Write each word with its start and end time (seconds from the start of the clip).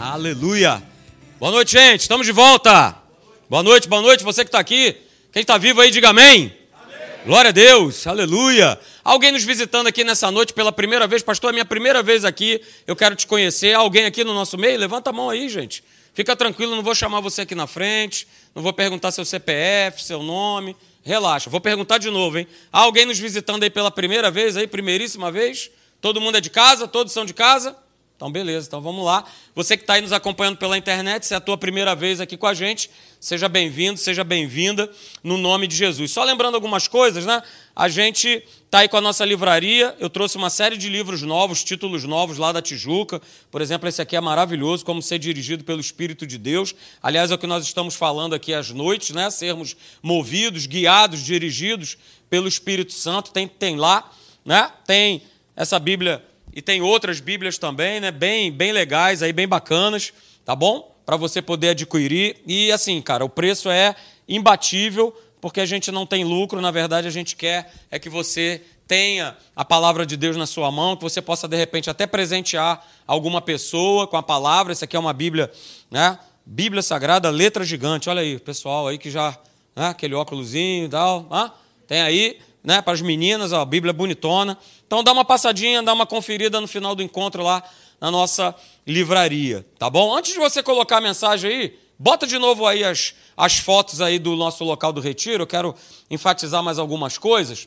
Aleluia. 0.00 0.80
Boa 1.40 1.50
noite, 1.50 1.72
gente. 1.72 2.02
Estamos 2.02 2.24
de 2.24 2.30
volta. 2.30 2.94
Boa 3.50 3.64
noite, 3.64 3.88
boa 3.88 4.00
noite. 4.00 4.22
Você 4.22 4.44
que 4.44 4.48
está 4.48 4.60
aqui. 4.60 4.96
Quem 5.32 5.40
está 5.40 5.58
vivo 5.58 5.80
aí, 5.80 5.90
diga 5.90 6.10
amém. 6.10 6.54
amém. 6.72 7.08
Glória 7.26 7.48
a 7.48 7.52
Deus. 7.52 8.06
Aleluia. 8.06 8.78
Alguém 9.02 9.32
nos 9.32 9.42
visitando 9.42 9.88
aqui 9.88 10.04
nessa 10.04 10.30
noite 10.30 10.52
pela 10.52 10.70
primeira 10.70 11.08
vez. 11.08 11.20
Pastor, 11.24 11.50
é 11.50 11.52
minha 11.52 11.64
primeira 11.64 12.00
vez 12.00 12.24
aqui. 12.24 12.60
Eu 12.86 12.94
quero 12.94 13.16
te 13.16 13.26
conhecer. 13.26 13.74
Alguém 13.74 14.04
aqui 14.04 14.22
no 14.22 14.32
nosso 14.32 14.56
meio? 14.56 14.78
Levanta 14.78 15.10
a 15.10 15.12
mão 15.12 15.30
aí, 15.30 15.48
gente. 15.48 15.82
Fica 16.14 16.36
tranquilo, 16.36 16.76
não 16.76 16.82
vou 16.84 16.94
chamar 16.94 17.18
você 17.20 17.40
aqui 17.40 17.56
na 17.56 17.66
frente. 17.66 18.28
Não 18.54 18.62
vou 18.62 18.72
perguntar 18.72 19.10
seu 19.10 19.24
CPF, 19.24 20.04
seu 20.04 20.22
nome. 20.22 20.76
Relaxa. 21.02 21.50
Vou 21.50 21.60
perguntar 21.60 21.98
de 21.98 22.08
novo, 22.08 22.38
hein? 22.38 22.46
alguém 22.70 23.04
nos 23.04 23.18
visitando 23.18 23.64
aí 23.64 23.70
pela 23.70 23.90
primeira 23.90 24.30
vez, 24.30 24.56
aí, 24.56 24.68
primeiríssima 24.68 25.32
vez? 25.32 25.72
Todo 26.00 26.20
mundo 26.20 26.38
é 26.38 26.40
de 26.40 26.50
casa? 26.50 26.86
Todos 26.86 27.12
são 27.12 27.24
de 27.24 27.34
casa? 27.34 27.74
Então, 28.18 28.32
beleza, 28.32 28.66
então 28.66 28.80
vamos 28.80 29.04
lá. 29.04 29.24
Você 29.54 29.76
que 29.76 29.84
está 29.84 29.94
aí 29.94 30.02
nos 30.02 30.12
acompanhando 30.12 30.56
pela 30.56 30.76
internet, 30.76 31.24
se 31.24 31.34
é 31.34 31.36
a 31.36 31.40
tua 31.40 31.56
primeira 31.56 31.94
vez 31.94 32.20
aqui 32.20 32.36
com 32.36 32.48
a 32.48 32.52
gente, 32.52 32.90
seja 33.20 33.48
bem-vindo, 33.48 33.96
seja 33.96 34.24
bem-vinda, 34.24 34.90
no 35.22 35.38
nome 35.38 35.68
de 35.68 35.76
Jesus. 35.76 36.10
Só 36.10 36.24
lembrando 36.24 36.56
algumas 36.56 36.88
coisas, 36.88 37.24
né? 37.24 37.40
A 37.76 37.88
gente 37.88 38.42
está 38.64 38.80
aí 38.80 38.88
com 38.88 38.96
a 38.96 39.00
nossa 39.00 39.24
livraria. 39.24 39.94
Eu 40.00 40.10
trouxe 40.10 40.36
uma 40.36 40.50
série 40.50 40.76
de 40.76 40.88
livros 40.88 41.22
novos, 41.22 41.62
títulos 41.62 42.02
novos 42.02 42.38
lá 42.38 42.50
da 42.50 42.60
Tijuca. 42.60 43.22
Por 43.52 43.62
exemplo, 43.62 43.88
esse 43.88 44.02
aqui 44.02 44.16
é 44.16 44.20
maravilhoso, 44.20 44.84
Como 44.84 45.00
Ser 45.00 45.20
Dirigido 45.20 45.62
pelo 45.62 45.80
Espírito 45.80 46.26
de 46.26 46.38
Deus. 46.38 46.74
Aliás, 47.00 47.30
é 47.30 47.36
o 47.36 47.38
que 47.38 47.46
nós 47.46 47.62
estamos 47.62 47.94
falando 47.94 48.34
aqui 48.34 48.52
às 48.52 48.70
noites, 48.70 49.14
né? 49.14 49.30
Sermos 49.30 49.76
movidos, 50.02 50.66
guiados, 50.66 51.24
dirigidos 51.24 51.96
pelo 52.28 52.48
Espírito 52.48 52.92
Santo. 52.92 53.30
Tem, 53.30 53.46
tem 53.46 53.76
lá, 53.76 54.10
né? 54.44 54.72
Tem 54.84 55.22
essa 55.54 55.78
Bíblia 55.78 56.20
e 56.52 56.62
tem 56.62 56.80
outras 56.80 57.20
Bíblias 57.20 57.58
também, 57.58 58.00
né? 58.00 58.10
Bem, 58.10 58.50
bem 58.50 58.72
legais 58.72 59.22
aí, 59.22 59.32
bem 59.32 59.46
bacanas, 59.46 60.12
tá 60.44 60.54
bom? 60.54 60.94
Para 61.04 61.16
você 61.16 61.40
poder 61.40 61.70
adquirir. 61.70 62.36
E 62.46 62.72
assim, 62.72 63.00
cara, 63.00 63.24
o 63.24 63.28
preço 63.28 63.70
é 63.70 63.94
imbatível, 64.28 65.16
porque 65.40 65.60
a 65.60 65.66
gente 65.66 65.90
não 65.90 66.04
tem 66.04 66.24
lucro, 66.24 66.60
na 66.60 66.70
verdade 66.70 67.06
a 67.06 67.10
gente 67.10 67.36
quer 67.36 67.72
é 67.90 67.98
que 67.98 68.08
você 68.08 68.62
tenha 68.86 69.36
a 69.54 69.64
palavra 69.64 70.06
de 70.06 70.16
Deus 70.16 70.36
na 70.36 70.46
sua 70.46 70.70
mão, 70.70 70.96
que 70.96 71.02
você 71.02 71.20
possa 71.20 71.46
de 71.46 71.56
repente 71.56 71.90
até 71.90 72.06
presentear 72.06 72.84
alguma 73.06 73.40
pessoa 73.40 74.06
com 74.06 74.16
a 74.16 74.22
palavra. 74.22 74.72
Essa 74.72 74.86
aqui 74.86 74.96
é 74.96 74.98
uma 74.98 75.12
Bíblia, 75.12 75.52
né? 75.90 76.18
Bíblia 76.44 76.82
Sagrada, 76.82 77.28
letra 77.28 77.64
gigante. 77.64 78.08
Olha 78.08 78.22
aí, 78.22 78.38
pessoal 78.38 78.88
aí 78.88 78.96
que 78.96 79.10
já, 79.10 79.38
né? 79.76 79.88
aquele 79.88 80.14
óculosinho 80.14 80.86
e 80.86 80.88
tal, 80.88 81.26
ah, 81.30 81.52
tem 81.86 82.00
aí 82.00 82.38
né, 82.68 82.82
para 82.82 82.92
as 82.92 83.00
meninas, 83.00 83.54
a 83.54 83.64
Bíblia 83.64 83.94
bonitona. 83.94 84.58
Então 84.86 85.02
dá 85.02 85.10
uma 85.10 85.24
passadinha, 85.24 85.82
dá 85.82 85.94
uma 85.94 86.04
conferida 86.04 86.60
no 86.60 86.68
final 86.68 86.94
do 86.94 87.02
encontro 87.02 87.42
lá 87.42 87.62
na 87.98 88.10
nossa 88.10 88.54
livraria, 88.86 89.64
tá 89.78 89.88
bom? 89.88 90.14
Antes 90.14 90.34
de 90.34 90.38
você 90.38 90.62
colocar 90.62 90.98
a 90.98 91.00
mensagem 91.00 91.50
aí, 91.50 91.78
bota 91.98 92.26
de 92.26 92.38
novo 92.38 92.66
aí 92.66 92.84
as, 92.84 93.14
as 93.34 93.56
fotos 93.58 94.02
aí 94.02 94.18
do 94.18 94.36
nosso 94.36 94.64
local 94.64 94.92
do 94.92 95.00
retiro. 95.00 95.44
Eu 95.44 95.46
quero 95.46 95.74
enfatizar 96.10 96.62
mais 96.62 96.78
algumas 96.78 97.16
coisas, 97.16 97.66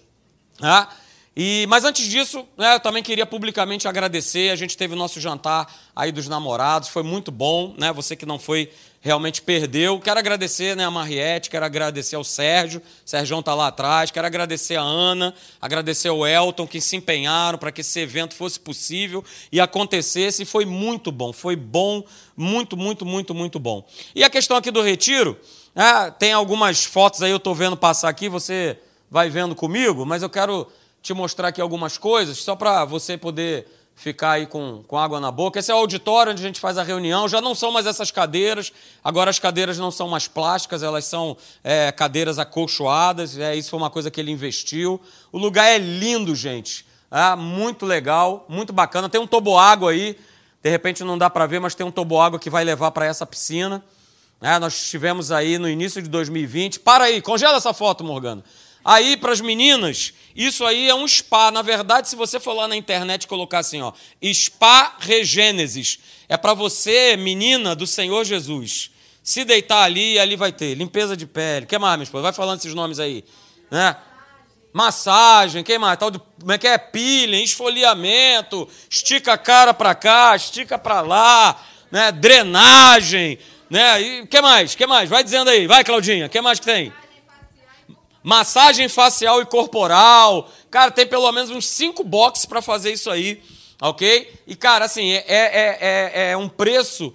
tá? 0.59 0.87
E, 1.35 1.65
mas 1.67 1.83
antes 1.83 2.05
disso, 2.05 2.45
né, 2.55 2.75
eu 2.75 2.79
também 2.79 3.01
queria 3.01 3.25
publicamente 3.25 3.87
agradecer. 3.87 4.51
A 4.51 4.55
gente 4.55 4.77
teve 4.77 4.93
o 4.93 4.97
nosso 4.97 5.19
jantar 5.19 5.73
aí 5.95 6.11
dos 6.11 6.27
namorados, 6.27 6.89
foi 6.89 7.01
muito 7.01 7.31
bom, 7.31 7.73
né? 7.75 7.91
Você 7.91 8.15
que 8.15 8.25
não 8.25 8.37
foi 8.37 8.71
realmente 9.01 9.41
perdeu. 9.41 9.99
Quero 9.99 10.19
agradecer 10.19 10.75
né, 10.75 10.85
a 10.85 10.91
Mariette, 10.91 11.49
quero 11.49 11.65
agradecer 11.65 12.15
ao 12.15 12.23
Sérgio, 12.23 12.79
o 12.79 13.09
Sérgio 13.09 13.39
está 13.39 13.55
lá 13.55 13.67
atrás, 13.67 14.11
quero 14.11 14.27
agradecer 14.27 14.75
a 14.75 14.83
Ana, 14.83 15.33
agradecer 15.59 16.07
ao 16.07 16.25
Elton, 16.25 16.67
que 16.67 16.79
se 16.79 16.95
empenharam 16.95 17.57
para 17.57 17.71
que 17.71 17.81
esse 17.81 17.99
evento 17.99 18.35
fosse 18.35 18.59
possível 18.59 19.25
e 19.51 19.59
acontecesse. 19.59 20.43
E 20.43 20.45
foi 20.45 20.65
muito 20.65 21.11
bom, 21.11 21.33
foi 21.33 21.55
bom, 21.55 22.03
muito, 22.37 22.77
muito, 22.77 23.05
muito, 23.05 23.33
muito 23.33 23.59
bom. 23.59 23.85
E 24.15 24.23
a 24.23 24.29
questão 24.29 24.55
aqui 24.55 24.69
do 24.69 24.81
retiro, 24.81 25.37
né, 25.73 26.13
tem 26.19 26.31
algumas 26.31 26.85
fotos 26.85 27.23
aí, 27.23 27.31
eu 27.31 27.37
estou 27.37 27.55
vendo 27.55 27.75
passar 27.75 28.07
aqui, 28.07 28.29
você 28.29 28.77
vai 29.09 29.29
vendo 29.29 29.55
comigo, 29.55 30.05
mas 30.05 30.21
eu 30.21 30.29
quero 30.29 30.71
te 31.01 31.13
mostrar 31.13 31.47
aqui 31.47 31.59
algumas 31.59 31.97
coisas, 31.97 32.37
só 32.37 32.55
para 32.55 32.85
você 32.85 33.17
poder 33.17 33.67
ficar 33.95 34.31
aí 34.31 34.47
com, 34.47 34.83
com 34.87 34.97
água 34.97 35.19
na 35.19 35.31
boca. 35.31 35.59
Esse 35.59 35.71
é 35.71 35.75
o 35.75 35.77
auditório 35.77 36.31
onde 36.31 36.41
a 36.41 36.45
gente 36.45 36.59
faz 36.59 36.77
a 36.77 36.83
reunião. 36.83 37.27
Já 37.27 37.39
não 37.39 37.53
são 37.53 37.71
mais 37.71 37.85
essas 37.85 38.11
cadeiras, 38.11 38.73
agora 39.03 39.29
as 39.29 39.39
cadeiras 39.39 39.77
não 39.77 39.91
são 39.91 40.07
mais 40.07 40.27
plásticas, 40.27 40.81
elas 40.83 41.05
são 41.05 41.37
é, 41.63 41.91
cadeiras 41.91 42.39
acolchoadas. 42.39 43.37
É, 43.37 43.55
isso 43.55 43.69
foi 43.69 43.77
uma 43.77 43.89
coisa 43.89 44.09
que 44.09 44.19
ele 44.19 44.31
investiu. 44.31 44.99
O 45.31 45.37
lugar 45.37 45.65
é 45.65 45.77
lindo, 45.77 46.35
gente. 46.35 46.85
É, 47.11 47.35
muito 47.35 47.85
legal, 47.85 48.45
muito 48.49 48.73
bacana. 48.73 49.09
Tem 49.09 49.21
um 49.21 49.27
toboágua 49.27 49.91
aí, 49.91 50.17
de 50.63 50.69
repente 50.69 51.03
não 51.03 51.17
dá 51.17 51.29
para 51.29 51.45
ver, 51.45 51.59
mas 51.59 51.75
tem 51.75 51.85
um 51.85 51.91
toboágua 51.91 52.39
que 52.39 52.49
vai 52.49 52.63
levar 52.63 52.91
para 52.91 53.05
essa 53.05 53.25
piscina. 53.25 53.83
É, 54.41 54.57
nós 54.57 54.73
estivemos 54.73 55.31
aí 55.31 55.59
no 55.59 55.69
início 55.69 56.01
de 56.01 56.09
2020. 56.09 56.79
Para 56.79 57.03
aí, 57.03 57.21
congela 57.21 57.57
essa 57.57 57.73
foto, 57.73 58.03
Morgana. 58.03 58.43
Aí, 58.83 59.15
para 59.15 59.31
as 59.31 59.41
meninas, 59.41 60.13
isso 60.35 60.65
aí 60.65 60.89
é 60.89 60.95
um 60.95 61.07
spa. 61.07 61.51
Na 61.51 61.61
verdade, 61.61 62.09
se 62.09 62.15
você 62.15 62.39
for 62.39 62.53
lá 62.53 62.67
na 62.67 62.75
internet 62.75 63.23
e 63.23 63.27
colocar 63.27 63.59
assim, 63.59 63.81
ó, 63.81 63.93
spa 64.33 64.95
regênesis, 64.99 65.99
é 66.27 66.37
para 66.37 66.53
você, 66.53 67.15
menina 67.17 67.75
do 67.75 67.85
Senhor 67.85 68.23
Jesus, 68.23 68.91
se 69.23 69.43
deitar 69.45 69.83
ali 69.83 70.17
ali 70.17 70.35
vai 70.35 70.51
ter 70.51 70.73
limpeza 70.73 71.15
de 71.15 71.25
pele. 71.25 71.65
Que 71.65 71.77
mais, 71.77 71.97
minha 71.97 72.03
esposa? 72.03 72.23
Vai 72.23 72.33
falando 72.33 72.59
esses 72.59 72.73
nomes 72.73 72.99
aí. 72.99 73.23
Né? 73.69 73.95
Massagem, 74.73 75.63
quem 75.63 75.77
mais? 75.77 75.99
Tal 75.99 76.09
de, 76.09 76.19
como 76.39 76.51
é 76.51 76.57
que 76.57 76.67
é? 76.67 76.77
Peeling, 76.77 77.43
esfoliamento, 77.43 78.67
estica 78.89 79.33
a 79.33 79.37
cara 79.37 79.73
para 79.73 79.93
cá, 79.93 80.35
estica 80.35 80.77
para 80.77 81.01
lá, 81.01 81.61
né? 81.91 82.11
drenagem, 82.11 83.37
né? 83.69 84.01
E 84.01 84.27
que 84.27 84.41
mais? 84.41 84.73
que 84.73 84.87
mais? 84.87 85.09
Vai 85.09 85.23
dizendo 85.23 85.49
aí. 85.49 85.67
Vai, 85.67 85.83
Claudinha. 85.83 86.29
Que 86.29 86.39
mais 86.41 86.59
que 86.59 86.65
tem? 86.65 86.93
Massagem 88.23 88.87
facial 88.87 89.41
e 89.41 89.45
corporal. 89.45 90.49
Cara, 90.69 90.91
tem 90.91 91.05
pelo 91.05 91.31
menos 91.31 91.49
uns 91.49 91.67
cinco 91.67 92.03
boxes 92.03 92.45
para 92.45 92.61
fazer 92.61 92.91
isso 92.91 93.09
aí, 93.09 93.41
ok? 93.81 94.31
E, 94.47 94.55
cara, 94.55 94.85
assim, 94.85 95.11
é, 95.11 95.25
é, 95.27 95.77
é, 95.81 96.31
é 96.31 96.37
um 96.37 96.47
preço 96.47 97.13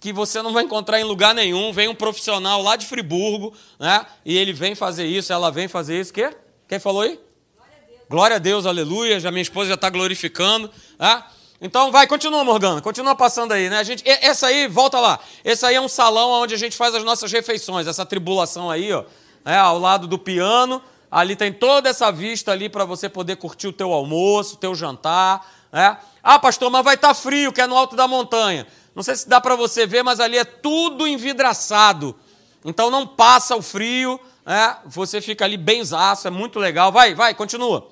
que 0.00 0.12
você 0.12 0.42
não 0.42 0.52
vai 0.52 0.64
encontrar 0.64 1.00
em 1.00 1.04
lugar 1.04 1.34
nenhum. 1.34 1.72
Vem 1.72 1.88
um 1.88 1.94
profissional 1.94 2.60
lá 2.60 2.76
de 2.76 2.86
Friburgo, 2.86 3.54
né? 3.78 4.04
E 4.24 4.36
ele 4.36 4.52
vem 4.52 4.74
fazer 4.74 5.06
isso, 5.06 5.32
ela 5.32 5.50
vem 5.50 5.68
fazer 5.68 6.00
isso. 6.00 6.12
Quê? 6.12 6.30
Quem 6.68 6.78
falou 6.78 7.02
aí? 7.02 7.18
Glória 7.56 7.76
a 7.76 7.86
Deus, 7.86 8.08
Glória 8.08 8.36
a 8.36 8.38
Deus 8.38 8.66
aleluia. 8.66 9.20
Já 9.20 9.30
minha 9.30 9.42
esposa 9.42 9.68
já 9.68 9.74
está 9.74 9.88
glorificando. 9.88 10.68
Né? 10.98 11.24
Então 11.60 11.92
vai, 11.92 12.08
continua, 12.08 12.42
Morgana, 12.42 12.80
continua 12.80 13.14
passando 13.14 13.52
aí, 13.52 13.70
né? 13.70 13.78
A 13.78 13.84
gente, 13.84 14.02
essa 14.04 14.48
aí, 14.48 14.66
volta 14.66 14.98
lá. 14.98 15.20
Esse 15.44 15.64
aí 15.64 15.76
é 15.76 15.80
um 15.80 15.88
salão 15.88 16.30
onde 16.42 16.52
a 16.52 16.58
gente 16.58 16.76
faz 16.76 16.96
as 16.96 17.04
nossas 17.04 17.30
refeições. 17.30 17.86
Essa 17.86 18.04
tribulação 18.04 18.68
aí, 18.68 18.92
ó 18.92 19.04
né, 19.44 19.56
ao 19.56 19.78
lado 19.78 20.06
do 20.06 20.18
piano. 20.18 20.82
Ali 21.10 21.36
tem 21.36 21.52
toda 21.52 21.88
essa 21.88 22.10
vista 22.10 22.52
ali 22.52 22.68
para 22.68 22.84
você 22.84 23.08
poder 23.08 23.36
curtir 23.36 23.68
o 23.68 23.72
teu 23.72 23.92
almoço, 23.92 24.54
o 24.54 24.58
teu 24.58 24.74
jantar. 24.74 25.46
Né? 25.70 25.96
Ah, 26.22 26.38
pastor, 26.38 26.70
mas 26.70 26.84
vai 26.84 26.94
estar 26.94 27.08
tá 27.08 27.14
frio, 27.14 27.52
que 27.52 27.60
é 27.60 27.66
no 27.66 27.76
alto 27.76 27.94
da 27.94 28.08
montanha. 28.08 28.66
Não 28.94 29.02
sei 29.02 29.16
se 29.16 29.28
dá 29.28 29.40
para 29.40 29.54
você 29.56 29.86
ver, 29.86 30.02
mas 30.02 30.20
ali 30.20 30.38
é 30.38 30.44
tudo 30.44 31.06
envidraçado. 31.06 32.16
Então 32.64 32.90
não 32.90 33.06
passa 33.06 33.56
o 33.56 33.62
frio, 33.62 34.20
né? 34.44 34.76
você 34.86 35.20
fica 35.20 35.44
ali 35.44 35.56
bem 35.56 35.84
zaço, 35.84 36.28
é 36.28 36.30
muito 36.30 36.58
legal. 36.58 36.92
Vai, 36.92 37.14
vai, 37.14 37.34
continua. 37.34 37.90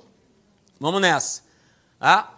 Vamos 0.79 1.01
nessa. 1.01 1.43
Ah, 2.01 2.29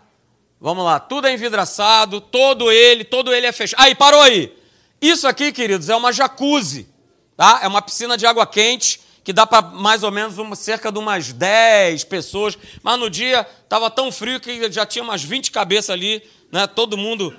vamos 0.60 0.84
lá, 0.84 0.98
tudo 0.98 1.28
é 1.28 1.32
envidraçado, 1.32 2.20
todo 2.20 2.72
ele, 2.72 3.04
todo 3.04 3.32
ele 3.32 3.46
é 3.46 3.52
fechado. 3.52 3.80
Aí, 3.80 3.94
parou 3.94 4.20
aí. 4.20 4.56
Isso 5.00 5.28
aqui, 5.28 5.52
queridos, 5.52 5.88
é 5.88 5.94
uma 5.94 6.12
jacuzzi. 6.12 6.91
Tá? 7.36 7.60
É 7.62 7.68
uma 7.68 7.82
piscina 7.82 8.16
de 8.16 8.26
água 8.26 8.46
quente 8.46 9.00
que 9.24 9.32
dá 9.32 9.46
para 9.46 9.62
mais 9.62 10.02
ou 10.02 10.10
menos 10.10 10.38
uma, 10.38 10.56
cerca 10.56 10.90
de 10.90 10.98
umas 10.98 11.32
10 11.32 12.04
pessoas. 12.04 12.58
Mas 12.82 12.98
no 12.98 13.08
dia 13.08 13.46
estava 13.62 13.90
tão 13.90 14.10
frio 14.10 14.40
que 14.40 14.70
já 14.70 14.84
tinha 14.84 15.02
umas 15.02 15.22
20 15.22 15.50
cabeças 15.50 15.90
ali, 15.90 16.22
né? 16.50 16.66
Todo 16.66 16.96
mundo. 16.96 17.34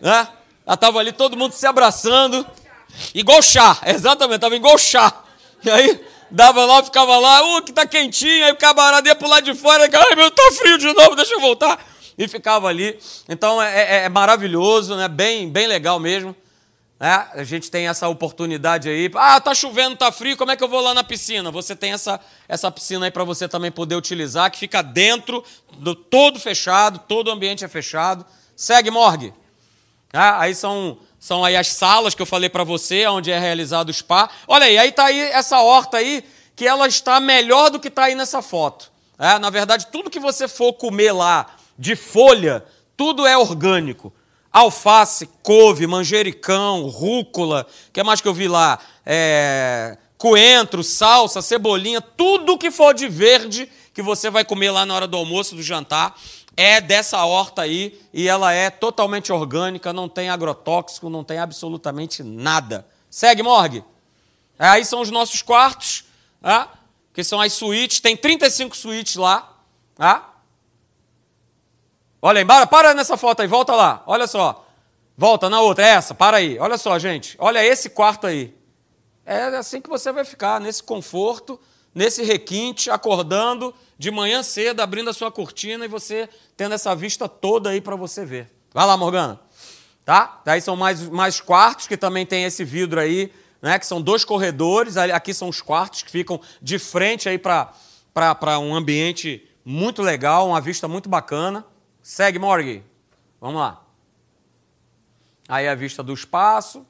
Né? 0.00 0.28
Já 0.66 0.74
estava 0.74 0.98
ali 0.98 1.12
todo 1.12 1.36
mundo 1.36 1.52
se 1.52 1.66
abraçando. 1.66 2.46
Igual 3.14 3.42
chá, 3.42 3.78
exatamente, 3.86 4.36
estava 4.36 4.56
igual 4.56 4.78
chá. 4.78 5.12
E 5.62 5.70
aí 5.70 6.00
dava 6.30 6.64
lá, 6.64 6.82
ficava 6.82 7.18
lá, 7.18 7.58
uh, 7.58 7.62
que 7.62 7.72
tá 7.72 7.86
quentinho, 7.86 8.44
aí 8.44 8.52
o 8.52 8.56
camarada 8.56 9.08
ia 9.08 9.14
pro 9.14 9.28
lado 9.28 9.44
de 9.44 9.54
fora, 9.54 9.84
ai 9.84 10.16
meu, 10.16 10.30
tá 10.30 10.42
frio 10.52 10.78
de 10.78 10.92
novo, 10.92 11.14
deixa 11.14 11.34
eu 11.34 11.40
voltar. 11.40 11.78
E 12.16 12.28
ficava 12.28 12.68
ali. 12.68 12.98
Então 13.28 13.60
é, 13.60 13.82
é, 13.82 14.04
é 14.04 14.08
maravilhoso, 14.08 14.96
né? 14.96 15.08
Bem, 15.08 15.48
bem 15.48 15.66
legal 15.66 15.98
mesmo. 15.98 16.34
É, 17.00 17.40
a 17.40 17.44
gente 17.44 17.70
tem 17.70 17.88
essa 17.88 18.08
oportunidade 18.08 18.88
aí. 18.88 19.10
Ah, 19.16 19.40
tá 19.40 19.54
chovendo, 19.54 19.96
tá 19.96 20.12
frio, 20.12 20.36
como 20.36 20.52
é 20.52 20.56
que 20.56 20.62
eu 20.62 20.68
vou 20.68 20.80
lá 20.80 20.94
na 20.94 21.02
piscina? 21.02 21.50
Você 21.50 21.74
tem 21.74 21.92
essa, 21.92 22.20
essa 22.48 22.70
piscina 22.70 23.06
aí 23.06 23.10
para 23.10 23.24
você 23.24 23.48
também 23.48 23.70
poder 23.70 23.96
utilizar, 23.96 24.50
que 24.50 24.58
fica 24.58 24.80
dentro, 24.82 25.44
do, 25.78 25.94
todo 25.94 26.38
fechado, 26.38 27.00
todo 27.00 27.28
o 27.28 27.30
ambiente 27.32 27.64
é 27.64 27.68
fechado. 27.68 28.24
Segue, 28.56 28.90
morgue. 28.90 29.34
É, 30.12 30.18
aí 30.18 30.54
são, 30.54 30.98
são 31.18 31.44
aí 31.44 31.56
as 31.56 31.68
salas 31.68 32.14
que 32.14 32.22
eu 32.22 32.26
falei 32.26 32.48
para 32.48 32.62
você, 32.62 33.06
onde 33.08 33.30
é 33.30 33.38
realizado 33.38 33.88
o 33.88 33.92
spa. 33.92 34.30
Olha 34.46 34.66
aí, 34.66 34.78
aí 34.78 34.92
tá 34.92 35.06
aí 35.06 35.18
essa 35.18 35.60
horta 35.60 35.96
aí, 35.96 36.24
que 36.54 36.66
ela 36.66 36.86
está 36.86 37.18
melhor 37.18 37.70
do 37.70 37.80
que 37.80 37.88
está 37.88 38.04
aí 38.04 38.14
nessa 38.14 38.40
foto. 38.40 38.92
É, 39.18 39.38
na 39.40 39.50
verdade, 39.50 39.88
tudo 39.88 40.10
que 40.10 40.20
você 40.20 40.46
for 40.46 40.72
comer 40.72 41.10
lá 41.10 41.46
de 41.76 41.96
folha, 41.96 42.64
tudo 42.96 43.26
é 43.26 43.36
orgânico 43.36 44.12
alface, 44.54 45.28
couve, 45.42 45.84
manjericão, 45.84 46.86
rúcula, 46.86 47.66
o 47.88 47.92
que 47.92 48.00
mais 48.04 48.20
que 48.20 48.28
eu 48.28 48.32
vi 48.32 48.46
lá? 48.46 48.78
É, 49.04 49.98
coentro, 50.16 50.84
salsa, 50.84 51.42
cebolinha, 51.42 52.00
tudo 52.00 52.56
que 52.56 52.70
for 52.70 52.94
de 52.94 53.08
verde 53.08 53.68
que 53.92 54.00
você 54.00 54.30
vai 54.30 54.44
comer 54.44 54.70
lá 54.70 54.86
na 54.86 54.94
hora 54.94 55.08
do 55.08 55.16
almoço, 55.16 55.56
do 55.56 55.62
jantar, 55.62 56.16
é 56.56 56.80
dessa 56.80 57.24
horta 57.24 57.62
aí 57.62 58.00
e 58.12 58.28
ela 58.28 58.52
é 58.52 58.70
totalmente 58.70 59.32
orgânica, 59.32 59.92
não 59.92 60.08
tem 60.08 60.30
agrotóxico, 60.30 61.10
não 61.10 61.24
tem 61.24 61.38
absolutamente 61.38 62.22
nada. 62.22 62.86
Segue, 63.10 63.42
Morgue. 63.42 63.82
Aí 64.56 64.84
são 64.84 65.00
os 65.00 65.10
nossos 65.10 65.42
quartos, 65.42 66.04
tá? 66.40 66.72
que 67.12 67.24
são 67.24 67.40
as 67.40 67.52
suítes, 67.52 67.98
tem 67.98 68.16
35 68.16 68.76
suítes 68.76 69.16
lá. 69.16 69.52
Tá? 69.96 70.33
Olha 72.26 72.38
aí, 72.38 72.44
para, 72.46 72.66
para 72.66 72.94
nessa 72.94 73.18
foto 73.18 73.42
aí, 73.42 73.46
volta 73.46 73.74
lá, 73.74 74.02
olha 74.06 74.26
só. 74.26 74.66
Volta 75.14 75.50
na 75.50 75.60
outra, 75.60 75.84
essa, 75.84 76.14
para 76.14 76.38
aí. 76.38 76.58
Olha 76.58 76.78
só, 76.78 76.98
gente, 76.98 77.36
olha 77.38 77.62
esse 77.62 77.90
quarto 77.90 78.26
aí. 78.26 78.56
É 79.26 79.42
assim 79.42 79.78
que 79.78 79.90
você 79.90 80.10
vai 80.10 80.24
ficar, 80.24 80.58
nesse 80.58 80.82
conforto, 80.82 81.60
nesse 81.94 82.22
requinte, 82.22 82.90
acordando 82.90 83.74
de 83.98 84.10
manhã 84.10 84.42
cedo, 84.42 84.80
abrindo 84.80 85.10
a 85.10 85.12
sua 85.12 85.30
cortina 85.30 85.84
e 85.84 85.88
você 85.88 86.26
tendo 86.56 86.74
essa 86.74 86.96
vista 86.96 87.28
toda 87.28 87.68
aí 87.68 87.80
para 87.82 87.94
você 87.94 88.24
ver. 88.24 88.50
Vai 88.72 88.86
lá, 88.86 88.96
Morgana. 88.96 89.38
Tá? 90.02 90.40
Daí 90.46 90.62
são 90.62 90.76
mais, 90.76 91.06
mais 91.06 91.42
quartos 91.42 91.86
que 91.86 91.94
também 91.98 92.24
tem 92.24 92.44
esse 92.44 92.64
vidro 92.64 93.00
aí, 93.00 93.30
né? 93.60 93.78
Que 93.78 93.86
são 93.86 94.00
dois 94.00 94.24
corredores. 94.24 94.96
Aqui 94.96 95.34
são 95.34 95.50
os 95.50 95.60
quartos 95.60 96.02
que 96.02 96.10
ficam 96.10 96.40
de 96.62 96.78
frente 96.78 97.28
aí 97.28 97.36
para 97.36 98.58
um 98.60 98.74
ambiente 98.74 99.46
muito 99.62 100.00
legal, 100.00 100.48
uma 100.48 100.60
vista 100.62 100.88
muito 100.88 101.06
bacana. 101.06 101.66
Segue, 102.04 102.38
Morgue. 102.38 102.84
Vamos 103.40 103.58
lá. 103.58 103.82
Aí 105.48 105.66
a 105.66 105.74
vista 105.74 106.02
do 106.02 106.12
espaço. 106.12 106.86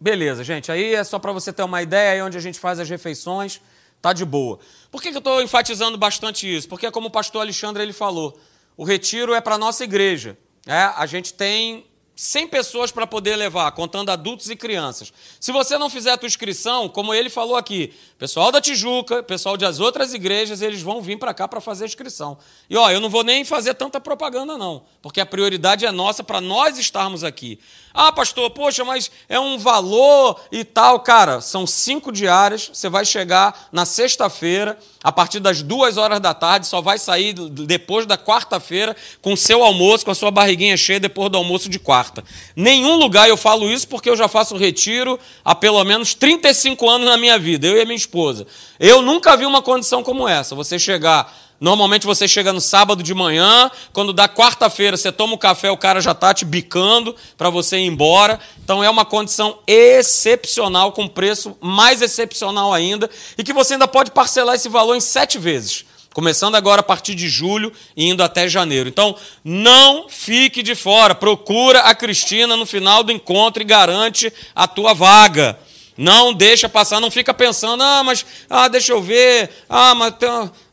Beleza, 0.00 0.42
gente. 0.42 0.72
Aí 0.72 0.94
é 0.94 1.04
só 1.04 1.18
para 1.18 1.32
você 1.32 1.52
ter 1.52 1.62
uma 1.62 1.82
ideia 1.82 2.12
aí 2.12 2.22
onde 2.22 2.38
a 2.38 2.40
gente 2.40 2.58
faz 2.58 2.80
as 2.80 2.88
refeições. 2.88 3.60
Tá 4.00 4.14
de 4.14 4.24
boa. 4.24 4.58
Por 4.90 5.02
que, 5.02 5.10
que 5.10 5.16
eu 5.16 5.18
estou 5.18 5.42
enfatizando 5.42 5.98
bastante 5.98 6.46
isso? 6.46 6.66
Porque, 6.66 6.90
como 6.90 7.08
o 7.08 7.10
pastor 7.10 7.42
Alexandre 7.42 7.82
ele 7.82 7.92
falou, 7.92 8.40
o 8.74 8.84
retiro 8.84 9.34
é 9.34 9.40
para 9.42 9.58
nossa 9.58 9.84
igreja. 9.84 10.38
É, 10.66 10.90
a 10.96 11.04
gente 11.04 11.34
tem 11.34 11.86
100 12.18 12.48
pessoas 12.48 12.90
para 12.90 13.06
poder 13.06 13.36
levar, 13.36 13.70
contando 13.72 14.08
adultos 14.08 14.48
e 14.48 14.56
crianças. 14.56 15.12
Se 15.38 15.52
você 15.52 15.76
não 15.76 15.90
fizer 15.90 16.12
a 16.12 16.16
tua 16.16 16.26
inscrição, 16.26 16.88
como 16.88 17.12
ele 17.12 17.28
falou 17.28 17.56
aqui, 17.56 17.92
pessoal 18.18 18.50
da 18.50 18.58
Tijuca, 18.58 19.22
pessoal 19.22 19.54
das 19.54 19.80
outras 19.80 20.14
igrejas, 20.14 20.62
eles 20.62 20.80
vão 20.80 21.02
vir 21.02 21.18
para 21.18 21.34
cá 21.34 21.46
para 21.46 21.60
fazer 21.60 21.84
a 21.84 21.86
inscrição. 21.86 22.38
E 22.70 22.76
ó, 22.76 22.90
eu 22.90 23.00
não 23.00 23.10
vou 23.10 23.22
nem 23.22 23.44
fazer 23.44 23.74
tanta 23.74 24.00
propaganda 24.00 24.56
não, 24.56 24.84
porque 25.02 25.20
a 25.20 25.26
prioridade 25.26 25.84
é 25.84 25.90
nossa 25.92 26.24
para 26.24 26.40
nós 26.40 26.78
estarmos 26.78 27.22
aqui. 27.22 27.60
Ah, 27.92 28.10
pastor, 28.10 28.50
poxa, 28.50 28.82
mas 28.82 29.10
é 29.28 29.38
um 29.38 29.58
valor 29.58 30.40
e 30.50 30.64
tal. 30.64 31.00
Cara, 31.00 31.42
são 31.42 31.66
cinco 31.66 32.10
diárias, 32.10 32.70
você 32.72 32.88
vai 32.88 33.04
chegar 33.04 33.68
na 33.70 33.84
sexta-feira, 33.84 34.78
a 35.06 35.12
partir 35.12 35.38
das 35.38 35.62
duas 35.62 35.96
horas 35.96 36.18
da 36.18 36.34
tarde, 36.34 36.66
só 36.66 36.80
vai 36.80 36.98
sair 36.98 37.32
depois 37.32 38.06
da 38.06 38.18
quarta-feira 38.18 38.96
com 39.22 39.36
seu 39.36 39.62
almoço, 39.62 40.04
com 40.04 40.10
a 40.10 40.14
sua 40.16 40.32
barriguinha 40.32 40.76
cheia 40.76 40.98
depois 40.98 41.30
do 41.30 41.38
almoço 41.38 41.68
de 41.68 41.78
quarta. 41.78 42.24
Nenhum 42.56 42.96
lugar 42.96 43.28
eu 43.28 43.36
falo 43.36 43.70
isso 43.70 43.86
porque 43.86 44.10
eu 44.10 44.16
já 44.16 44.26
faço 44.26 44.56
retiro 44.56 45.16
há 45.44 45.54
pelo 45.54 45.84
menos 45.84 46.12
35 46.12 46.90
anos 46.90 47.06
na 47.06 47.16
minha 47.16 47.38
vida, 47.38 47.68
eu 47.68 47.80
e 47.80 47.84
minha 47.84 47.94
esposa. 47.94 48.48
Eu 48.80 49.00
nunca 49.00 49.36
vi 49.36 49.46
uma 49.46 49.62
condição 49.62 50.02
como 50.02 50.26
essa. 50.26 50.56
Você 50.56 50.76
chegar 50.76 51.32
Normalmente 51.60 52.06
você 52.06 52.28
chega 52.28 52.52
no 52.52 52.60
sábado 52.60 53.02
de 53.02 53.14
manhã, 53.14 53.70
quando 53.92 54.12
dá 54.12 54.28
quarta-feira 54.28 54.96
você 54.96 55.10
toma 55.10 55.32
o 55.32 55.36
um 55.36 55.38
café, 55.38 55.70
o 55.70 55.76
cara 55.76 56.00
já 56.00 56.12
está 56.12 56.34
te 56.34 56.44
bicando 56.44 57.16
para 57.36 57.48
você 57.48 57.78
ir 57.78 57.86
embora. 57.86 58.38
Então 58.62 58.84
é 58.84 58.90
uma 58.90 59.04
condição 59.04 59.58
excepcional, 59.66 60.92
com 60.92 61.08
preço 61.08 61.56
mais 61.60 62.02
excepcional 62.02 62.72
ainda, 62.72 63.08
e 63.38 63.42
que 63.42 63.52
você 63.52 63.74
ainda 63.74 63.88
pode 63.88 64.10
parcelar 64.10 64.54
esse 64.54 64.68
valor 64.68 64.94
em 64.94 65.00
sete 65.00 65.38
vezes. 65.38 65.84
Começando 66.16 66.54
agora 66.54 66.80
a 66.80 66.82
partir 66.82 67.14
de 67.14 67.28
julho 67.28 67.70
e 67.94 68.08
indo 68.08 68.22
até 68.22 68.48
janeiro. 68.48 68.88
Então, 68.88 69.14
não 69.44 70.08
fique 70.08 70.62
de 70.62 70.74
fora. 70.74 71.14
Procura 71.14 71.80
a 71.80 71.94
Cristina 71.94 72.56
no 72.56 72.64
final 72.64 73.02
do 73.02 73.12
encontro 73.12 73.62
e 73.62 73.66
garante 73.66 74.32
a 74.54 74.66
tua 74.66 74.94
vaga. 74.94 75.58
Não 75.96 76.32
deixa 76.32 76.68
passar, 76.68 77.00
não 77.00 77.10
fica 77.10 77.32
pensando, 77.32 77.82
ah, 77.82 78.02
mas 78.04 78.24
ah, 78.50 78.68
deixa 78.68 78.92
eu 78.92 79.02
ver, 79.02 79.50
ah, 79.68 79.94
mas, 79.94 80.14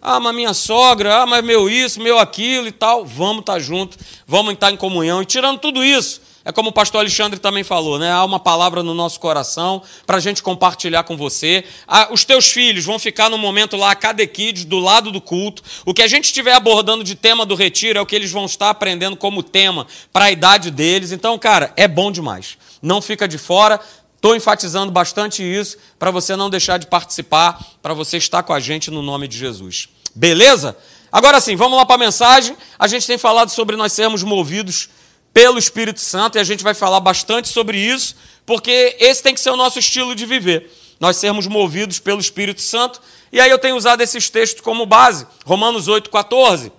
ah, 0.01 0.19
mas 0.19 0.35
minha 0.35 0.53
sogra, 0.53 1.21
ah, 1.21 1.25
mas 1.25 1.43
meu 1.43 1.69
isso, 1.69 2.01
meu 2.01 2.19
aquilo 2.19 2.67
e 2.67 2.71
tal. 2.71 3.05
Vamos 3.05 3.39
estar 3.39 3.53
tá 3.53 3.59
junto, 3.59 3.97
vamos 4.27 4.53
estar 4.53 4.71
em 4.71 4.77
comunhão. 4.77 5.21
E 5.21 5.25
tirando 5.25 5.59
tudo 5.59 5.83
isso, 5.83 6.21
é 6.45 6.51
como 6.51 6.69
o 6.69 6.73
pastor 6.73 6.99
Alexandre 6.99 7.39
também 7.39 7.63
falou, 7.63 7.97
né? 7.97 8.11
Há 8.11 8.25
uma 8.25 8.39
palavra 8.39 8.83
no 8.83 8.93
nosso 8.93 9.17
coração 9.17 9.81
para 10.05 10.17
a 10.17 10.19
gente 10.19 10.43
compartilhar 10.43 11.03
com 11.03 11.15
você. 11.15 11.63
Ah, 11.87 12.09
os 12.11 12.25
teus 12.25 12.51
filhos 12.51 12.83
vão 12.83 12.99
ficar 12.99 13.29
no 13.29 13.37
momento 13.37 13.77
lá, 13.77 13.95
cada 13.95 14.27
Kids, 14.27 14.65
do 14.65 14.77
lado 14.79 15.09
do 15.09 15.21
culto. 15.21 15.63
O 15.85 15.93
que 15.93 16.01
a 16.01 16.07
gente 16.07 16.25
estiver 16.25 16.53
abordando 16.53 17.01
de 17.01 17.15
tema 17.15 17.45
do 17.45 17.55
retiro 17.55 17.97
é 17.97 18.01
o 18.01 18.05
que 18.05 18.15
eles 18.15 18.29
vão 18.29 18.43
estar 18.43 18.69
aprendendo 18.69 19.15
como 19.15 19.41
tema 19.41 19.87
para 20.11 20.25
a 20.25 20.31
idade 20.31 20.69
deles. 20.69 21.13
Então, 21.13 21.39
cara, 21.39 21.71
é 21.77 21.87
bom 21.87 22.11
demais. 22.11 22.57
Não 22.81 23.01
fica 23.01 23.25
de 23.25 23.37
fora. 23.37 23.79
Estou 24.23 24.37
enfatizando 24.37 24.89
bastante 24.89 25.43
isso 25.43 25.75
para 25.99 26.09
você 26.09 26.33
não 26.33 26.49
deixar 26.49 26.77
de 26.77 26.87
participar, 26.87 27.61
para 27.81 27.93
você 27.93 28.15
estar 28.15 28.41
com 28.41 28.53
a 28.53 28.59
gente 28.61 28.89
no 28.89 29.01
nome 29.01 29.27
de 29.27 29.37
Jesus. 29.37 29.89
Beleza? 30.15 30.77
Agora 31.11 31.41
sim, 31.41 31.57
vamos 31.57 31.77
lá 31.77 31.85
para 31.85 31.95
a 31.95 32.05
mensagem. 32.05 32.55
A 32.79 32.87
gente 32.87 33.05
tem 33.05 33.17
falado 33.17 33.49
sobre 33.49 33.75
nós 33.75 33.91
sermos 33.91 34.23
movidos 34.23 34.87
pelo 35.33 35.59
Espírito 35.59 35.99
Santo 35.99 36.37
e 36.37 36.39
a 36.39 36.43
gente 36.45 36.63
vai 36.63 36.73
falar 36.73 37.01
bastante 37.01 37.49
sobre 37.49 37.77
isso, 37.77 38.15
porque 38.45 38.95
esse 38.97 39.21
tem 39.21 39.33
que 39.33 39.41
ser 39.41 39.49
o 39.49 39.57
nosso 39.57 39.77
estilo 39.77 40.15
de 40.15 40.25
viver. 40.25 40.71
Nós 41.01 41.17
sermos 41.17 41.45
movidos 41.45 41.99
pelo 41.99 42.21
Espírito 42.21 42.61
Santo. 42.61 43.01
E 43.29 43.41
aí 43.41 43.49
eu 43.49 43.59
tenho 43.59 43.75
usado 43.75 43.99
esses 43.99 44.29
textos 44.29 44.61
como 44.61 44.85
base. 44.85 45.27
Romanos 45.45 45.89
8,14. 45.89 46.71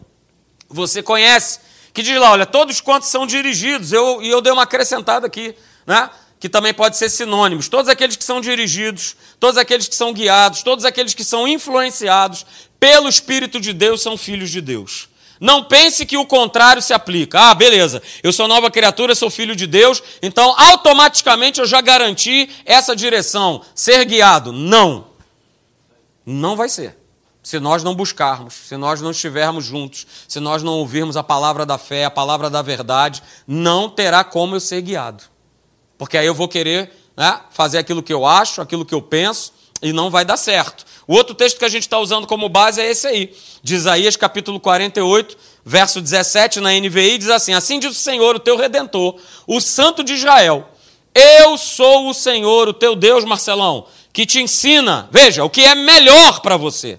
Você 0.70 1.02
conhece, 1.02 1.60
que 1.92 2.02
diz 2.02 2.18
lá, 2.18 2.32
olha, 2.32 2.46
todos 2.46 2.80
quantos 2.80 3.10
são 3.10 3.26
dirigidos, 3.26 3.92
eu, 3.92 4.22
e 4.22 4.30
eu 4.30 4.40
dei 4.40 4.50
uma 4.50 4.62
acrescentada 4.62 5.26
aqui, 5.26 5.54
né? 5.86 6.08
Que 6.44 6.48
também 6.50 6.74
pode 6.74 6.98
ser 6.98 7.08
sinônimos. 7.08 7.70
Todos 7.70 7.88
aqueles 7.88 8.16
que 8.16 8.22
são 8.22 8.38
dirigidos, 8.38 9.16
todos 9.40 9.56
aqueles 9.56 9.88
que 9.88 9.94
são 9.94 10.12
guiados, 10.12 10.62
todos 10.62 10.84
aqueles 10.84 11.14
que 11.14 11.24
são 11.24 11.48
influenciados 11.48 12.44
pelo 12.78 13.08
Espírito 13.08 13.58
de 13.58 13.72
Deus 13.72 14.02
são 14.02 14.14
filhos 14.14 14.50
de 14.50 14.60
Deus. 14.60 15.08
Não 15.40 15.64
pense 15.64 16.04
que 16.04 16.18
o 16.18 16.26
contrário 16.26 16.82
se 16.82 16.92
aplica. 16.92 17.40
Ah, 17.40 17.54
beleza, 17.54 18.02
eu 18.22 18.30
sou 18.30 18.46
nova 18.46 18.70
criatura, 18.70 19.14
sou 19.14 19.30
filho 19.30 19.56
de 19.56 19.66
Deus, 19.66 20.02
então 20.20 20.54
automaticamente 20.60 21.60
eu 21.60 21.66
já 21.66 21.80
garanti 21.80 22.50
essa 22.66 22.94
direção, 22.94 23.62
ser 23.74 24.04
guiado. 24.04 24.52
Não. 24.52 25.06
Não 26.26 26.56
vai 26.56 26.68
ser. 26.68 26.94
Se 27.42 27.58
nós 27.58 27.82
não 27.82 27.94
buscarmos, 27.94 28.52
se 28.52 28.76
nós 28.76 29.00
não 29.00 29.12
estivermos 29.12 29.64
juntos, 29.64 30.06
se 30.28 30.40
nós 30.40 30.62
não 30.62 30.74
ouvirmos 30.74 31.16
a 31.16 31.22
palavra 31.22 31.64
da 31.64 31.78
fé, 31.78 32.04
a 32.04 32.10
palavra 32.10 32.50
da 32.50 32.60
verdade, 32.60 33.22
não 33.46 33.88
terá 33.88 34.22
como 34.22 34.56
eu 34.56 34.60
ser 34.60 34.82
guiado. 34.82 35.32
Porque 35.98 36.18
aí 36.18 36.26
eu 36.26 36.34
vou 36.34 36.48
querer 36.48 36.90
né, 37.16 37.40
fazer 37.50 37.78
aquilo 37.78 38.02
que 38.02 38.12
eu 38.12 38.26
acho, 38.26 38.60
aquilo 38.60 38.84
que 38.84 38.94
eu 38.94 39.02
penso, 39.02 39.52
e 39.82 39.92
não 39.92 40.10
vai 40.10 40.24
dar 40.24 40.36
certo. 40.36 40.84
O 41.06 41.14
outro 41.14 41.34
texto 41.34 41.58
que 41.58 41.64
a 41.64 41.68
gente 41.68 41.82
está 41.82 41.98
usando 41.98 42.26
como 42.26 42.48
base 42.48 42.80
é 42.80 42.90
esse 42.90 43.06
aí, 43.06 43.34
de 43.62 43.74
Isaías 43.74 44.16
capítulo 44.16 44.58
48, 44.58 45.36
verso 45.64 46.00
17, 46.00 46.60
na 46.60 46.72
NVI, 46.72 47.18
diz 47.18 47.28
assim: 47.28 47.52
Assim 47.52 47.78
diz 47.78 47.90
o 47.90 48.00
Senhor, 48.00 48.36
o 48.36 48.40
teu 48.40 48.56
redentor, 48.56 49.16
o 49.46 49.60
Santo 49.60 50.02
de 50.02 50.14
Israel. 50.14 50.68
Eu 51.14 51.56
sou 51.56 52.08
o 52.08 52.14
Senhor, 52.14 52.68
o 52.68 52.72
teu 52.72 52.96
Deus, 52.96 53.24
Marcelão, 53.24 53.86
que 54.12 54.26
te 54.26 54.40
ensina, 54.40 55.08
veja, 55.12 55.44
o 55.44 55.50
que 55.50 55.60
é 55.60 55.74
melhor 55.74 56.40
para 56.40 56.56
você. 56.56 56.98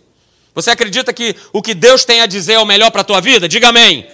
Você 0.54 0.72
acredita 0.72 1.12
que 1.12 1.36
o 1.52 1.62
que 1.62 1.74
Deus 1.74 2.06
tem 2.06 2.22
a 2.22 2.26
dizer 2.26 2.54
é 2.54 2.60
o 2.60 2.66
melhor 2.66 2.92
para 2.92 3.02
a 3.02 3.04
tua 3.04 3.20
vida? 3.20 3.50
Diga 3.50 3.70
amém. 3.70 4.08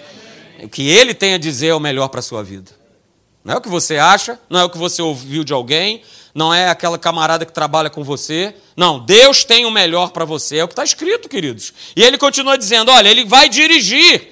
amém. 0.56 0.66
O 0.66 0.68
que 0.68 0.88
Ele 0.88 1.14
tem 1.14 1.34
a 1.34 1.38
dizer 1.38 1.68
é 1.68 1.74
o 1.74 1.78
melhor 1.78 2.08
para 2.08 2.18
a 2.18 2.22
sua 2.22 2.42
vida. 2.42 2.81
Não 3.44 3.54
é 3.54 3.56
o 3.56 3.60
que 3.60 3.68
você 3.68 3.98
acha, 3.98 4.38
não 4.48 4.60
é 4.60 4.64
o 4.64 4.70
que 4.70 4.78
você 4.78 5.02
ouviu 5.02 5.42
de 5.42 5.52
alguém, 5.52 6.02
não 6.34 6.54
é 6.54 6.68
aquela 6.68 6.98
camarada 6.98 7.44
que 7.44 7.52
trabalha 7.52 7.90
com 7.90 8.04
você. 8.04 8.54
Não, 8.76 8.98
Deus 8.98 9.44
tem 9.44 9.66
o 9.66 9.70
melhor 9.70 10.10
para 10.10 10.24
você. 10.24 10.58
É 10.58 10.64
o 10.64 10.68
que 10.68 10.72
está 10.72 10.84
escrito, 10.84 11.28
queridos. 11.28 11.72
E 11.96 12.02
ele 12.02 12.16
continua 12.16 12.56
dizendo: 12.56 12.90
olha, 12.90 13.08
ele 13.08 13.24
vai 13.24 13.48
dirigir 13.48 14.28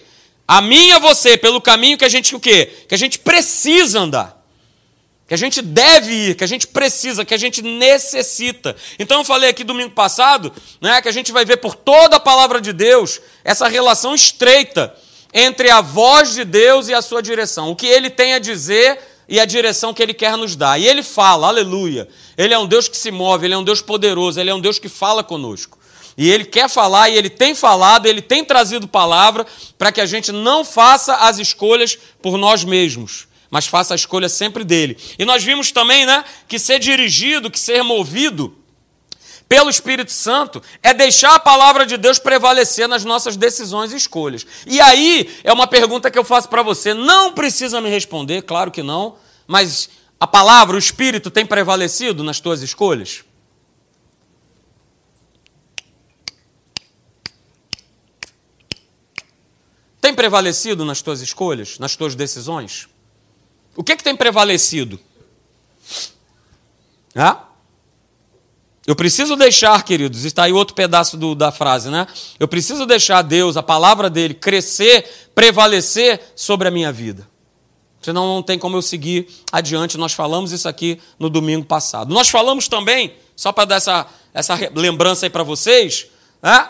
a 0.46 0.60
mim 0.60 0.88
e 0.88 0.92
a 0.92 0.98
você 0.98 1.36
pelo 1.36 1.60
caminho 1.60 1.98
que 1.98 2.04
a 2.04 2.08
gente 2.08 2.34
o 2.34 2.40
quê? 2.40 2.84
Que 2.88 2.94
a 2.94 2.98
gente 2.98 3.18
precisa 3.18 4.00
andar. 4.00 4.40
Que 5.28 5.34
a 5.34 5.36
gente 5.36 5.62
deve 5.62 6.12
ir, 6.12 6.34
que 6.34 6.42
a 6.42 6.46
gente 6.46 6.66
precisa, 6.66 7.24
que 7.24 7.34
a 7.34 7.38
gente 7.38 7.62
necessita. 7.62 8.74
Então 8.98 9.18
eu 9.18 9.24
falei 9.24 9.48
aqui 9.48 9.62
domingo 9.62 9.92
passado, 9.92 10.52
né, 10.80 11.00
que 11.00 11.08
a 11.08 11.12
gente 11.12 11.30
vai 11.30 11.44
ver 11.44 11.58
por 11.58 11.76
toda 11.76 12.16
a 12.16 12.20
palavra 12.20 12.60
de 12.60 12.72
Deus 12.72 13.20
essa 13.44 13.68
relação 13.68 14.12
estreita 14.12 14.92
entre 15.32 15.70
a 15.70 15.80
voz 15.80 16.34
de 16.34 16.44
Deus 16.44 16.88
e 16.88 16.94
a 16.94 17.02
sua 17.02 17.22
direção, 17.22 17.70
o 17.70 17.76
que 17.76 17.86
ele 17.86 18.10
tem 18.10 18.34
a 18.34 18.38
dizer 18.38 18.98
e 19.28 19.38
a 19.38 19.44
direção 19.44 19.94
que 19.94 20.02
ele 20.02 20.12
quer 20.12 20.36
nos 20.36 20.56
dar. 20.56 20.78
E 20.78 20.86
ele 20.86 21.02
fala, 21.02 21.46
aleluia. 21.46 22.08
Ele 22.36 22.52
é 22.52 22.58
um 22.58 22.66
Deus 22.66 22.88
que 22.88 22.96
se 22.96 23.12
move, 23.12 23.46
ele 23.46 23.54
é 23.54 23.58
um 23.58 23.62
Deus 23.62 23.80
poderoso, 23.80 24.40
ele 24.40 24.50
é 24.50 24.54
um 24.54 24.60
Deus 24.60 24.78
que 24.78 24.88
fala 24.88 25.22
conosco. 25.22 25.78
E 26.18 26.28
ele 26.28 26.44
quer 26.44 26.68
falar, 26.68 27.08
e 27.08 27.16
ele 27.16 27.30
tem 27.30 27.54
falado, 27.54 28.06
ele 28.06 28.20
tem 28.20 28.44
trazido 28.44 28.88
palavra 28.88 29.46
para 29.78 29.92
que 29.92 30.00
a 30.00 30.06
gente 30.06 30.32
não 30.32 30.64
faça 30.64 31.14
as 31.14 31.38
escolhas 31.38 31.96
por 32.20 32.36
nós 32.36 32.64
mesmos, 32.64 33.28
mas 33.48 33.66
faça 33.66 33.94
a 33.94 33.96
escolha 33.96 34.28
sempre 34.28 34.64
dele. 34.64 34.98
E 35.18 35.24
nós 35.24 35.44
vimos 35.44 35.70
também, 35.70 36.04
né, 36.04 36.24
que 36.48 36.58
ser 36.58 36.80
dirigido, 36.80 37.50
que 37.50 37.58
ser 37.58 37.82
movido 37.82 38.59
pelo 39.50 39.68
Espírito 39.68 40.12
Santo 40.12 40.62
é 40.80 40.94
deixar 40.94 41.34
a 41.34 41.40
palavra 41.40 41.84
de 41.84 41.96
Deus 41.96 42.20
prevalecer 42.20 42.86
nas 42.86 43.04
nossas 43.04 43.36
decisões 43.36 43.92
e 43.92 43.96
escolhas. 43.96 44.46
E 44.64 44.80
aí 44.80 45.28
é 45.42 45.52
uma 45.52 45.66
pergunta 45.66 46.08
que 46.08 46.16
eu 46.16 46.22
faço 46.22 46.48
para 46.48 46.62
você, 46.62 46.94
não 46.94 47.32
precisa 47.32 47.80
me 47.80 47.90
responder, 47.90 48.42
claro 48.42 48.70
que 48.70 48.80
não, 48.80 49.16
mas 49.48 49.90
a 50.20 50.26
palavra, 50.26 50.76
o 50.76 50.78
Espírito 50.78 51.32
tem 51.32 51.44
prevalecido 51.44 52.22
nas 52.22 52.38
tuas 52.38 52.62
escolhas? 52.62 53.24
Tem 60.00 60.14
prevalecido 60.14 60.84
nas 60.84 61.02
tuas 61.02 61.20
escolhas, 61.20 61.76
nas 61.80 61.96
tuas 61.96 62.14
decisões? 62.14 62.88
O 63.74 63.82
que, 63.82 63.90
é 63.90 63.96
que 63.96 64.04
tem 64.04 64.14
prevalecido? 64.14 65.00
Ah? 67.16 67.49
Eu 68.90 68.96
preciso 68.96 69.36
deixar, 69.36 69.84
queridos, 69.84 70.24
está 70.24 70.42
aí 70.42 70.52
outro 70.52 70.74
pedaço 70.74 71.16
do, 71.16 71.32
da 71.32 71.52
frase, 71.52 71.88
né? 71.90 72.08
Eu 72.40 72.48
preciso 72.48 72.84
deixar 72.84 73.22
Deus, 73.22 73.56
a 73.56 73.62
palavra 73.62 74.10
dele, 74.10 74.34
crescer, 74.34 75.30
prevalecer 75.32 76.20
sobre 76.34 76.66
a 76.66 76.72
minha 76.72 76.90
vida. 76.90 77.24
Senão 78.02 78.26
não 78.26 78.42
tem 78.42 78.58
como 78.58 78.76
eu 78.76 78.82
seguir 78.82 79.28
adiante. 79.52 79.96
Nós 79.96 80.12
falamos 80.12 80.50
isso 80.50 80.68
aqui 80.68 81.00
no 81.20 81.30
domingo 81.30 81.64
passado. 81.64 82.12
Nós 82.12 82.28
falamos 82.30 82.66
também, 82.66 83.14
só 83.36 83.52
para 83.52 83.66
dar 83.66 83.76
essa, 83.76 84.08
essa 84.34 84.58
lembrança 84.74 85.24
aí 85.24 85.30
para 85.30 85.44
vocês, 85.44 86.08
né? 86.42 86.68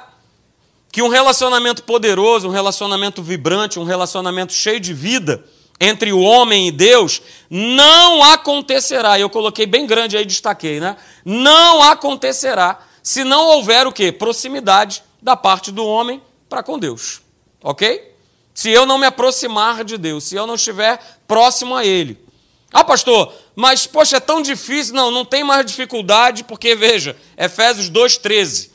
que 0.92 1.00
um 1.00 1.08
relacionamento 1.08 1.84
poderoso, 1.84 2.48
um 2.48 2.52
relacionamento 2.52 3.22
vibrante, 3.22 3.78
um 3.78 3.84
relacionamento 3.84 4.52
cheio 4.52 4.78
de 4.78 4.92
vida 4.92 5.42
entre 5.80 6.12
o 6.12 6.20
homem 6.20 6.68
e 6.68 6.70
Deus 6.70 7.22
não 7.48 8.22
acontecerá. 8.22 9.18
Eu 9.18 9.30
coloquei 9.30 9.64
bem 9.64 9.86
grande 9.86 10.16
aí, 10.16 10.24
destaquei, 10.26 10.78
né? 10.78 10.96
Não 11.24 11.82
acontecerá 11.82 12.78
se 13.02 13.24
não 13.24 13.46
houver 13.46 13.86
o 13.86 13.92
quê? 13.92 14.12
Proximidade 14.12 15.02
da 15.22 15.34
parte 15.34 15.72
do 15.72 15.84
homem 15.84 16.22
para 16.48 16.62
com 16.62 16.78
Deus. 16.78 17.22
OK? 17.62 18.10
Se 18.52 18.70
eu 18.70 18.84
não 18.84 18.98
me 18.98 19.06
aproximar 19.06 19.84
de 19.84 19.96
Deus, 19.96 20.24
se 20.24 20.36
eu 20.36 20.46
não 20.46 20.56
estiver 20.56 21.00
próximo 21.26 21.74
a 21.74 21.84
ele. 21.84 22.18
Ah, 22.72 22.84
pastor, 22.84 23.32
mas 23.56 23.86
poxa, 23.86 24.18
é 24.18 24.20
tão 24.20 24.42
difícil. 24.42 24.94
Não, 24.94 25.10
não 25.10 25.24
tem 25.24 25.42
mais 25.42 25.64
dificuldade, 25.66 26.44
porque 26.44 26.74
veja, 26.74 27.16
Efésios 27.36 27.90
2:13. 27.90 28.70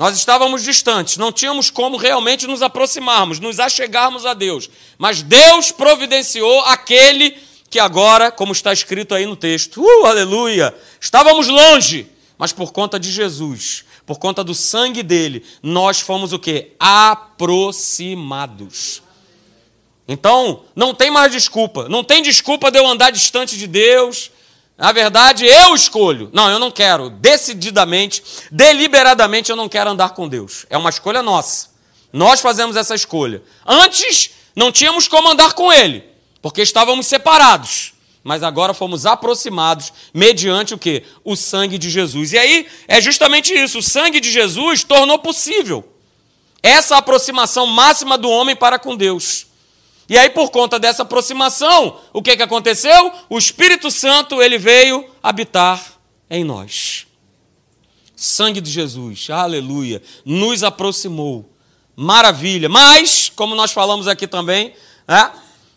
Nós 0.00 0.16
estávamos 0.16 0.64
distantes, 0.64 1.18
não 1.18 1.30
tínhamos 1.30 1.68
como 1.68 1.98
realmente 1.98 2.46
nos 2.46 2.62
aproximarmos, 2.62 3.38
nos 3.38 3.60
achegarmos 3.60 4.24
a 4.24 4.32
Deus. 4.32 4.70
Mas 4.96 5.20
Deus 5.20 5.70
providenciou 5.70 6.60
aquele 6.60 7.36
que 7.68 7.78
agora, 7.78 8.32
como 8.32 8.52
está 8.52 8.72
escrito 8.72 9.14
aí 9.14 9.26
no 9.26 9.36
texto, 9.36 9.82
uh, 9.82 10.06
aleluia, 10.06 10.74
estávamos 10.98 11.48
longe, 11.48 12.06
mas 12.38 12.50
por 12.50 12.72
conta 12.72 12.98
de 12.98 13.12
Jesus, 13.12 13.84
por 14.06 14.18
conta 14.18 14.42
do 14.42 14.54
sangue 14.54 15.02
dele, 15.02 15.44
nós 15.62 16.00
fomos 16.00 16.32
o 16.32 16.38
que? 16.38 16.68
Aproximados. 16.80 19.02
Então, 20.08 20.62
não 20.74 20.94
tem 20.94 21.10
mais 21.10 21.30
desculpa. 21.30 21.90
Não 21.90 22.02
tem 22.02 22.22
desculpa 22.22 22.70
de 22.70 22.78
eu 22.78 22.86
andar 22.86 23.10
distante 23.10 23.58
de 23.58 23.66
Deus, 23.66 24.30
na 24.80 24.92
verdade, 24.92 25.44
eu 25.44 25.74
escolho. 25.74 26.30
Não, 26.32 26.50
eu 26.50 26.58
não 26.58 26.70
quero. 26.70 27.10
Decididamente, 27.10 28.22
deliberadamente, 28.50 29.50
eu 29.50 29.56
não 29.56 29.68
quero 29.68 29.90
andar 29.90 30.14
com 30.14 30.26
Deus. 30.26 30.64
É 30.70 30.78
uma 30.78 30.88
escolha 30.88 31.22
nossa. 31.22 31.68
Nós 32.10 32.40
fazemos 32.40 32.76
essa 32.76 32.94
escolha. 32.94 33.42
Antes, 33.66 34.30
não 34.56 34.72
tínhamos 34.72 35.06
como 35.06 35.30
andar 35.30 35.52
com 35.52 35.70
Ele, 35.70 36.02
porque 36.40 36.62
estávamos 36.62 37.06
separados. 37.06 37.92
Mas 38.24 38.42
agora 38.42 38.72
fomos 38.72 39.04
aproximados 39.04 39.92
mediante 40.14 40.72
o 40.72 40.78
que? 40.78 41.02
O 41.22 41.36
sangue 41.36 41.76
de 41.76 41.90
Jesus. 41.90 42.32
E 42.32 42.38
aí 42.38 42.66
é 42.88 43.02
justamente 43.02 43.52
isso. 43.52 43.80
O 43.80 43.82
sangue 43.82 44.18
de 44.18 44.32
Jesus 44.32 44.82
tornou 44.82 45.18
possível 45.18 45.86
essa 46.62 46.96
aproximação 46.96 47.66
máxima 47.66 48.16
do 48.16 48.30
homem 48.30 48.56
para 48.56 48.78
com 48.78 48.96
Deus. 48.96 49.46
E 50.10 50.18
aí, 50.18 50.28
por 50.28 50.50
conta 50.50 50.76
dessa 50.76 51.02
aproximação, 51.02 52.00
o 52.12 52.20
que, 52.20 52.36
que 52.36 52.42
aconteceu? 52.42 53.12
O 53.28 53.38
Espírito 53.38 53.92
Santo 53.92 54.42
ele 54.42 54.58
veio 54.58 55.08
habitar 55.22 55.80
em 56.28 56.42
nós. 56.42 57.06
Sangue 58.16 58.60
de 58.60 58.72
Jesus, 58.72 59.30
aleluia, 59.30 60.02
nos 60.24 60.64
aproximou. 60.64 61.48
Maravilha. 61.94 62.68
Mas, 62.68 63.30
como 63.36 63.54
nós 63.54 63.70
falamos 63.70 64.08
aqui 64.08 64.26
também, 64.26 64.74
né, 65.06 65.30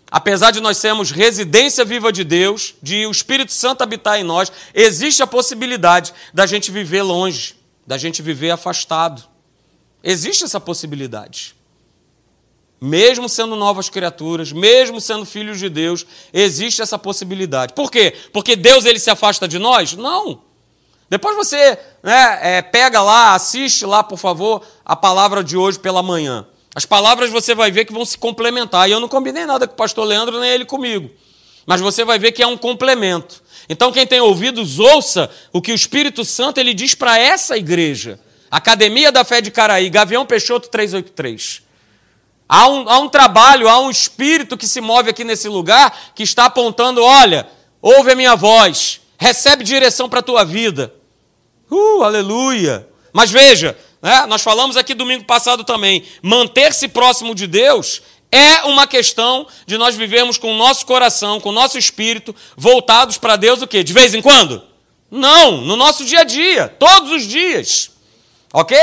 apesar 0.10 0.50
de 0.50 0.62
nós 0.62 0.78
sermos 0.78 1.12
residência 1.12 1.86
viva 1.86 2.12
de 2.12 2.24
Deus, 2.24 2.74
de 2.82 3.06
o 3.06 3.12
Espírito 3.12 3.52
Santo 3.52 3.84
habitar 3.84 4.20
em 4.20 4.24
nós, 4.24 4.52
existe 4.74 5.22
a 5.22 5.28
possibilidade 5.28 6.12
da 6.34 6.48
gente 6.48 6.72
viver 6.72 7.04
longe, 7.04 7.56
da 7.86 8.00
gente 8.00 8.24
viver 8.24 8.50
afastado. 8.50 9.24
Existe 10.04 10.44
essa 10.44 10.60
possibilidade 10.60 11.56
mesmo 12.86 13.30
sendo 13.30 13.56
novas 13.56 13.88
criaturas, 13.88 14.52
mesmo 14.52 15.00
sendo 15.00 15.26
filhos 15.26 15.58
de 15.58 15.70
Deus, 15.70 16.06
existe 16.34 16.82
essa 16.82 17.00
possibilidade. 17.00 17.72
Por 17.74 17.90
quê? 17.90 18.14
Porque 18.34 18.58
Deus 18.58 18.84
ele 18.84 19.00
se 19.00 19.10
afasta 19.10 19.48
de 19.48 19.58
nós? 19.58 19.94
Não. 19.94 20.42
Depois 21.10 21.34
você 21.34 21.80
né, 22.04 22.40
é, 22.42 22.62
pega 22.62 23.02
lá, 23.02 23.36
assiste 23.36 23.86
lá, 23.86 24.04
por 24.04 24.18
favor, 24.18 24.62
a 24.84 24.98
palavra 24.98 25.42
de 25.42 25.56
hoje 25.56 25.80
pela 25.80 26.04
manhã. 26.04 26.46
As 26.76 26.86
palavras 26.86 27.32
você 27.32 27.56
vai 27.56 27.72
ver 27.72 27.86
que 27.86 27.94
vão 27.94 28.04
se 28.04 28.18
complementar. 28.18 28.90
E 28.90 28.92
eu 28.92 29.00
não 29.00 29.08
combinei 29.08 29.46
nada 29.46 29.66
com 29.66 29.76
o 29.76 29.78
pastor 29.78 30.06
Leandro, 30.06 30.38
nem 30.42 30.50
ele 30.50 30.66
comigo. 30.66 31.10
Mas 31.66 31.80
você 31.80 32.04
vai 32.04 32.20
ver 32.20 32.34
que 32.34 32.44
é 32.44 32.48
um 32.48 32.58
complemento. 32.58 33.42
Então, 33.70 33.94
quem 33.94 34.06
tem 34.06 34.20
ouvidos, 34.20 34.78
ouça 34.78 35.30
o 35.54 35.62
que 35.62 35.72
o 35.72 35.76
Espírito 35.76 36.26
Santo 36.26 36.60
ele 36.60 36.74
diz 36.74 36.94
para 36.94 37.18
essa 37.18 37.58
igreja. 37.58 38.20
Academia 38.52 39.10
da 39.10 39.24
Fé 39.24 39.40
de 39.40 39.52
Caraí, 39.52 39.90
Gavião 39.90 40.26
Peixoto 40.26 40.68
383. 40.68 41.63
Há 42.48 42.68
um, 42.68 42.90
há 42.90 43.00
um 43.00 43.10
trabalho, 43.10 43.70
há 43.70 43.80
um 43.80 43.90
espírito 43.90 44.58
que 44.58 44.68
se 44.68 44.82
move 44.82 45.10
aqui 45.10 45.24
nesse 45.24 45.48
lugar 45.48 46.12
que 46.14 46.24
está 46.24 46.46
apontando: 46.46 47.04
olha, 47.04 47.48
ouve 47.82 48.12
a 48.12 48.16
minha 48.16 48.36
voz, 48.36 49.02
recebe 49.18 49.64
direção 49.64 50.10
para 50.10 50.20
a 50.20 50.24
tua 50.24 50.44
vida. 50.44 50.94
Uh, 51.72 52.04
aleluia! 52.04 52.88
Mas 53.12 53.32
veja, 53.32 53.78
né, 54.02 54.26
nós 54.28 54.42
falamos 54.42 54.76
aqui 54.76 54.94
domingo 54.94 55.24
passado 55.24 55.64
também: 55.64 56.04
manter-se 56.22 56.88
próximo 56.88 57.34
de 57.34 57.48
Deus 57.48 58.02
é 58.34 58.64
uma 58.64 58.88
questão 58.88 59.46
de 59.68 59.78
nós 59.78 59.96
vivermos 59.96 60.40
com 60.40 60.52
o 60.52 60.58
nosso 60.58 60.88
coração, 60.88 61.40
com 61.40 61.50
o 61.50 61.54
nosso 61.54 61.78
espírito 61.78 62.36
voltados 62.58 63.18
para 63.18 63.36
Deus 63.36 63.62
o 63.62 63.68
quê? 63.68 63.84
De 63.84 63.94
vez 63.94 64.16
em 64.16 64.22
quando? 64.24 64.64
Não, 65.10 65.62
no 65.62 65.76
nosso 65.76 66.04
dia 66.04 66.22
a 66.22 66.24
dia, 66.24 66.68
todos 66.68 67.12
os 67.12 67.28
dias. 67.28 67.92
OK? 68.52 68.76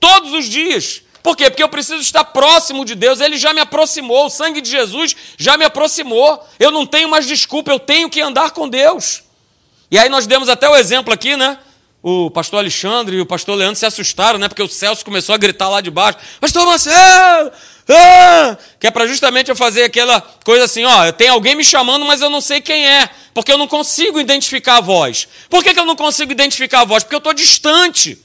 Todos 0.00 0.32
os 0.32 0.46
dias. 0.46 1.02
Por 1.24 1.34
quê? 1.34 1.48
Porque 1.48 1.62
eu 1.62 1.70
preciso 1.70 2.02
estar 2.02 2.22
próximo 2.22 2.84
de 2.84 2.94
Deus. 2.94 3.18
Ele 3.18 3.38
já 3.38 3.54
me 3.54 3.60
aproximou, 3.60 4.26
o 4.26 4.30
sangue 4.30 4.60
de 4.60 4.70
Jesus 4.70 5.16
já 5.38 5.56
me 5.56 5.64
aproximou. 5.64 6.46
Eu 6.60 6.70
não 6.70 6.84
tenho 6.84 7.08
mais 7.08 7.26
desculpa, 7.26 7.70
eu 7.70 7.78
tenho 7.80 8.10
que 8.10 8.20
andar 8.20 8.50
com 8.50 8.68
Deus. 8.68 9.22
E 9.90 9.98
aí 9.98 10.10
nós 10.10 10.26
demos 10.26 10.50
até 10.50 10.68
o 10.68 10.76
exemplo 10.76 11.14
aqui, 11.14 11.34
né? 11.34 11.58
O 12.02 12.30
pastor 12.30 12.58
Alexandre 12.58 13.16
e 13.16 13.20
o 13.22 13.24
pastor 13.24 13.56
Leandro 13.56 13.76
se 13.76 13.86
assustaram, 13.86 14.38
né? 14.38 14.48
Porque 14.48 14.62
o 14.62 14.68
Celso 14.68 15.02
começou 15.02 15.34
a 15.34 15.38
gritar 15.38 15.70
lá 15.70 15.80
de 15.80 15.90
baixo: 15.90 16.18
Pastor 16.38 16.66
Marcelo! 16.66 17.50
Ah! 17.88 18.58
Que 18.78 18.88
é 18.88 18.90
para 18.90 19.06
justamente 19.06 19.48
eu 19.48 19.56
fazer 19.56 19.84
aquela 19.84 20.20
coisa 20.44 20.66
assim: 20.66 20.84
ó, 20.84 21.10
tem 21.10 21.28
alguém 21.28 21.54
me 21.54 21.64
chamando, 21.64 22.04
mas 22.04 22.20
eu 22.20 22.28
não 22.28 22.42
sei 22.42 22.60
quem 22.60 22.86
é, 22.86 23.08
porque 23.32 23.50
eu 23.50 23.56
não 23.56 23.66
consigo 23.66 24.20
identificar 24.20 24.76
a 24.76 24.80
voz. 24.82 25.26
Por 25.48 25.64
que, 25.64 25.72
que 25.72 25.80
eu 25.80 25.86
não 25.86 25.96
consigo 25.96 26.30
identificar 26.30 26.82
a 26.82 26.84
voz? 26.84 27.02
Porque 27.02 27.14
eu 27.14 27.18
estou 27.18 27.32
distante. 27.32 28.22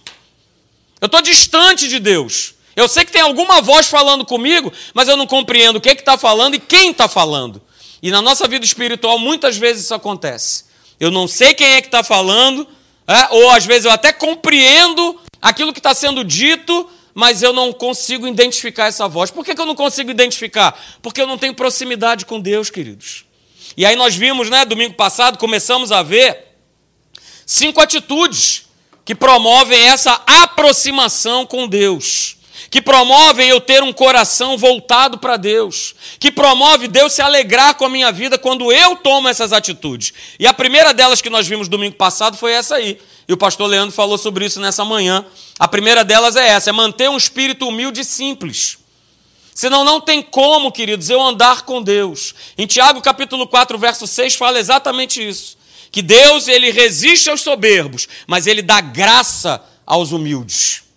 Eu 0.99 1.05
estou 1.05 1.21
distante 1.21 1.87
de 1.87 1.97
Deus. 1.97 2.58
Eu 2.79 2.87
sei 2.87 3.03
que 3.03 3.11
tem 3.11 3.21
alguma 3.21 3.61
voz 3.61 3.87
falando 3.87 4.25
comigo, 4.25 4.71
mas 4.93 5.09
eu 5.09 5.17
não 5.17 5.27
compreendo 5.27 5.75
o 5.75 5.81
que 5.81 5.89
está 5.89 6.17
falando 6.17 6.55
e 6.55 6.59
quem 6.59 6.91
está 6.91 7.09
falando. 7.09 7.61
E 8.01 8.09
na 8.09 8.21
nossa 8.21 8.47
vida 8.47 8.63
espiritual, 8.63 9.19
muitas 9.19 9.57
vezes 9.57 9.83
isso 9.83 9.93
acontece. 9.93 10.63
Eu 10.97 11.11
não 11.11 11.27
sei 11.27 11.53
quem 11.53 11.67
é 11.67 11.81
que 11.81 11.89
está 11.89 12.03
falando, 12.03 12.65
é, 13.05 13.27
ou 13.31 13.49
às 13.49 13.65
vezes 13.65 13.83
eu 13.83 13.91
até 13.91 14.13
compreendo 14.13 15.19
aquilo 15.41 15.73
que 15.73 15.79
está 15.79 15.93
sendo 15.93 16.23
dito, 16.23 16.89
mas 17.13 17.43
eu 17.43 17.51
não 17.51 17.73
consigo 17.73 18.25
identificar 18.25 18.85
essa 18.85 19.09
voz. 19.09 19.29
Por 19.29 19.43
que, 19.43 19.53
que 19.53 19.59
eu 19.59 19.65
não 19.65 19.75
consigo 19.75 20.09
identificar? 20.09 20.81
Porque 21.01 21.21
eu 21.21 21.27
não 21.27 21.37
tenho 21.37 21.53
proximidade 21.53 22.25
com 22.25 22.39
Deus, 22.39 22.69
queridos. 22.69 23.25
E 23.75 23.85
aí 23.85 23.97
nós 23.97 24.15
vimos, 24.15 24.49
né, 24.49 24.63
domingo 24.63 24.93
passado, 24.93 25.37
começamos 25.37 25.91
a 25.91 26.01
ver 26.01 26.55
cinco 27.45 27.81
atitudes 27.81 28.69
que 29.03 29.13
promovem 29.13 29.77
essa 29.89 30.21
aproximação 30.25 31.45
com 31.45 31.67
Deus. 31.67 32.38
Que 32.69 32.81
promovem 32.81 33.49
eu 33.49 33.59
ter 33.59 33.81
um 33.81 33.91
coração 33.91 34.57
voltado 34.57 35.17
para 35.17 35.37
Deus, 35.37 35.95
que 36.19 36.31
promove 36.31 36.87
Deus 36.87 37.13
se 37.13 37.21
alegrar 37.21 37.75
com 37.75 37.85
a 37.85 37.89
minha 37.89 38.11
vida 38.11 38.37
quando 38.37 38.71
eu 38.71 38.95
tomo 38.97 39.27
essas 39.27 39.51
atitudes. 39.51 40.13
E 40.39 40.45
a 40.45 40.53
primeira 40.53 40.93
delas 40.93 41.21
que 41.21 41.29
nós 41.29 41.47
vimos 41.47 41.67
domingo 41.67 41.95
passado 41.95 42.37
foi 42.37 42.51
essa 42.51 42.75
aí. 42.75 42.99
E 43.27 43.33
o 43.33 43.37
pastor 43.37 43.67
Leandro 43.67 43.91
falou 43.91 44.17
sobre 44.17 44.45
isso 44.45 44.59
nessa 44.59 44.83
manhã. 44.83 45.25
A 45.57 45.67
primeira 45.67 46.03
delas 46.03 46.35
é 46.35 46.47
essa: 46.47 46.69
é 46.69 46.73
manter 46.73 47.09
um 47.09 47.17
espírito 47.17 47.67
humilde 47.67 48.01
e 48.01 48.05
simples. 48.05 48.77
Senão 49.53 49.83
não 49.83 49.99
tem 49.99 50.21
como, 50.21 50.71
queridos, 50.71 51.09
eu 51.09 51.21
andar 51.21 51.63
com 51.63 51.81
Deus. 51.81 52.33
Em 52.57 52.65
Tiago 52.65 53.01
capítulo 53.01 53.45
4, 53.45 53.77
verso 53.77 54.07
6 54.07 54.35
fala 54.35 54.57
exatamente 54.57 55.27
isso, 55.27 55.57
que 55.91 56.01
Deus 56.01 56.47
ele 56.47 56.71
resiste 56.71 57.29
aos 57.29 57.41
soberbos, 57.41 58.07
mas 58.25 58.47
ele 58.47 58.61
dá 58.61 58.79
graça 58.79 59.61
aos 59.85 60.13
humildes. 60.13 60.88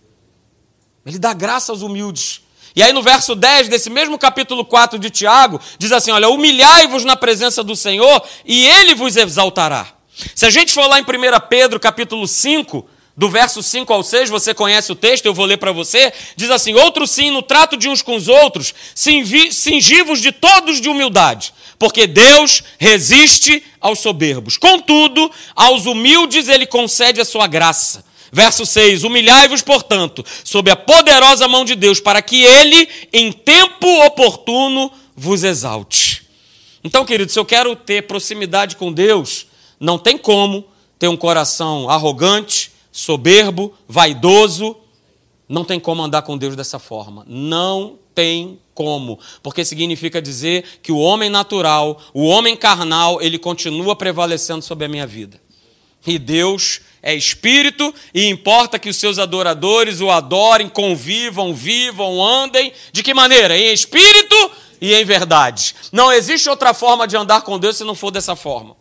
Ele 1.04 1.18
dá 1.18 1.32
graça 1.32 1.72
aos 1.72 1.82
humildes. 1.82 2.42
E 2.74 2.82
aí 2.82 2.92
no 2.92 3.02
verso 3.02 3.34
10 3.34 3.68
desse 3.68 3.90
mesmo 3.90 4.18
capítulo 4.18 4.64
4 4.64 4.98
de 4.98 5.10
Tiago, 5.10 5.60
diz 5.78 5.92
assim: 5.92 6.10
Olha, 6.10 6.28
humilhai-vos 6.28 7.04
na 7.04 7.16
presença 7.16 7.62
do 7.62 7.76
Senhor 7.76 8.22
e 8.44 8.66
ele 8.66 8.94
vos 8.94 9.16
exaltará. 9.16 9.86
Se 10.34 10.46
a 10.46 10.50
gente 10.50 10.72
for 10.72 10.86
lá 10.86 10.98
em 10.98 11.02
1 11.02 11.06
Pedro 11.48 11.80
capítulo 11.80 12.26
5, 12.26 12.86
do 13.16 13.28
verso 13.28 13.62
5 13.62 13.92
ao 13.92 14.02
6, 14.02 14.30
você 14.30 14.54
conhece 14.54 14.90
o 14.90 14.94
texto, 14.94 15.26
eu 15.26 15.34
vou 15.34 15.44
ler 15.44 15.58
para 15.58 15.72
você. 15.72 16.12
Diz 16.36 16.50
assim: 16.50 16.74
Outro 16.74 17.06
sim, 17.06 17.30
no 17.30 17.42
trato 17.42 17.76
de 17.76 17.88
uns 17.88 18.00
com 18.00 18.16
os 18.16 18.28
outros, 18.28 18.74
singivos 18.94 20.20
de 20.20 20.32
todos 20.32 20.80
de 20.80 20.88
humildade, 20.88 21.52
porque 21.78 22.06
Deus 22.06 22.62
resiste 22.78 23.62
aos 23.80 23.98
soberbos. 24.00 24.56
Contudo, 24.56 25.30
aos 25.54 25.84
humildes 25.84 26.48
ele 26.48 26.66
concede 26.66 27.20
a 27.20 27.24
sua 27.24 27.46
graça. 27.46 28.04
Verso 28.32 28.64
6: 28.64 29.04
Humilhai-vos, 29.04 29.60
portanto, 29.60 30.24
sob 30.42 30.70
a 30.70 30.76
poderosa 30.76 31.46
mão 31.46 31.66
de 31.66 31.74
Deus, 31.74 32.00
para 32.00 32.22
que 32.22 32.42
ele, 32.42 32.88
em 33.12 33.30
tempo 33.30 33.86
oportuno, 34.06 34.90
vos 35.14 35.44
exalte. 35.44 36.26
Então, 36.82 37.04
queridos, 37.04 37.34
se 37.34 37.38
eu 37.38 37.44
quero 37.44 37.76
ter 37.76 38.06
proximidade 38.06 38.76
com 38.76 38.90
Deus, 38.90 39.46
não 39.78 39.98
tem 39.98 40.16
como 40.16 40.64
ter 40.98 41.08
um 41.08 41.16
coração 41.16 41.90
arrogante, 41.90 42.72
soberbo, 42.90 43.74
vaidoso. 43.86 44.76
Não 45.48 45.64
tem 45.64 45.78
como 45.78 46.02
andar 46.02 46.22
com 46.22 46.38
Deus 46.38 46.56
dessa 46.56 46.78
forma. 46.78 47.24
Não 47.28 47.98
tem 48.14 48.58
como. 48.72 49.18
Porque 49.42 49.64
significa 49.64 50.22
dizer 50.22 50.64
que 50.82 50.90
o 50.90 50.98
homem 50.98 51.28
natural, 51.28 52.00
o 52.14 52.24
homem 52.24 52.56
carnal, 52.56 53.20
ele 53.20 53.38
continua 53.38 53.94
prevalecendo 53.94 54.62
sobre 54.62 54.86
a 54.86 54.88
minha 54.88 55.06
vida. 55.06 55.40
E 56.06 56.18
Deus 56.18 56.80
é 57.02 57.12
espírito 57.14 57.92
e 58.14 58.28
importa 58.28 58.78
que 58.78 58.88
os 58.88 58.96
seus 58.96 59.18
adoradores 59.18 60.00
o 60.00 60.10
adorem, 60.10 60.68
convivam, 60.68 61.52
vivam, 61.52 62.24
andem. 62.24 62.72
De 62.92 63.02
que 63.02 63.12
maneira? 63.12 63.58
Em 63.58 63.72
espírito 63.72 64.50
e 64.80 64.94
em 64.94 65.04
verdade. 65.04 65.74
Não 65.90 66.12
existe 66.12 66.48
outra 66.48 66.72
forma 66.72 67.08
de 67.08 67.16
andar 67.16 67.42
com 67.42 67.58
Deus 67.58 67.76
se 67.76 67.82
não 67.82 67.96
for 67.96 68.12
dessa 68.12 68.36
forma. 68.36 68.76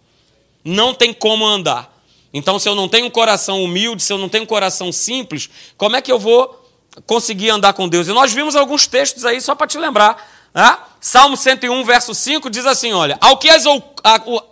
Não 0.63 0.93
tem 0.93 1.11
como 1.11 1.45
andar. 1.45 1.91
Então, 2.31 2.59
se 2.59 2.69
eu 2.69 2.75
não 2.75 2.87
tenho 2.87 3.07
um 3.07 3.09
coração 3.09 3.63
humilde, 3.63 4.03
se 4.03 4.13
eu 4.13 4.19
não 4.19 4.29
tenho 4.29 4.43
um 4.43 4.47
coração 4.47 4.91
simples, 4.91 5.49
como 5.75 5.95
é 5.95 6.01
que 6.01 6.11
eu 6.11 6.19
vou 6.19 6.63
conseguir 7.07 7.49
andar 7.49 7.73
com 7.73 7.89
Deus? 7.89 8.07
E 8.07 8.13
nós 8.13 8.31
vimos 8.31 8.55
alguns 8.55 8.85
textos 8.85 9.25
aí, 9.25 9.41
só 9.41 9.55
para 9.55 9.67
te 9.67 9.79
lembrar. 9.79 10.31
Né? 10.53 10.77
Salmo 10.99 11.35
101, 11.35 11.83
verso 11.83 12.13
5 12.13 12.49
diz 12.51 12.65
assim: 12.65 12.93
olha, 12.93 13.17
ao 13.19 13.37
que, 13.37 13.49
as, 13.49 13.65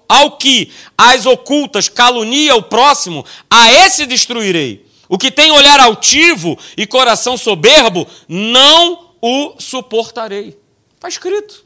ao 0.09 0.37
que 0.37 0.73
as 0.97 1.27
ocultas 1.27 1.87
calunia 1.87 2.55
o 2.55 2.63
próximo, 2.63 3.23
a 3.47 3.71
esse 3.71 4.07
destruirei. 4.07 4.87
O 5.07 5.17
que 5.17 5.29
tem 5.29 5.51
olhar 5.51 5.79
altivo 5.79 6.57
e 6.75 6.87
coração 6.87 7.37
soberbo, 7.37 8.07
não 8.27 9.13
o 9.21 9.53
suportarei. 9.59 10.59
Está 10.95 11.07
escrito. 11.07 11.63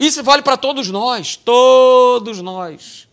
Isso 0.00 0.22
vale 0.22 0.42
para 0.42 0.56
todos 0.56 0.90
nós, 0.90 1.36
todos 1.36 2.40
nós. 2.40 3.06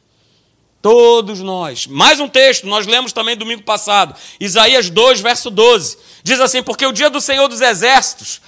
Todos 0.81 1.39
nós. 1.39 1.87
Mais 1.87 2.19
um 2.19 2.27
texto, 2.27 2.67
nós 2.67 2.85
lemos 2.85 3.13
também 3.13 3.37
domingo 3.37 3.63
passado, 3.63 4.13
Isaías 4.37 4.89
2, 4.89 5.21
verso 5.21 5.49
12. 5.49 5.97
Diz 6.23 6.41
assim: 6.41 6.61
Porque 6.61 6.85
o 6.85 6.91
dia 6.91 7.09
do 7.09 7.21
Senhor 7.21 7.47
dos 7.47 7.61
Exércitos 7.61 8.41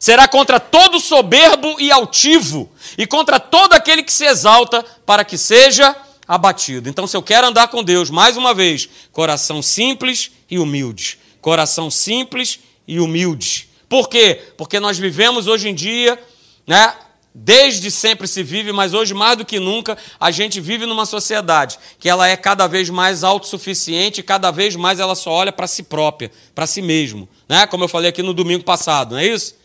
será 0.00 0.26
contra 0.26 0.58
todo 0.58 0.98
soberbo 0.98 1.78
e 1.78 1.92
altivo, 1.92 2.72
e 2.96 3.06
contra 3.06 3.38
todo 3.38 3.74
aquele 3.74 4.02
que 4.02 4.12
se 4.12 4.24
exalta, 4.24 4.82
para 5.04 5.26
que 5.26 5.36
seja 5.36 5.94
abatido. 6.26 6.88
Então, 6.88 7.06
se 7.06 7.14
eu 7.14 7.22
quero 7.22 7.46
andar 7.46 7.68
com 7.68 7.84
Deus, 7.84 8.08
mais 8.08 8.36
uma 8.38 8.54
vez, 8.54 8.88
coração 9.12 9.60
simples 9.60 10.30
e 10.50 10.58
humilde. 10.58 11.18
Coração 11.42 11.90
simples 11.90 12.60
e 12.88 12.98
humilde. 12.98 13.68
Por 13.90 14.08
quê? 14.08 14.40
Porque 14.56 14.80
nós 14.80 14.96
vivemos 14.96 15.46
hoje 15.46 15.68
em 15.68 15.74
dia, 15.74 16.18
né? 16.66 16.94
Desde 17.32 17.90
sempre 17.90 18.26
se 18.26 18.42
vive, 18.42 18.72
mas 18.72 18.92
hoje 18.94 19.14
mais 19.14 19.36
do 19.36 19.44
que 19.44 19.60
nunca 19.60 19.96
a 20.18 20.30
gente 20.32 20.60
vive 20.60 20.84
numa 20.84 21.06
sociedade 21.06 21.78
que 21.98 22.08
ela 22.08 22.26
é 22.26 22.36
cada 22.36 22.66
vez 22.66 22.90
mais 22.90 23.22
autossuficiente, 23.22 24.20
cada 24.20 24.50
vez 24.50 24.74
mais 24.74 24.98
ela 24.98 25.14
só 25.14 25.30
olha 25.30 25.52
para 25.52 25.68
si 25.68 25.84
própria, 25.84 26.32
para 26.54 26.66
si 26.66 26.82
mesmo, 26.82 27.28
né? 27.48 27.66
Como 27.66 27.84
eu 27.84 27.88
falei 27.88 28.10
aqui 28.10 28.22
no 28.22 28.34
domingo 28.34 28.64
passado, 28.64 29.12
não 29.12 29.18
é 29.20 29.26
isso? 29.26 29.59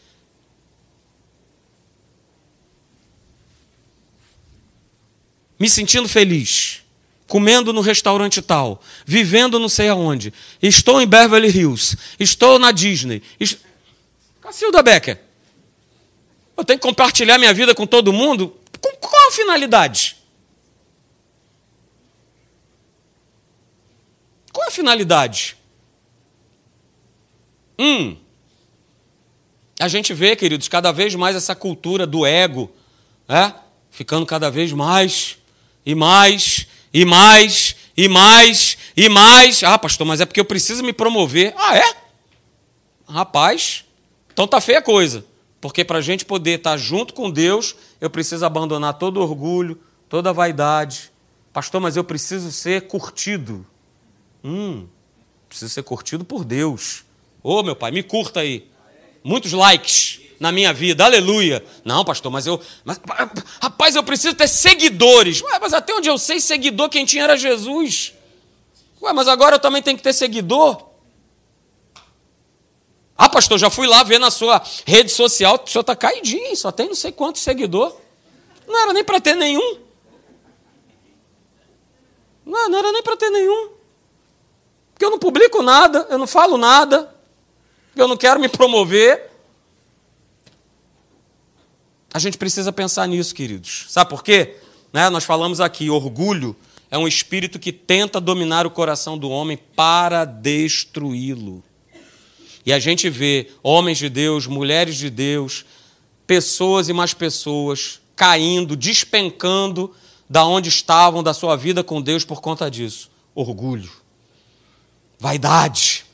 Me 5.57 5.69
sentindo 5.69 6.07
feliz, 6.07 6.83
comendo 7.27 7.71
no 7.71 7.81
restaurante 7.81 8.41
tal, 8.41 8.81
vivendo 9.05 9.59
não 9.59 9.69
sei 9.69 9.89
aonde, 9.89 10.33
estou 10.61 11.01
em 11.01 11.07
Beverly 11.07 11.49
Hills, 11.49 11.97
estou 12.19 12.59
na 12.59 12.71
Disney. 12.71 13.21
Est... 13.39 13.59
Cacilda 14.41 14.83
Becker. 14.83 15.19
Eu 16.57 16.63
tenho 16.63 16.79
que 16.79 16.87
compartilhar 16.87 17.37
minha 17.37 17.53
vida 17.53 17.73
com 17.73 17.87
todo 17.87 18.13
mundo? 18.13 18.55
Com 18.79 18.91
qual 18.97 19.27
a 19.27 19.31
finalidade? 19.31 20.17
Qual 24.53 24.67
a 24.67 24.71
finalidade? 24.71 25.57
Hum. 27.77 28.15
A 29.79 29.87
gente 29.89 30.13
vê, 30.13 30.35
queridos, 30.35 30.69
cada 30.69 30.91
vez 30.93 31.13
mais 31.15 31.35
essa 31.35 31.53
cultura 31.53 32.07
do 32.07 32.25
ego, 32.25 32.71
né? 33.27 33.53
ficando 33.91 34.25
cada 34.25 34.49
vez 34.49 34.71
mais 34.71 35.37
e 35.85 35.93
mais 35.93 36.67
e 36.93 37.05
mais 37.05 37.75
e 37.95 38.07
mais 38.07 38.77
e 38.95 39.09
mais. 39.09 39.63
Ah, 39.63 39.77
pastor, 39.77 40.07
mas 40.07 40.21
é 40.21 40.25
porque 40.25 40.39
eu 40.39 40.45
preciso 40.45 40.83
me 40.83 40.93
promover. 40.93 41.53
Ah, 41.57 41.77
é? 41.77 41.95
Rapaz, 43.07 43.85
então 44.33 44.47
tá 44.47 44.59
feia 44.59 44.79
a 44.79 44.81
coisa. 44.81 45.25
Porque 45.61 45.83
para 45.83 45.99
a 45.99 46.01
gente 46.01 46.25
poder 46.25 46.57
estar 46.57 46.71
tá 46.71 46.77
junto 46.77 47.13
com 47.13 47.29
Deus, 47.29 47.75
eu 47.99 48.09
preciso 48.09 48.45
abandonar 48.45 48.95
todo 48.95 49.21
orgulho, 49.21 49.79
toda 50.09 50.33
vaidade. 50.33 51.11
Pastor, 51.53 51.81
mas 51.81 51.95
eu 51.95 52.03
preciso 52.03 52.51
ser 52.51 52.87
curtido. 52.87 53.65
Hum, 54.43 54.87
preciso 55.47 55.73
ser 55.73 55.83
curtido 55.83 56.25
por 56.25 56.43
Deus. 56.43 57.03
Ô, 57.41 57.59
oh, 57.59 57.63
meu 57.63 57.75
pai, 57.75 57.91
me 57.91 58.03
curta 58.03 58.41
aí. 58.41 58.67
Muitos 59.23 59.53
likes 59.53 60.21
na 60.39 60.51
minha 60.51 60.73
vida, 60.73 61.05
aleluia. 61.05 61.63
Não, 61.83 62.03
pastor, 62.03 62.31
mas 62.31 62.45
eu. 62.45 62.59
Mas, 62.83 62.99
rapaz, 63.61 63.95
eu 63.95 64.03
preciso 64.03 64.35
ter 64.35 64.47
seguidores. 64.47 65.41
Ué, 65.41 65.59
mas 65.59 65.73
até 65.73 65.93
onde 65.93 66.09
eu 66.09 66.17
sei, 66.17 66.39
seguidor, 66.39 66.89
quem 66.89 67.05
tinha 67.05 67.23
era 67.23 67.37
Jesus. 67.37 68.13
Ué, 69.01 69.13
mas 69.13 69.27
agora 69.27 69.55
eu 69.55 69.59
também 69.59 69.81
tenho 69.81 69.97
que 69.97 70.03
ter 70.03 70.13
seguidor? 70.13 70.95
Ah, 73.17 73.29
pastor, 73.29 73.57
já 73.57 73.69
fui 73.69 73.87
lá 73.87 74.03
ver 74.03 74.19
na 74.19 74.29
sua 74.29 74.61
rede 74.85 75.09
social, 75.09 75.61
o 75.63 75.69
senhor 75.69 75.81
está 75.81 75.95
caidinho, 75.95 76.55
só 76.55 76.71
tem 76.71 76.87
não 76.87 76.95
sei 76.95 77.11
quantos 77.11 77.41
seguidor. 77.41 77.95
Não 78.67 78.77
era 78.77 78.91
nem 78.91 79.03
para 79.03 79.21
ter 79.21 79.35
nenhum. 79.35 79.79
Não, 82.45 82.69
não 82.69 82.79
era 82.79 82.91
nem 82.91 83.01
para 83.01 83.15
ter 83.15 83.29
nenhum. 83.29 83.69
Porque 84.93 85.05
eu 85.05 85.11
não 85.11 85.19
publico 85.19 85.61
nada, 85.61 86.07
eu 86.09 86.17
não 86.17 86.27
falo 86.27 86.57
nada, 86.57 87.13
eu 87.95 88.07
não 88.07 88.17
quero 88.17 88.39
me 88.39 88.49
promover. 88.49 89.31
A 92.15 92.19
gente 92.19 92.37
precisa 92.37 92.71
pensar 92.71 93.09
nisso, 93.09 93.35
queridos. 93.35 93.87
Sabe 93.89 94.09
por 94.09 94.23
quê? 94.23 94.55
Né? 94.93 95.09
Nós 95.09 95.25
falamos 95.25 95.59
aqui, 95.59 95.89
orgulho 95.89 96.55
é 96.89 96.97
um 96.97 97.09
espírito 97.09 97.59
que 97.59 97.73
tenta 97.73 98.21
dominar 98.21 98.65
o 98.65 98.71
coração 98.71 99.17
do 99.17 99.29
homem 99.29 99.59
para 99.75 100.23
destruí-lo. 100.23 101.61
E 102.65 102.71
a 102.71 102.79
gente 102.79 103.09
vê 103.09 103.51
homens 103.61 103.97
de 103.97 104.07
Deus, 104.07 104.47
mulheres 104.47 104.95
de 104.95 105.09
Deus, 105.09 105.65
pessoas 106.25 106.87
e 106.87 106.93
mais 106.93 107.13
pessoas 107.13 107.99
caindo, 108.15 108.77
despencando 108.77 109.93
da 110.29 110.45
onde 110.45 110.69
estavam, 110.69 111.21
da 111.21 111.33
sua 111.33 111.57
vida 111.57 111.83
com 111.83 112.01
Deus 112.01 112.23
por 112.23 112.39
conta 112.39 112.71
disso. 112.71 113.11
Orgulho, 113.35 113.91
vaidade, 115.19 116.05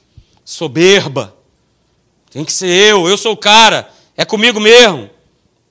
soberba. 0.44 1.38
Tem 2.32 2.44
que 2.44 2.52
ser 2.52 2.70
eu, 2.70 3.08
eu 3.08 3.20
sou 3.20 3.34
o 3.34 3.38
cara, 3.38 3.94
é 4.18 4.26
comigo 4.26 4.60
mesmo. 4.60 5.21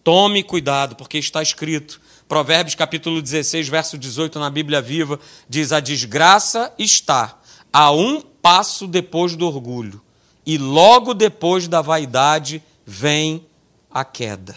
Tome 0.03 0.43
cuidado, 0.43 0.97
porque 0.97 1.19
está 1.19 1.43
escrito. 1.43 2.01
Provérbios 2.29 2.75
capítulo 2.75 3.21
16, 3.21 3.69
verso 3.69 3.99
18 3.99 4.39
na 4.39 4.49
Bíblia 4.49 4.81
Viva, 4.81 5.19
diz: 5.49 5.73
A 5.73 5.81
desgraça 5.81 6.73
está 6.79 7.39
a 7.73 7.91
um 7.91 8.21
passo 8.21 8.87
depois 8.87 9.37
do 9.37 9.47
orgulho, 9.47 10.01
e 10.47 10.57
logo 10.57 11.13
depois 11.13 11.69
da 11.69 11.83
vaidade 11.83 12.63
vem 12.87 13.47
a 13.91 14.05
queda. 14.05 14.55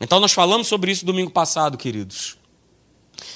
Então 0.00 0.20
nós 0.20 0.32
falamos 0.32 0.66
sobre 0.66 0.92
isso 0.92 1.06
domingo 1.06 1.30
passado, 1.30 1.78
queridos. 1.78 2.36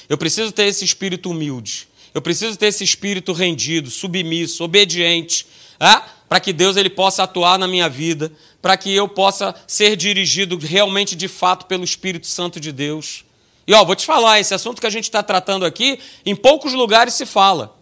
Eu 0.07 0.17
preciso 0.17 0.51
ter 0.51 0.65
esse 0.65 0.85
espírito 0.85 1.31
humilde. 1.31 1.87
Eu 2.13 2.21
preciso 2.21 2.57
ter 2.57 2.67
esse 2.67 2.83
espírito 2.83 3.33
rendido, 3.33 3.89
submisso, 3.89 4.63
obediente, 4.63 5.47
ah, 5.79 6.03
para 6.31 6.39
que 6.39 6.53
Deus 6.53 6.77
ele 6.77 6.89
possa 6.89 7.23
atuar 7.23 7.59
na 7.59 7.67
minha 7.67 7.89
vida, 7.89 8.31
para 8.61 8.77
que 8.77 8.89
eu 8.95 9.05
possa 9.05 9.53
ser 9.67 9.97
dirigido 9.97 10.57
realmente 10.57 11.13
de 11.13 11.27
fato 11.27 11.65
pelo 11.65 11.83
Espírito 11.83 12.25
Santo 12.25 12.57
de 12.57 12.71
Deus. 12.71 13.25
E 13.67 13.73
ó, 13.73 13.83
vou 13.83 13.97
te 13.97 14.05
falar, 14.05 14.39
esse 14.39 14.53
assunto 14.53 14.79
que 14.79 14.87
a 14.87 14.89
gente 14.89 15.03
está 15.03 15.21
tratando 15.21 15.65
aqui, 15.65 15.99
em 16.25 16.33
poucos 16.33 16.71
lugares 16.71 17.15
se 17.15 17.25
fala. 17.25 17.77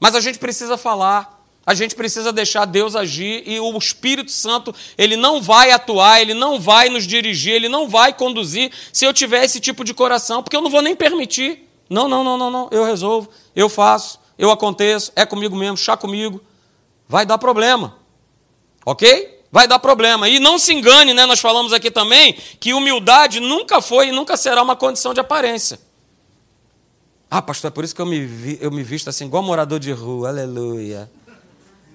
Mas 0.00 0.16
a 0.16 0.20
gente 0.20 0.40
precisa 0.40 0.76
falar. 0.76 1.44
A 1.64 1.72
gente 1.72 1.94
precisa 1.94 2.32
deixar 2.32 2.64
Deus 2.64 2.96
agir 2.96 3.44
e 3.46 3.60
o 3.60 3.78
Espírito 3.78 4.32
Santo, 4.32 4.74
ele 4.98 5.14
não 5.14 5.40
vai 5.40 5.70
atuar, 5.70 6.20
ele 6.20 6.34
não 6.34 6.58
vai 6.58 6.88
nos 6.88 7.06
dirigir, 7.06 7.52
ele 7.52 7.68
não 7.68 7.88
vai 7.88 8.12
conduzir 8.12 8.72
se 8.92 9.04
eu 9.04 9.14
tiver 9.14 9.44
esse 9.44 9.60
tipo 9.60 9.84
de 9.84 9.94
coração, 9.94 10.42
porque 10.42 10.56
eu 10.56 10.60
não 10.60 10.70
vou 10.70 10.82
nem 10.82 10.96
permitir. 10.96 11.70
Não, 11.88 12.08
não, 12.08 12.24
não, 12.24 12.36
não, 12.36 12.50
não, 12.50 12.68
eu 12.72 12.84
resolvo, 12.84 13.28
eu 13.54 13.68
faço, 13.68 14.18
eu 14.36 14.50
aconteço, 14.50 15.12
é 15.14 15.24
comigo 15.24 15.54
mesmo, 15.54 15.76
chá 15.76 15.96
comigo. 15.96 16.42
Vai 17.10 17.26
dar 17.26 17.38
problema. 17.38 17.96
OK? 18.86 19.40
Vai 19.50 19.66
dar 19.66 19.80
problema. 19.80 20.28
E 20.28 20.38
não 20.38 20.60
se 20.60 20.72
engane, 20.72 21.12
né? 21.12 21.26
Nós 21.26 21.40
falamos 21.40 21.72
aqui 21.72 21.90
também 21.90 22.34
que 22.60 22.72
humildade 22.72 23.40
nunca 23.40 23.82
foi 23.82 24.10
e 24.10 24.12
nunca 24.12 24.36
será 24.36 24.62
uma 24.62 24.76
condição 24.76 25.12
de 25.12 25.18
aparência. 25.18 25.80
Ah, 27.28 27.42
pastor, 27.42 27.66
é 27.66 27.72
por 27.72 27.82
isso 27.82 27.96
que 27.96 28.00
eu 28.00 28.06
me, 28.06 28.24
vi, 28.24 28.58
eu 28.60 28.70
me 28.70 28.84
visto 28.84 29.10
assim, 29.10 29.24
igual 29.24 29.42
morador 29.42 29.80
de 29.80 29.90
rua, 29.90 30.28
aleluia. 30.28 31.10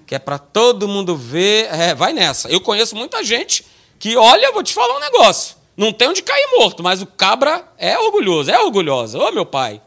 Que 0.06 0.14
é 0.14 0.18
para 0.18 0.38
todo 0.38 0.86
mundo 0.86 1.16
ver. 1.16 1.72
É, 1.72 1.94
vai 1.94 2.12
nessa. 2.12 2.50
Eu 2.50 2.60
conheço 2.60 2.94
muita 2.94 3.24
gente 3.24 3.64
que, 3.98 4.18
olha, 4.18 4.52
vou 4.52 4.62
te 4.62 4.74
falar 4.74 4.98
um 4.98 5.00
negócio. 5.00 5.56
Não 5.74 5.94
tem 5.94 6.08
onde 6.08 6.22
cair 6.22 6.46
morto, 6.58 6.82
mas 6.82 7.00
o 7.00 7.06
cabra 7.06 7.66
é 7.78 7.98
orgulhoso, 7.98 8.50
é 8.50 8.60
orgulhosa. 8.60 9.18
Ô, 9.18 9.32
meu 9.32 9.46
pai. 9.46 9.80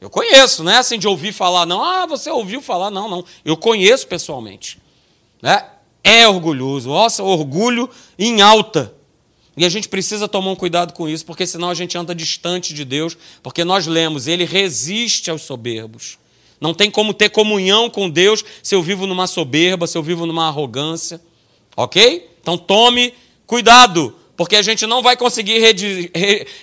Eu 0.00 0.08
conheço, 0.08 0.62
não 0.62 0.72
é 0.72 0.78
assim 0.78 0.98
de 0.98 1.08
ouvir 1.08 1.32
falar, 1.32 1.66
não. 1.66 1.82
Ah, 1.82 2.06
você 2.06 2.30
ouviu 2.30 2.62
falar, 2.62 2.90
não, 2.90 3.08
não. 3.08 3.24
Eu 3.44 3.56
conheço 3.56 4.06
pessoalmente. 4.06 4.80
Né? 5.42 5.64
é 6.08 6.26
orgulhoso. 6.26 6.88
Nossa, 6.88 7.22
orgulho 7.22 7.88
em 8.18 8.40
alta. 8.40 8.94
E 9.56 9.64
a 9.64 9.68
gente 9.68 9.88
precisa 9.88 10.28
tomar 10.28 10.52
um 10.52 10.56
cuidado 10.56 10.92
com 10.92 11.08
isso, 11.08 11.26
porque 11.26 11.46
senão 11.46 11.68
a 11.68 11.74
gente 11.74 11.98
anda 11.98 12.14
distante 12.14 12.72
de 12.72 12.84
Deus, 12.84 13.16
porque 13.42 13.64
nós 13.64 13.86
lemos, 13.86 14.26
ele 14.26 14.44
resiste 14.44 15.30
aos 15.30 15.42
soberbos. 15.42 16.16
Não 16.60 16.72
tem 16.72 16.90
como 16.90 17.12
ter 17.12 17.28
comunhão 17.28 17.90
com 17.90 18.08
Deus 18.08 18.44
se 18.62 18.74
eu 18.74 18.82
vivo 18.82 19.06
numa 19.06 19.26
soberba, 19.26 19.86
se 19.86 19.98
eu 19.98 20.02
vivo 20.02 20.26
numa 20.26 20.46
arrogância. 20.46 21.20
Ok? 21.76 22.30
Então 22.40 22.56
tome 22.56 23.12
cuidado, 23.46 24.14
porque 24.38 24.54
a 24.54 24.62
gente 24.62 24.86
não 24.86 25.02
vai 25.02 25.16
conseguir 25.16 25.58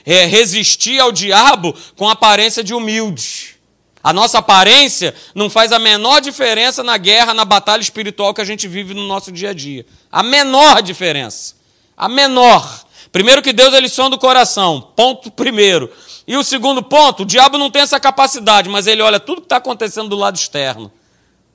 resistir 0.01 0.97
ao 0.97 1.11
diabo 1.11 1.75
com 1.97 2.07
aparência 2.07 2.63
de 2.63 2.73
humilde. 2.73 3.57
A 4.01 4.13
nossa 4.13 4.37
aparência 4.37 5.13
não 5.35 5.49
faz 5.49 5.73
a 5.73 5.77
menor 5.77 6.21
diferença 6.21 6.81
na 6.81 6.95
guerra, 6.95 7.33
na 7.33 7.43
batalha 7.43 7.81
espiritual 7.81 8.33
que 8.33 8.39
a 8.39 8.45
gente 8.45 8.65
vive 8.65 8.93
no 8.93 9.05
nosso 9.05 9.29
dia 9.29 9.49
a 9.49 9.53
dia. 9.53 9.85
A 10.09 10.23
menor 10.23 10.81
diferença. 10.81 11.55
A 11.97 12.07
menor. 12.07 12.85
Primeiro 13.11 13.41
que 13.41 13.51
Deus 13.51 13.73
ele 13.73 13.89
sonda 13.89 14.15
o 14.15 14.19
coração. 14.19 14.93
Ponto 14.95 15.29
primeiro. 15.29 15.91
E 16.25 16.37
o 16.37 16.45
segundo 16.45 16.81
ponto, 16.81 17.23
o 17.23 17.25
diabo 17.25 17.57
não 17.57 17.69
tem 17.69 17.81
essa 17.81 17.99
capacidade, 17.99 18.69
mas 18.69 18.87
ele 18.87 19.01
olha 19.01 19.19
tudo 19.19 19.41
que 19.41 19.47
está 19.47 19.57
acontecendo 19.57 20.07
do 20.07 20.15
lado 20.15 20.37
externo. 20.37 20.89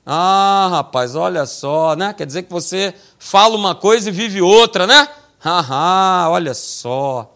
Ah, 0.05 0.67
rapaz, 0.69 1.15
olha 1.15 1.47
só, 1.47 1.95
né? 1.95 2.13
Quer 2.13 2.27
dizer 2.27 2.43
que 2.43 2.51
você 2.51 2.93
fala 3.17 3.55
uma 3.55 3.73
coisa 3.73 4.09
e 4.09 4.11
vive 4.11 4.39
outra, 4.39 4.85
né? 4.85 5.07
Ah, 5.43 6.27
olha 6.29 6.53
só. 6.53 7.33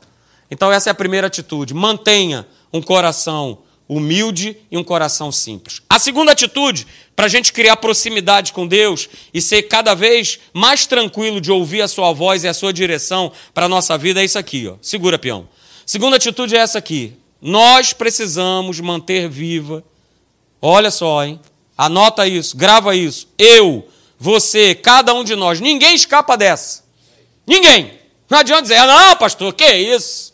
Então 0.50 0.72
essa 0.72 0.90
é 0.90 0.92
a 0.92 0.96
primeira 0.96 1.28
atitude. 1.28 1.74
Mantenha 1.74 2.48
um 2.72 2.82
coração 2.82 3.60
humilde 3.88 4.58
e 4.72 4.78
um 4.78 4.84
coração 4.84 5.32
simples. 5.32 5.82
A 5.90 6.00
segunda 6.00 6.32
atitude, 6.32 6.88
para 7.16 7.26
a 7.26 7.30
gente 7.30 7.54
criar 7.54 7.78
proximidade 7.78 8.52
com 8.52 8.68
Deus 8.68 9.08
e 9.34 9.42
ser 9.42 9.64
cada 9.64 9.94
vez 9.94 10.40
mais 10.54 10.86
tranquilo 10.86 11.40
de 11.40 11.52
ouvir 11.52 11.82
a 11.82 11.88
sua 11.88 12.12
voz 12.12 12.44
e 12.44 12.48
a 12.48 12.54
sua 12.54 12.74
direção 12.74 13.32
para 13.54 13.66
a 13.66 13.70
nossa 13.70 13.98
vida, 13.98 14.22
é 14.22 14.26
isso 14.26 14.40
aqui. 14.40 14.68
Ó. 14.68 14.76
Segura, 14.82 15.20
peão. 15.20 15.48
Segunda 15.86 16.16
atitude 16.16 16.56
é 16.56 16.60
essa 16.60 16.80
aqui. 16.80 17.14
Nós 17.42 17.94
precisamos 17.94 18.80
manter 18.80 19.30
viva. 19.30 19.84
Olha 20.62 20.90
só, 20.90 21.24
hein? 21.24 21.40
Anota 21.78 22.26
isso, 22.28 22.58
grava 22.58 22.96
isso. 22.96 23.28
Eu, 23.38 23.88
você, 24.18 24.74
cada 24.74 25.14
um 25.14 25.24
de 25.24 25.36
nós, 25.36 25.60
ninguém 25.60 25.94
escapa 25.94 26.36
dessa. 26.36 26.85
Ninguém. 27.46 28.00
Não 28.30 28.40
adianta 28.40 28.64
dizer, 28.64 28.80
não, 28.86 29.16
pastor, 29.18 29.54
que 29.54 29.72
isso? 29.72 30.34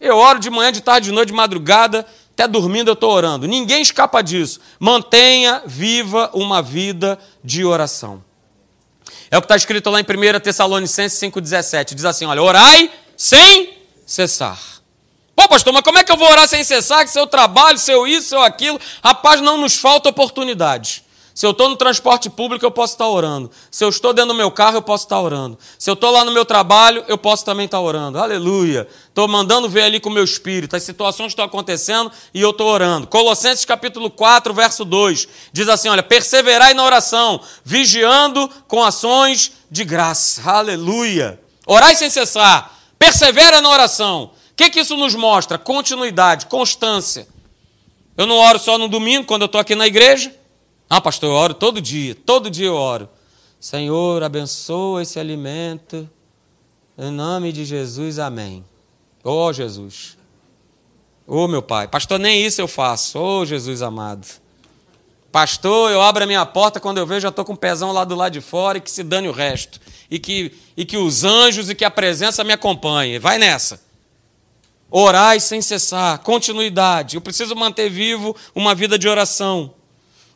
Eu 0.00 0.16
oro 0.16 0.38
de 0.38 0.50
manhã, 0.50 0.72
de 0.72 0.80
tarde, 0.80 1.06
de 1.06 1.12
noite, 1.12 1.28
de 1.28 1.34
madrugada 1.34 2.06
até 2.38 2.46
dormindo 2.46 2.86
eu 2.86 2.94
estou 2.94 3.10
orando. 3.10 3.48
Ninguém 3.48 3.82
escapa 3.82 4.22
disso. 4.22 4.60
Mantenha 4.78 5.60
viva 5.66 6.30
uma 6.32 6.62
vida 6.62 7.18
de 7.42 7.64
oração. 7.64 8.22
É 9.28 9.36
o 9.36 9.40
que 9.40 9.46
está 9.46 9.56
escrito 9.56 9.90
lá 9.90 10.00
em 10.00 10.04
1 10.04 10.38
Tessalonicenses 10.38 11.18
5,17. 11.18 11.94
Diz 11.94 12.04
assim: 12.04 12.26
olha, 12.26 12.40
orai 12.40 12.92
sem 13.16 13.76
cessar. 14.06 14.60
Pô, 15.34 15.48
pastor, 15.48 15.72
mas 15.72 15.82
como 15.82 15.98
é 15.98 16.04
que 16.04 16.12
eu 16.12 16.16
vou 16.16 16.30
orar 16.30 16.46
sem 16.46 16.62
cessar? 16.62 17.04
Que 17.04 17.10
seu 17.10 17.26
trabalho, 17.26 17.76
seu 17.76 18.06
isso, 18.06 18.28
seu 18.28 18.40
aquilo. 18.40 18.80
Rapaz, 19.02 19.40
não 19.40 19.58
nos 19.58 19.74
falta 19.74 20.08
oportunidade. 20.08 21.02
Se 21.38 21.46
eu 21.46 21.52
estou 21.52 21.68
no 21.68 21.76
transporte 21.76 22.28
público, 22.28 22.66
eu 22.66 22.70
posso 22.72 22.94
estar 22.94 23.06
orando. 23.06 23.48
Se 23.70 23.84
eu 23.84 23.90
estou 23.90 24.12
dentro 24.12 24.32
do 24.32 24.34
meu 24.34 24.50
carro, 24.50 24.78
eu 24.78 24.82
posso 24.82 25.04
estar 25.04 25.20
orando. 25.20 25.56
Se 25.78 25.88
eu 25.88 25.94
estou 25.94 26.10
lá 26.10 26.24
no 26.24 26.32
meu 26.32 26.44
trabalho, 26.44 27.04
eu 27.06 27.16
posso 27.16 27.44
também 27.44 27.66
estar 27.66 27.80
orando. 27.80 28.18
Aleluia. 28.18 28.88
Estou 29.08 29.28
mandando 29.28 29.68
ver 29.68 29.82
ali 29.82 30.00
com 30.00 30.08
o 30.08 30.12
meu 30.12 30.24
espírito. 30.24 30.74
As 30.74 30.82
situações 30.82 31.28
estão 31.28 31.44
acontecendo 31.44 32.10
e 32.34 32.40
eu 32.40 32.50
estou 32.50 32.66
orando. 32.66 33.06
Colossenses 33.06 33.64
capítulo 33.64 34.10
4, 34.10 34.52
verso 34.52 34.84
2. 34.84 35.28
Diz 35.52 35.68
assim: 35.68 35.88
olha, 35.88 36.02
perseverai 36.02 36.74
na 36.74 36.82
oração, 36.82 37.40
vigiando 37.64 38.50
com 38.66 38.82
ações 38.82 39.52
de 39.70 39.84
graça. 39.84 40.42
Aleluia. 40.50 41.40
Orai 41.68 41.94
sem 41.94 42.10
cessar. 42.10 42.76
Persevera 42.98 43.62
na 43.62 43.68
oração. 43.68 44.24
O 44.24 44.56
que, 44.56 44.70
que 44.70 44.80
isso 44.80 44.96
nos 44.96 45.14
mostra? 45.14 45.56
Continuidade, 45.56 46.46
constância. 46.46 47.28
Eu 48.16 48.26
não 48.26 48.34
oro 48.34 48.58
só 48.58 48.76
no 48.76 48.88
domingo, 48.88 49.24
quando 49.24 49.42
eu 49.42 49.46
estou 49.46 49.60
aqui 49.60 49.76
na 49.76 49.86
igreja. 49.86 50.36
Ah, 50.90 51.00
pastor, 51.00 51.30
eu 51.30 51.34
oro 51.34 51.54
todo 51.54 51.80
dia, 51.80 52.14
todo 52.14 52.50
dia 52.50 52.66
eu 52.66 52.74
oro. 52.74 53.08
Senhor, 53.60 54.22
abençoa 54.22 55.02
esse 55.02 55.18
alimento. 55.18 56.08
Em 56.96 57.10
nome 57.10 57.52
de 57.52 57.64
Jesus, 57.64 58.18
amém. 58.18 58.64
Oh, 59.22 59.52
Jesus. 59.52 60.16
Oh, 61.26 61.46
meu 61.46 61.60
Pai. 61.60 61.86
Pastor, 61.88 62.18
nem 62.18 62.44
isso 62.44 62.60
eu 62.60 62.66
faço. 62.66 63.18
Oh, 63.18 63.44
Jesus 63.44 63.82
amado. 63.82 64.26
Pastor, 65.30 65.90
eu 65.90 66.00
abro 66.00 66.24
a 66.24 66.26
minha 66.26 66.46
porta 66.46 66.80
quando 66.80 66.98
eu 66.98 67.06
vejo, 67.06 67.20
já 67.20 67.28
estou 67.28 67.44
com 67.44 67.52
o 67.52 67.56
pezão 67.56 67.92
lá 67.92 68.04
do 68.04 68.14
lado 68.14 68.32
de 68.32 68.40
fora 68.40 68.78
e 68.78 68.80
que 68.80 68.90
se 68.90 69.02
dane 69.02 69.28
o 69.28 69.32
resto. 69.32 69.78
E 70.10 70.18
que, 70.18 70.56
e 70.74 70.86
que 70.86 70.96
os 70.96 71.22
anjos 71.22 71.68
e 71.68 71.74
que 71.74 71.84
a 71.84 71.90
presença 71.90 72.42
me 72.42 72.52
acompanhe. 72.52 73.18
Vai 73.18 73.36
nessa. 73.36 73.80
Orai 74.90 75.38
sem 75.38 75.60
cessar, 75.60 76.18
continuidade. 76.20 77.16
Eu 77.16 77.20
preciso 77.20 77.54
manter 77.54 77.90
vivo 77.90 78.34
uma 78.54 78.74
vida 78.74 78.98
de 78.98 79.06
oração. 79.06 79.74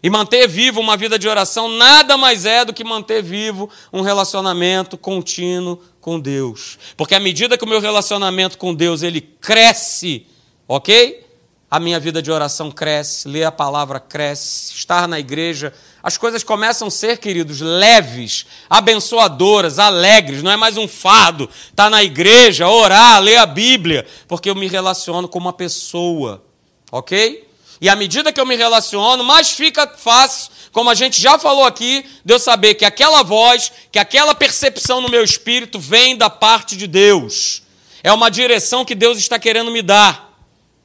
E 0.02 0.10
manter 0.10 0.48
vivo 0.48 0.80
uma 0.80 0.96
vida 0.96 1.16
de 1.16 1.28
oração 1.28 1.68
nada 1.68 2.16
mais 2.16 2.44
é 2.44 2.64
do 2.64 2.72
que 2.72 2.82
manter 2.82 3.22
vivo 3.22 3.70
um 3.92 4.00
relacionamento 4.00 4.98
contínuo 4.98 5.80
com 6.00 6.18
Deus. 6.18 6.76
Porque 6.96 7.14
à 7.14 7.20
medida 7.20 7.56
que 7.56 7.64
o 7.64 7.68
meu 7.68 7.80
relacionamento 7.80 8.58
com 8.58 8.74
Deus 8.74 9.02
ele 9.02 9.20
cresce, 9.20 10.26
ok? 10.66 11.24
A 11.70 11.78
minha 11.78 12.00
vida 12.00 12.20
de 12.20 12.32
oração 12.32 12.70
cresce, 12.70 13.28
ler 13.28 13.44
a 13.44 13.52
palavra 13.52 14.00
cresce, 14.00 14.74
estar 14.74 15.06
na 15.06 15.20
igreja, 15.20 15.72
as 16.02 16.16
coisas 16.16 16.42
começam 16.42 16.88
a 16.88 16.90
ser, 16.90 17.18
queridos, 17.18 17.60
leves, 17.60 18.44
abençoadoras, 18.68 19.78
alegres, 19.78 20.42
não 20.42 20.50
é 20.50 20.56
mais 20.56 20.76
um 20.76 20.88
fardo 20.88 21.48
estar 21.70 21.88
na 21.88 22.02
igreja, 22.02 22.68
orar, 22.68 23.22
ler 23.22 23.36
a 23.36 23.46
Bíblia, 23.46 24.04
porque 24.26 24.50
eu 24.50 24.54
me 24.56 24.66
relaciono 24.66 25.28
com 25.28 25.38
uma 25.38 25.52
pessoa, 25.52 26.42
ok? 26.90 27.51
E 27.82 27.88
à 27.88 27.96
medida 27.96 28.32
que 28.32 28.40
eu 28.40 28.46
me 28.46 28.54
relaciono, 28.54 29.24
mais 29.24 29.50
fica 29.50 29.88
fácil, 29.88 30.52
como 30.70 30.88
a 30.88 30.94
gente 30.94 31.20
já 31.20 31.36
falou 31.36 31.64
aqui, 31.64 32.06
de 32.24 32.32
eu 32.32 32.38
saber 32.38 32.74
que 32.74 32.84
aquela 32.84 33.24
voz, 33.24 33.72
que 33.90 33.98
aquela 33.98 34.36
percepção 34.36 35.00
no 35.00 35.08
meu 35.08 35.24
espírito 35.24 35.80
vem 35.80 36.16
da 36.16 36.30
parte 36.30 36.76
de 36.76 36.86
Deus. 36.86 37.64
É 38.00 38.12
uma 38.12 38.30
direção 38.30 38.84
que 38.84 38.94
Deus 38.94 39.18
está 39.18 39.36
querendo 39.36 39.72
me 39.72 39.82
dar. 39.82 40.32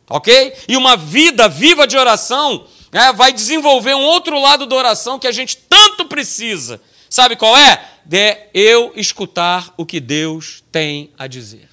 Ok? 0.09 0.55
E 0.67 0.75
uma 0.75 0.97
vida 0.97 1.47
viva 1.47 1.85
de 1.85 1.95
oração 1.95 2.65
né, 2.91 3.13
vai 3.13 3.31
desenvolver 3.31 3.93
um 3.93 4.03
outro 4.03 4.41
lado 4.41 4.65
da 4.65 4.75
oração 4.75 5.19
que 5.19 5.27
a 5.27 5.31
gente 5.31 5.55
tanto 5.55 6.05
precisa. 6.05 6.81
Sabe 7.07 7.35
qual 7.35 7.55
é? 7.55 7.91
De 8.03 8.49
eu 8.55 8.91
escutar 8.95 9.71
o 9.77 9.85
que 9.85 9.99
Deus 9.99 10.63
tem 10.71 11.11
a 11.15 11.27
dizer. 11.27 11.66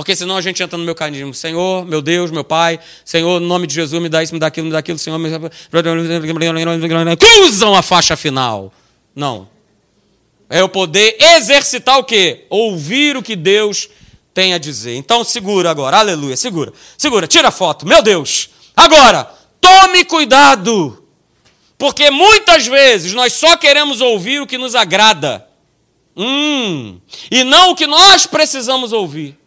Porque 0.00 0.16
senão 0.16 0.38
a 0.38 0.40
gente 0.40 0.62
entra 0.62 0.78
no 0.78 0.84
meu 0.86 0.94
canismo. 0.94 1.34
Senhor, 1.34 1.84
meu 1.84 2.00
Deus, 2.00 2.30
meu 2.30 2.42
Pai, 2.42 2.80
Senhor, 3.04 3.38
no 3.38 3.46
nome 3.46 3.66
de 3.66 3.74
Jesus, 3.74 4.00
me 4.00 4.08
dá 4.08 4.22
isso, 4.22 4.32
me 4.32 4.40
dá 4.40 4.46
aquilo, 4.46 4.68
me 4.68 4.72
dá 4.72 4.78
aquilo, 4.78 4.98
Senhor. 4.98 5.18
Me... 5.18 5.28
Usam 7.44 7.74
a 7.74 7.82
faixa 7.82 8.16
final. 8.16 8.72
Não. 9.14 9.46
É 10.48 10.62
eu 10.62 10.70
poder 10.70 11.18
exercitar 11.20 11.98
o 11.98 12.04
quê? 12.04 12.46
Ouvir 12.48 13.14
o 13.14 13.22
que 13.22 13.36
Deus 13.36 13.90
tem 14.32 14.54
a 14.54 14.58
dizer. 14.58 14.96
Então 14.96 15.22
segura 15.22 15.70
agora, 15.70 15.98
aleluia, 15.98 16.34
segura. 16.34 16.72
Segura, 16.96 17.26
tira 17.26 17.48
a 17.48 17.52
foto, 17.52 17.86
meu 17.86 18.02
Deus. 18.02 18.48
Agora, 18.74 19.30
tome 19.60 20.02
cuidado. 20.06 21.04
Porque 21.76 22.10
muitas 22.10 22.66
vezes 22.66 23.12
nós 23.12 23.34
só 23.34 23.54
queremos 23.54 24.00
ouvir 24.00 24.40
o 24.40 24.46
que 24.46 24.56
nos 24.56 24.74
agrada. 24.74 25.46
Hum, 26.16 26.98
e 27.30 27.44
não 27.44 27.72
o 27.72 27.76
que 27.76 27.86
nós 27.86 28.24
precisamos 28.24 28.94
ouvir. 28.94 29.38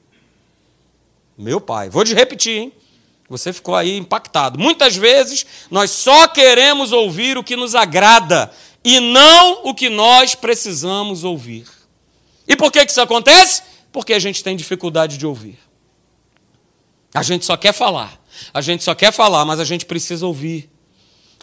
Meu 1.38 1.60
pai, 1.60 1.90
vou 1.90 2.04
te 2.04 2.14
repetir, 2.14 2.58
hein? 2.58 2.74
Você 3.30 3.52
ficou 3.52 3.76
aí 3.76 3.98
impactado. 3.98 4.60
Muitas 4.60 4.96
vezes 4.96 5.46
nós 5.72 5.90
só 5.92 6.28
queremos 6.28 6.92
ouvir 6.92 7.38
o 7.38 7.44
que 7.44 7.56
nos 7.56 7.74
agrada 7.74 8.52
e 8.84 9.00
não 9.00 9.62
o 9.64 9.74
que 9.74 9.90
nós 9.90 10.36
precisamos 10.36 11.24
ouvir. 11.24 11.66
E 12.48 12.56
por 12.56 12.72
que 12.72 12.84
isso 12.84 13.02
acontece? 13.02 13.64
Porque 13.92 14.14
a 14.14 14.20
gente 14.20 14.44
tem 14.44 14.56
dificuldade 14.56 15.18
de 15.18 15.26
ouvir. 15.26 15.58
A 17.14 17.24
gente 17.24 17.46
só 17.46 17.56
quer 17.56 17.74
falar. 17.74 18.20
A 18.54 18.62
gente 18.62 18.84
só 18.84 18.94
quer 18.94 19.12
falar, 19.12 19.46
mas 19.46 19.60
a 19.60 19.66
gente 19.66 19.86
precisa 19.86 20.26
ouvir. 20.26 20.70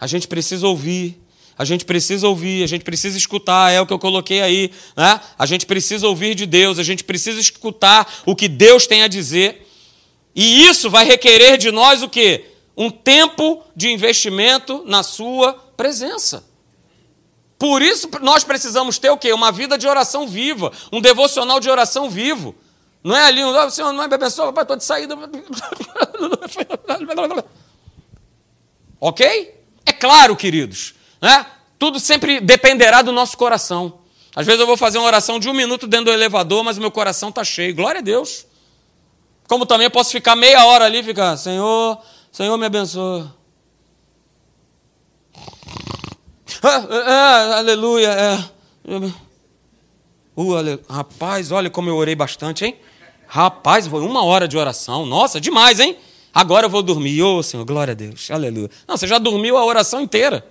A 0.01 0.07
gente 0.07 0.29
precisa 0.29 0.67
ouvir. 0.67 1.21
A 1.57 1.65
gente 1.65 1.85
precisa 1.85 2.27
ouvir, 2.27 2.63
a 2.65 2.67
gente 2.67 2.83
precisa 2.83 3.19
escutar, 3.19 3.71
é 3.71 3.79
o 3.83 3.87
que 3.87 3.93
eu 3.93 3.99
coloquei 3.99 4.41
aí. 4.41 4.71
Né? 4.97 5.21
A 5.39 5.45
gente 5.45 5.67
precisa 5.67 6.09
ouvir 6.09 6.35
de 6.35 6.47
Deus, 6.47 6.79
a 6.79 6.83
gente 6.83 7.05
precisa 7.05 7.39
escutar 7.39 8.11
o 8.25 8.35
que 8.35 8.49
Deus 8.49 8.87
tem 8.87 9.03
a 9.03 9.09
dizer. 9.09 9.70
E 10.35 10.67
isso 10.67 10.89
vai 10.89 11.05
requerer 11.05 11.59
de 11.59 11.71
nós 11.71 12.03
o 12.03 12.09
quê? 12.09 12.47
Um 12.77 12.91
tempo 12.91 13.63
de 13.75 13.91
investimento 13.91 14.85
na 14.87 15.03
sua 15.03 15.53
presença. 15.77 16.49
Por 17.59 17.83
isso 17.83 18.09
nós 18.23 18.43
precisamos 18.43 18.99
ter 18.99 19.11
o 19.11 19.19
quê? 19.19 19.33
Uma 19.33 19.53
vida 19.53 19.77
de 19.77 19.87
oração 19.87 20.27
viva, 20.27 20.73
um 20.91 21.01
devocional 21.01 21.61
de 21.61 21.69
oração 21.69 22.09
vivo. 22.09 22.55
Não 23.03 23.17
é 23.17 23.25
ali, 23.25 23.43
o 23.43 23.71
Senhor 23.71 23.93
não 23.93 24.03
é 24.03 24.07
abençoa, 24.07 24.47
papai, 24.47 24.65
estou 24.65 24.77
de 24.77 24.85
saída. 24.85 25.17
ok? 29.01 29.55
É 29.85 29.93
claro, 29.93 30.37
queridos. 30.37 30.95
Né? 31.21 31.47
Tudo 31.79 31.99
sempre 31.99 32.41
dependerá 32.41 33.03
do 33.03 33.13
nosso 33.13 33.37
coração. 33.37 34.01
Às 34.35 34.47
vezes 34.47 34.61
eu 34.61 34.67
vou 34.67 34.77
fazer 34.77 34.99
uma 34.99 35.07
oração 35.07 35.39
de 35.39 35.49
um 35.49 35.55
minuto 35.55 35.87
dentro 35.87 36.07
do 36.07 36.13
elevador, 36.13 36.63
mas 36.63 36.79
o 36.79 36.81
meu 36.81 36.91
coração 36.91 37.31
está 37.31 37.43
cheio. 37.43 37.75
Glória 37.75 38.01
a 38.01 38.03
Deus. 38.03 38.47
Como 39.51 39.67
também 39.67 39.87
eu 39.87 39.91
posso 39.91 40.13
ficar 40.13 40.37
meia 40.37 40.65
hora 40.65 40.85
ali 40.85 41.01
e 41.01 41.03
ficar, 41.03 41.37
Senhor, 41.37 41.99
Senhor 42.31 42.57
me 42.57 42.67
abençoa. 42.67 43.35
Ah, 46.63 46.87
ah, 46.89 47.05
ah, 47.09 47.59
aleluia. 47.59 48.11
É. 48.11 48.39
Uh, 50.37 50.55
ale... 50.55 50.79
Rapaz, 50.89 51.51
olha 51.51 51.69
como 51.69 51.89
eu 51.89 51.97
orei 51.97 52.15
bastante, 52.15 52.65
hein? 52.65 52.77
Rapaz, 53.27 53.89
foi 53.89 54.03
uma 54.03 54.25
hora 54.25 54.47
de 54.47 54.57
oração. 54.57 55.05
Nossa, 55.05 55.41
demais, 55.41 55.81
hein? 55.81 55.97
Agora 56.33 56.67
eu 56.67 56.71
vou 56.71 56.81
dormir. 56.81 57.21
Ô, 57.21 57.39
oh, 57.39 57.43
Senhor, 57.43 57.65
glória 57.65 57.91
a 57.91 57.97
Deus. 57.97 58.31
Aleluia. 58.31 58.71
Não, 58.87 58.97
você 58.97 59.09
já 59.09 59.19
dormiu 59.19 59.57
a 59.57 59.65
oração 59.65 60.01
inteira. 60.01 60.47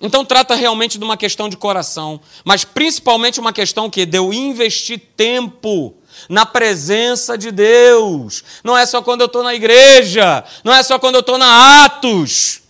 Então 0.00 0.24
trata 0.24 0.56
realmente 0.56 0.98
de 0.98 1.04
uma 1.04 1.16
questão 1.16 1.48
de 1.48 1.56
coração, 1.56 2.20
mas 2.44 2.64
principalmente 2.64 3.38
uma 3.38 3.52
questão 3.52 3.88
que 3.88 4.04
deu 4.04 4.32
investir 4.32 5.00
tempo 5.16 6.01
na 6.28 6.46
presença 6.46 7.36
de 7.36 7.50
Deus. 7.50 8.42
Não 8.62 8.76
é 8.76 8.86
só 8.86 9.02
quando 9.02 9.22
eu 9.22 9.26
estou 9.26 9.42
na 9.42 9.54
igreja, 9.54 10.44
não 10.64 10.74
é 10.74 10.82
só 10.82 10.98
quando 10.98 11.16
eu 11.16 11.20
estou 11.20 11.38
na 11.38 11.84
Atos 11.84 12.62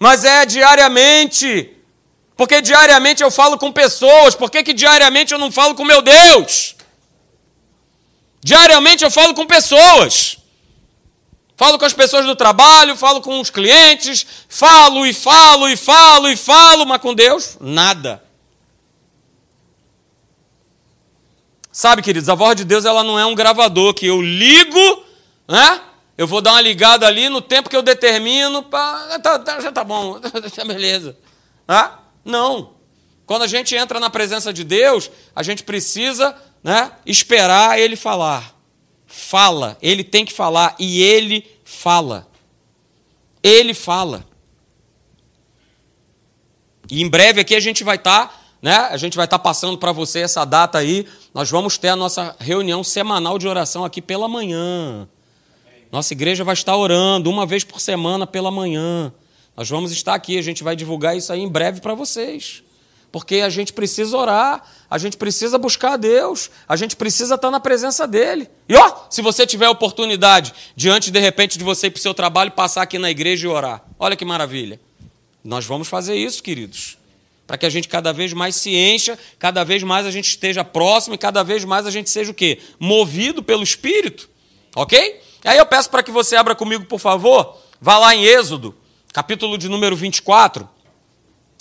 mas 0.00 0.24
é 0.24 0.46
diariamente. 0.46 1.76
Porque 2.34 2.62
diariamente 2.62 3.22
eu 3.22 3.30
falo 3.30 3.58
com 3.58 3.70
pessoas, 3.70 4.34
por 4.34 4.50
que, 4.50 4.62
que 4.62 4.72
diariamente 4.72 5.34
eu 5.34 5.38
não 5.38 5.52
falo 5.52 5.74
com 5.74 5.84
meu 5.84 6.00
Deus? 6.00 6.74
Diariamente 8.42 9.04
eu 9.04 9.10
falo 9.10 9.34
com 9.34 9.46
pessoas. 9.46 10.38
Falo 11.54 11.78
com 11.78 11.84
as 11.84 11.92
pessoas 11.92 12.24
do 12.24 12.34
trabalho, 12.34 12.96
falo 12.96 13.20
com 13.20 13.38
os 13.38 13.50
clientes, 13.50 14.26
falo 14.48 15.06
e 15.06 15.12
falo 15.12 15.68
e 15.68 15.76
falo 15.76 16.30
e 16.30 16.36
falo, 16.36 16.86
mas 16.86 17.02
com 17.02 17.14
Deus, 17.14 17.58
nada. 17.60 18.24
Sabe, 21.80 22.02
queridos, 22.02 22.28
a 22.28 22.34
voz 22.34 22.54
de 22.56 22.62
Deus 22.62 22.84
ela 22.84 23.02
não 23.02 23.18
é 23.18 23.24
um 23.24 23.34
gravador 23.34 23.94
que 23.94 24.04
eu 24.04 24.20
ligo, 24.20 25.02
né? 25.48 25.80
Eu 26.18 26.26
vou 26.26 26.42
dar 26.42 26.52
uma 26.52 26.60
ligada 26.60 27.06
ali 27.06 27.30
no 27.30 27.40
tempo 27.40 27.70
que 27.70 27.74
eu 27.74 27.80
determino, 27.80 28.62
pá, 28.64 29.18
tá, 29.18 29.38
tá, 29.38 29.60
já 29.62 29.72
tá 29.72 29.82
bom, 29.82 30.20
beleza. 30.68 31.16
Ah? 31.66 32.00
Não. 32.22 32.74
Quando 33.24 33.44
a 33.44 33.46
gente 33.46 33.74
entra 33.74 33.98
na 33.98 34.10
presença 34.10 34.52
de 34.52 34.62
Deus, 34.62 35.10
a 35.34 35.42
gente 35.42 35.62
precisa 35.62 36.36
né, 36.62 36.92
esperar 37.06 37.78
Ele 37.78 37.96
falar. 37.96 38.54
Fala, 39.06 39.78
Ele 39.80 40.04
tem 40.04 40.26
que 40.26 40.34
falar 40.34 40.76
e 40.78 41.02
Ele 41.02 41.50
fala. 41.64 42.28
Ele 43.42 43.72
fala. 43.72 44.26
E 46.90 47.00
em 47.00 47.08
breve 47.08 47.40
aqui 47.40 47.54
a 47.54 47.60
gente 47.60 47.82
vai 47.82 47.96
estar, 47.96 48.26
tá, 48.26 48.34
né? 48.60 48.76
A 48.90 48.98
gente 48.98 49.16
vai 49.16 49.24
estar 49.24 49.38
tá 49.38 49.42
passando 49.42 49.78
para 49.78 49.92
você 49.92 50.18
essa 50.18 50.44
data 50.44 50.76
aí. 50.76 51.06
Nós 51.32 51.50
vamos 51.50 51.78
ter 51.78 51.88
a 51.88 51.96
nossa 51.96 52.34
reunião 52.40 52.82
semanal 52.82 53.38
de 53.38 53.46
oração 53.46 53.84
aqui 53.84 54.02
pela 54.02 54.28
manhã. 54.28 55.08
Nossa 55.92 56.12
igreja 56.12 56.42
vai 56.42 56.54
estar 56.54 56.76
orando 56.76 57.30
uma 57.30 57.46
vez 57.46 57.62
por 57.62 57.80
semana 57.80 58.26
pela 58.26 58.50
manhã. 58.50 59.12
Nós 59.56 59.68
vamos 59.68 59.92
estar 59.92 60.14
aqui, 60.14 60.38
a 60.38 60.42
gente 60.42 60.64
vai 60.64 60.74
divulgar 60.74 61.16
isso 61.16 61.32
aí 61.32 61.40
em 61.40 61.48
breve 61.48 61.80
para 61.80 61.94
vocês. 61.94 62.62
Porque 63.12 63.36
a 63.36 63.48
gente 63.48 63.72
precisa 63.72 64.16
orar, 64.16 64.64
a 64.88 64.98
gente 64.98 65.16
precisa 65.16 65.58
buscar 65.58 65.94
a 65.94 65.96
Deus, 65.96 66.50
a 66.68 66.76
gente 66.76 66.94
precisa 66.94 67.34
estar 67.34 67.50
na 67.50 67.58
presença 67.58 68.06
dele. 68.06 68.48
E 68.68 68.76
ó, 68.76 69.06
se 69.08 69.20
você 69.20 69.46
tiver 69.46 69.68
oportunidade, 69.68 70.54
diante 70.76 71.10
de 71.10 71.18
repente 71.18 71.58
de 71.58 71.64
você 71.64 71.88
ir 71.88 71.90
para 71.90 71.98
o 71.98 72.02
seu 72.02 72.14
trabalho, 72.14 72.52
passar 72.52 72.82
aqui 72.82 72.98
na 72.98 73.10
igreja 73.10 73.46
e 73.46 73.50
orar. 73.50 73.82
Olha 73.98 74.16
que 74.16 74.24
maravilha. 74.24 74.80
Nós 75.42 75.64
vamos 75.64 75.88
fazer 75.88 76.16
isso, 76.16 76.42
queridos. 76.42 76.99
Para 77.50 77.58
que 77.58 77.66
a 77.66 77.68
gente 77.68 77.88
cada 77.88 78.12
vez 78.12 78.32
mais 78.32 78.54
se 78.54 78.76
encha, 78.76 79.18
cada 79.36 79.64
vez 79.64 79.82
mais 79.82 80.06
a 80.06 80.10
gente 80.12 80.28
esteja 80.28 80.62
próximo 80.62 81.16
e 81.16 81.18
cada 81.18 81.42
vez 81.42 81.64
mais 81.64 81.84
a 81.84 81.90
gente 81.90 82.08
seja 82.08 82.30
o 82.30 82.34
quê? 82.34 82.60
Movido 82.78 83.42
pelo 83.42 83.64
Espírito. 83.64 84.30
Ok? 84.76 85.20
Aí 85.44 85.58
eu 85.58 85.66
peço 85.66 85.90
para 85.90 86.00
que 86.00 86.12
você 86.12 86.36
abra 86.36 86.54
comigo, 86.54 86.84
por 86.84 87.00
favor, 87.00 87.56
vá 87.80 87.98
lá 87.98 88.14
em 88.14 88.22
Êxodo, 88.22 88.72
capítulo 89.12 89.58
de 89.58 89.68
número 89.68 89.96
24. 89.96 90.68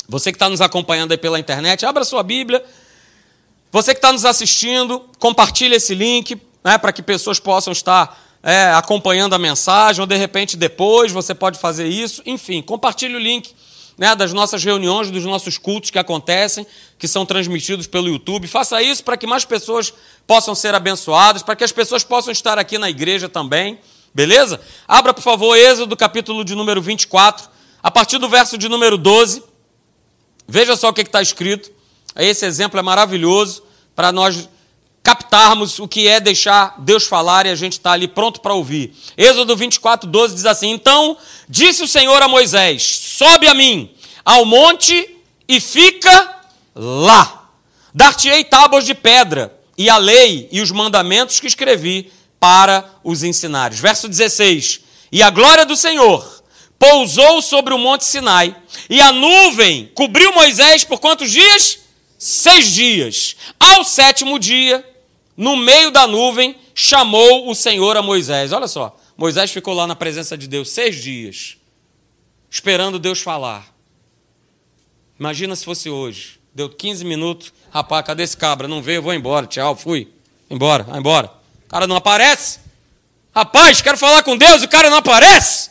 Você 0.07 0.31
que 0.31 0.35
está 0.35 0.47
nos 0.47 0.61
acompanhando 0.61 1.11
aí 1.11 1.17
pela 1.17 1.39
internet, 1.39 1.83
abra 1.87 2.03
sua 2.03 2.21
Bíblia. 2.21 2.63
Você 3.71 3.91
que 3.91 3.97
está 3.97 4.11
nos 4.11 4.25
assistindo, 4.25 5.09
compartilhe 5.17 5.73
esse 5.73 5.95
link 5.95 6.39
né, 6.63 6.77
para 6.77 6.93
que 6.93 7.01
pessoas 7.01 7.39
possam 7.39 7.73
estar 7.73 8.37
é, 8.43 8.65
acompanhando 8.73 9.33
a 9.33 9.39
mensagem, 9.39 10.01
ou 10.01 10.05
de 10.05 10.17
repente 10.17 10.55
depois 10.55 11.11
você 11.11 11.33
pode 11.33 11.57
fazer 11.57 11.87
isso. 11.87 12.21
Enfim, 12.27 12.61
compartilhe 12.61 13.15
o 13.15 13.19
link 13.19 13.55
né, 13.99 14.15
das 14.15 14.31
nossas 14.31 14.63
reuniões, 14.63 15.11
dos 15.11 15.25
nossos 15.25 15.57
cultos 15.57 15.89
que 15.89 15.99
acontecem, 15.99 16.65
que 16.97 17.05
são 17.05 17.25
transmitidos 17.25 17.85
pelo 17.85 18.07
YouTube. 18.07 18.47
Faça 18.47 18.81
isso 18.81 19.03
para 19.03 19.17
que 19.17 19.27
mais 19.27 19.43
pessoas 19.43 19.93
possam 20.25 20.55
ser 20.55 20.73
abençoadas, 20.73 21.43
para 21.43 21.53
que 21.53 21.65
as 21.65 21.73
pessoas 21.73 22.01
possam 22.01 22.31
estar 22.31 22.57
aqui 22.57 22.77
na 22.77 22.89
igreja 22.89 23.27
também. 23.27 23.77
Beleza? 24.15 24.61
Abra, 24.87 25.13
por 25.13 25.21
favor, 25.21 25.53
Êxodo, 25.53 25.97
capítulo 25.97 26.45
de 26.45 26.55
número 26.55 26.81
24, 26.81 27.49
a 27.83 27.91
partir 27.91 28.17
do 28.19 28.29
verso 28.29 28.57
de 28.57 28.69
número 28.69 28.97
12. 28.97 29.43
Veja 30.47 30.77
só 30.77 30.87
o 30.87 30.93
que 30.93 31.01
está 31.01 31.21
escrito. 31.21 31.69
Esse 32.15 32.45
exemplo 32.45 32.79
é 32.79 32.81
maravilhoso 32.81 33.61
para 33.93 34.13
nós 34.13 34.47
captarmos 35.09 35.79
o 35.79 35.87
que 35.87 36.07
é 36.07 36.19
deixar 36.19 36.75
Deus 36.77 37.07
falar 37.07 37.47
e 37.47 37.49
a 37.49 37.55
gente 37.55 37.73
está 37.73 37.93
ali 37.93 38.07
pronto 38.07 38.41
para 38.41 38.53
ouvir. 38.53 38.93
Êxodo 39.17 39.55
24, 39.55 40.07
12 40.07 40.35
diz 40.35 40.45
assim: 40.45 40.69
Então 40.69 41.17
disse 41.47 41.81
o 41.81 41.87
Senhor 41.87 42.21
a 42.21 42.27
Moisés: 42.27 42.83
Sobe 42.83 43.47
a 43.47 43.55
mim 43.55 43.89
ao 44.23 44.45
monte 44.45 45.17
e 45.47 45.59
fica 45.59 46.41
lá. 46.75 47.49
Dar-te-ei 47.91 48.43
tábuas 48.43 48.85
de 48.85 48.93
pedra 48.93 49.51
e 49.75 49.89
a 49.89 49.97
lei 49.97 50.47
e 50.51 50.61
os 50.61 50.69
mandamentos 50.69 51.39
que 51.39 51.47
escrevi 51.47 52.11
para 52.39 52.85
os 53.03 53.23
ensinares. 53.23 53.79
Verso 53.79 54.07
16: 54.07 54.81
E 55.11 55.23
a 55.23 55.31
glória 55.31 55.65
do 55.65 55.75
Senhor 55.75 56.43
pousou 56.77 57.41
sobre 57.41 57.73
o 57.73 57.79
monte 57.79 58.05
Sinai, 58.05 58.55
e 58.87 59.01
a 59.01 59.11
nuvem 59.11 59.89
cobriu 59.95 60.31
Moisés 60.33 60.83
por 60.83 60.99
quantos 60.99 61.31
dias? 61.31 61.79
Seis 62.19 62.71
dias. 62.71 63.35
Ao 63.59 63.83
sétimo 63.83 64.37
dia, 64.37 64.85
no 65.39 65.55
meio 65.55 65.89
da 65.89 66.05
nuvem, 66.05 66.53
chamou 66.75 67.49
o 67.49 67.55
Senhor 67.55 67.95
a 67.95 68.01
Moisés. 68.01 68.51
Olha 68.51 68.67
só, 68.67 68.93
Moisés 69.15 69.49
ficou 69.49 69.73
lá 69.73 69.87
na 69.87 69.95
presença 69.95 70.37
de 70.37 70.49
Deus 70.49 70.69
seis 70.69 71.01
dias, 71.01 71.55
esperando 72.49 72.99
Deus 72.99 73.21
falar. 73.21 73.73
Imagina 75.17 75.55
se 75.55 75.63
fosse 75.63 75.89
hoje. 75.89 76.41
Deu 76.53 76.67
15 76.67 77.05
minutos, 77.05 77.53
rapaz, 77.71 78.05
cadê 78.05 78.23
esse 78.23 78.35
cabra? 78.35 78.67
Não 78.67 78.81
veio, 78.81 79.01
vou 79.01 79.13
embora, 79.13 79.47
tchau, 79.47 79.77
fui. 79.77 80.09
Embora, 80.49 80.83
vai 80.83 80.99
embora. 80.99 81.31
O 81.67 81.69
cara 81.69 81.87
não 81.87 81.95
aparece. 81.95 82.59
Rapaz, 83.33 83.81
quero 83.81 83.97
falar 83.97 84.23
com 84.23 84.35
Deus 84.35 84.61
o 84.61 84.67
cara 84.67 84.89
não 84.89 84.97
aparece. 84.97 85.69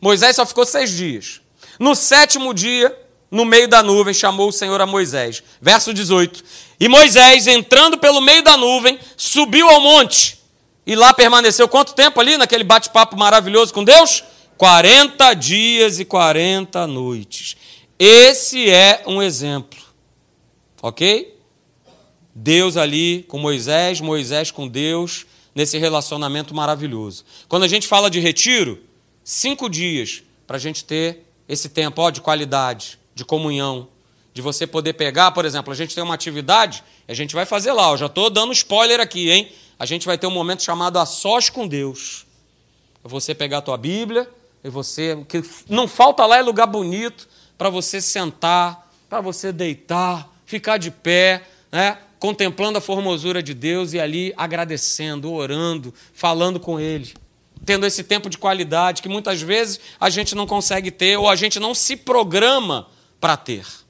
Moisés 0.00 0.36
só 0.36 0.46
ficou 0.46 0.64
seis 0.64 0.90
dias. 0.90 1.42
No 1.78 1.94
sétimo 1.94 2.54
dia, 2.54 2.98
no 3.30 3.44
meio 3.44 3.68
da 3.68 3.82
nuvem, 3.82 4.14
chamou 4.14 4.48
o 4.48 4.52
Senhor 4.52 4.80
a 4.80 4.86
Moisés. 4.86 5.42
Verso 5.60 5.92
18. 5.92 6.42
E 6.78 6.88
Moisés, 6.88 7.46
entrando 7.46 7.98
pelo 7.98 8.20
meio 8.20 8.42
da 8.42 8.56
nuvem, 8.56 8.98
subiu 9.16 9.68
ao 9.68 9.80
monte. 9.80 10.38
E 10.86 10.94
lá 10.94 11.12
permaneceu 11.12 11.68
quanto 11.68 11.94
tempo 11.94 12.20
ali, 12.20 12.36
naquele 12.36 12.64
bate-papo 12.64 13.16
maravilhoso 13.16 13.72
com 13.72 13.82
Deus? 13.82 14.22
40 14.56 15.34
dias 15.34 15.98
e 15.98 16.04
40 16.04 16.86
noites. 16.86 17.56
Esse 17.98 18.70
é 18.70 19.02
um 19.06 19.22
exemplo. 19.22 19.80
Ok? 20.82 21.34
Deus 22.34 22.76
ali 22.76 23.24
com 23.28 23.38
Moisés, 23.38 24.00
Moisés 24.00 24.50
com 24.50 24.68
Deus, 24.68 25.26
nesse 25.54 25.78
relacionamento 25.78 26.54
maravilhoso. 26.54 27.24
Quando 27.48 27.62
a 27.62 27.68
gente 27.68 27.88
fala 27.88 28.10
de 28.10 28.20
retiro, 28.20 28.82
cinco 29.24 29.70
dias 29.70 30.22
para 30.46 30.56
a 30.56 30.60
gente 30.60 30.84
ter 30.84 31.26
esse 31.48 31.70
tempo 31.70 32.02
ó, 32.02 32.10
de 32.10 32.20
qualidade, 32.20 32.98
de 33.14 33.24
comunhão, 33.24 33.88
de 34.36 34.42
você 34.42 34.66
poder 34.66 34.92
pegar, 34.92 35.30
por 35.30 35.46
exemplo, 35.46 35.72
a 35.72 35.74
gente 35.74 35.94
tem 35.94 36.04
uma 36.04 36.12
atividade, 36.12 36.84
a 37.08 37.14
gente 37.14 37.34
vai 37.34 37.46
fazer 37.46 37.72
lá, 37.72 37.92
eu 37.92 37.96
já 37.96 38.04
estou 38.04 38.28
dando 38.28 38.52
spoiler 38.52 39.00
aqui, 39.00 39.30
hein? 39.30 39.50
A 39.78 39.86
gente 39.86 40.04
vai 40.04 40.18
ter 40.18 40.26
um 40.26 40.30
momento 40.30 40.62
chamado 40.62 40.98
a 40.98 41.06
sós 41.06 41.48
com 41.48 41.66
Deus. 41.66 42.26
É 43.02 43.08
você 43.08 43.34
pegar 43.34 43.58
a 43.58 43.62
tua 43.62 43.78
Bíblia 43.78 44.28
e 44.62 44.68
você. 44.68 45.16
que 45.26 45.42
Não 45.70 45.88
falta 45.88 46.26
lá 46.26 46.36
é 46.36 46.42
lugar 46.42 46.66
bonito 46.66 47.26
para 47.56 47.70
você 47.70 47.98
sentar, 47.98 48.92
para 49.08 49.22
você 49.22 49.50
deitar, 49.50 50.30
ficar 50.44 50.76
de 50.76 50.90
pé, 50.90 51.42
né? 51.72 51.96
contemplando 52.18 52.76
a 52.76 52.82
formosura 52.82 53.42
de 53.42 53.54
Deus 53.54 53.94
e 53.94 53.98
ali 53.98 54.34
agradecendo, 54.36 55.32
orando, 55.32 55.94
falando 56.12 56.60
com 56.60 56.78
Ele. 56.78 57.14
Tendo 57.64 57.86
esse 57.86 58.04
tempo 58.04 58.28
de 58.28 58.36
qualidade 58.36 59.00
que 59.00 59.08
muitas 59.08 59.40
vezes 59.40 59.80
a 59.98 60.10
gente 60.10 60.34
não 60.34 60.46
consegue 60.46 60.90
ter 60.90 61.16
ou 61.16 61.26
a 61.26 61.36
gente 61.36 61.58
não 61.58 61.74
se 61.74 61.96
programa 61.96 62.86
para 63.18 63.34
ter. 63.34 63.85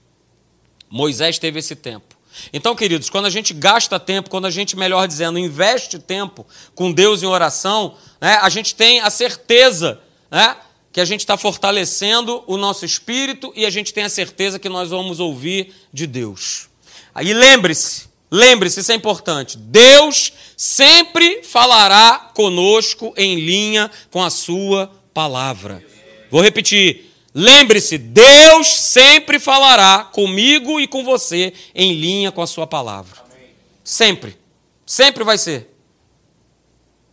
Moisés 0.90 1.38
teve 1.38 1.58
esse 1.58 1.74
tempo. 1.74 2.16
Então, 2.52 2.74
queridos, 2.74 3.08
quando 3.08 3.26
a 3.26 3.30
gente 3.30 3.54
gasta 3.54 3.98
tempo, 3.98 4.30
quando 4.30 4.46
a 4.46 4.50
gente, 4.50 4.76
melhor 4.76 5.08
dizendo, 5.08 5.38
investe 5.38 5.98
tempo 5.98 6.46
com 6.74 6.92
Deus 6.92 7.22
em 7.22 7.26
oração, 7.26 7.96
né, 8.20 8.38
a 8.40 8.48
gente 8.48 8.74
tem 8.74 9.00
a 9.00 9.10
certeza 9.10 10.00
né, 10.30 10.56
que 10.92 11.00
a 11.00 11.04
gente 11.04 11.20
está 11.20 11.36
fortalecendo 11.36 12.42
o 12.46 12.56
nosso 12.56 12.84
espírito 12.84 13.52
e 13.56 13.64
a 13.66 13.70
gente 13.70 13.92
tem 13.92 14.04
a 14.04 14.08
certeza 14.08 14.58
que 14.58 14.68
nós 14.68 14.90
vamos 14.90 15.20
ouvir 15.20 15.72
de 15.92 16.06
Deus. 16.06 16.68
Aí 17.14 17.32
lembre-se, 17.32 18.08
lembre-se, 18.30 18.80
isso 18.80 18.92
é 18.92 18.94
importante. 18.94 19.56
Deus 19.56 20.32
sempre 20.56 21.42
falará 21.42 22.30
conosco 22.34 23.12
em 23.16 23.36
linha 23.36 23.90
com 24.10 24.22
a 24.22 24.30
sua 24.30 24.90
palavra. 25.14 25.82
Vou 26.30 26.42
repetir. 26.42 27.15
Lembre-se, 27.38 27.98
Deus 27.98 28.80
sempre 28.80 29.38
falará 29.38 30.04
comigo 30.04 30.80
e 30.80 30.88
com 30.88 31.04
você 31.04 31.52
em 31.74 31.92
linha 31.92 32.32
com 32.32 32.40
a 32.40 32.46
sua 32.46 32.66
palavra. 32.66 33.22
Sempre. 33.84 34.38
Sempre 34.86 35.22
vai 35.22 35.36
ser. 35.36 35.70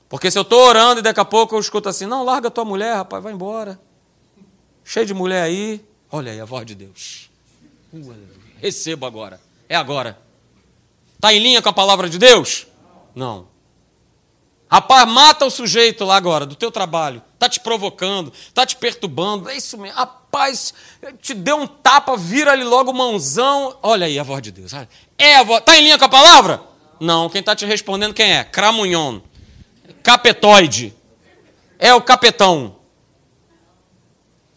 Porque 0.08 0.32
se 0.32 0.40
eu 0.40 0.44
estou 0.44 0.62
orando 0.62 1.02
e 1.02 1.04
daqui 1.04 1.20
a 1.20 1.26
pouco 1.26 1.56
eu 1.56 1.60
escuto 1.60 1.90
assim, 1.90 2.06
não, 2.06 2.24
larga 2.24 2.50
tua 2.50 2.64
mulher, 2.64 2.96
rapaz, 2.96 3.22
vai 3.22 3.34
embora. 3.34 3.78
Cheio 4.86 5.06
de 5.06 5.14
mulher 5.14 5.44
aí. 5.44 5.84
Olha 6.10 6.32
aí 6.32 6.40
a 6.40 6.46
voz 6.46 6.66
de 6.66 6.76
Deus. 6.76 7.30
Uh, 7.92 8.16
recebo 8.62 9.06
agora. 9.06 9.42
É 9.68 9.76
agora. 9.76 10.18
Está 11.16 11.34
em 11.34 11.40
linha 11.40 11.62
com 11.62 11.68
a 11.68 11.74
palavra 11.74 12.10
de 12.10 12.18
Deus? 12.18 12.66
Não. 13.14 13.50
Rapaz, 14.74 15.08
mata 15.08 15.46
o 15.46 15.52
sujeito 15.52 16.04
lá 16.04 16.16
agora, 16.16 16.48
do 16.48 16.56
teu 16.56 16.72
trabalho. 16.72 17.22
Está 17.36 17.48
te 17.48 17.60
provocando, 17.60 18.34
está 18.48 18.66
te 18.66 18.76
perturbando. 18.76 19.48
É 19.48 19.56
isso 19.56 19.78
mesmo. 19.78 19.96
Rapaz, 19.96 20.74
te 21.22 21.36
deu 21.36 21.58
um 21.58 21.68
tapa, 21.68 22.18
vira 22.18 22.54
ali 22.54 22.64
logo 22.64 22.92
mãozão. 22.92 23.78
Olha 23.84 24.08
aí 24.08 24.18
a 24.18 24.24
voz 24.24 24.42
de 24.42 24.52
Deus. 24.52 24.72
É 25.16 25.36
a 25.36 25.44
voz. 25.44 25.60
Está 25.60 25.78
em 25.78 25.84
linha 25.84 26.00
com 26.00 26.06
a 26.06 26.10
palavra? 26.10 26.60
Não. 27.00 27.30
Quem 27.30 27.42
está 27.42 27.56
te 27.56 27.68
respondendo 27.68 28.16
quem 28.16 28.34
é? 28.34 28.44
Cramunhon. 28.44 29.20
Capetoide. 30.02 30.92
É 31.78 31.94
o 31.94 32.02
capetão. 32.02 32.78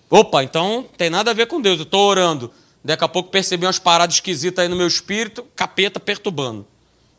Opa, 0.08 0.42
então 0.42 0.86
tem 0.96 1.10
nada 1.10 1.32
a 1.32 1.34
ver 1.34 1.46
com 1.46 1.60
Deus. 1.60 1.78
Eu 1.78 1.82
estou 1.82 2.08
orando. 2.08 2.50
Daqui 2.82 3.04
a 3.04 3.08
pouco 3.08 3.28
percebi 3.28 3.66
umas 3.66 3.78
paradas 3.78 4.14
esquisitas 4.14 4.62
aí 4.62 4.68
no 4.68 4.76
meu 4.76 4.86
espírito, 4.86 5.46
capeta 5.54 6.00
perturbando. 6.00 6.66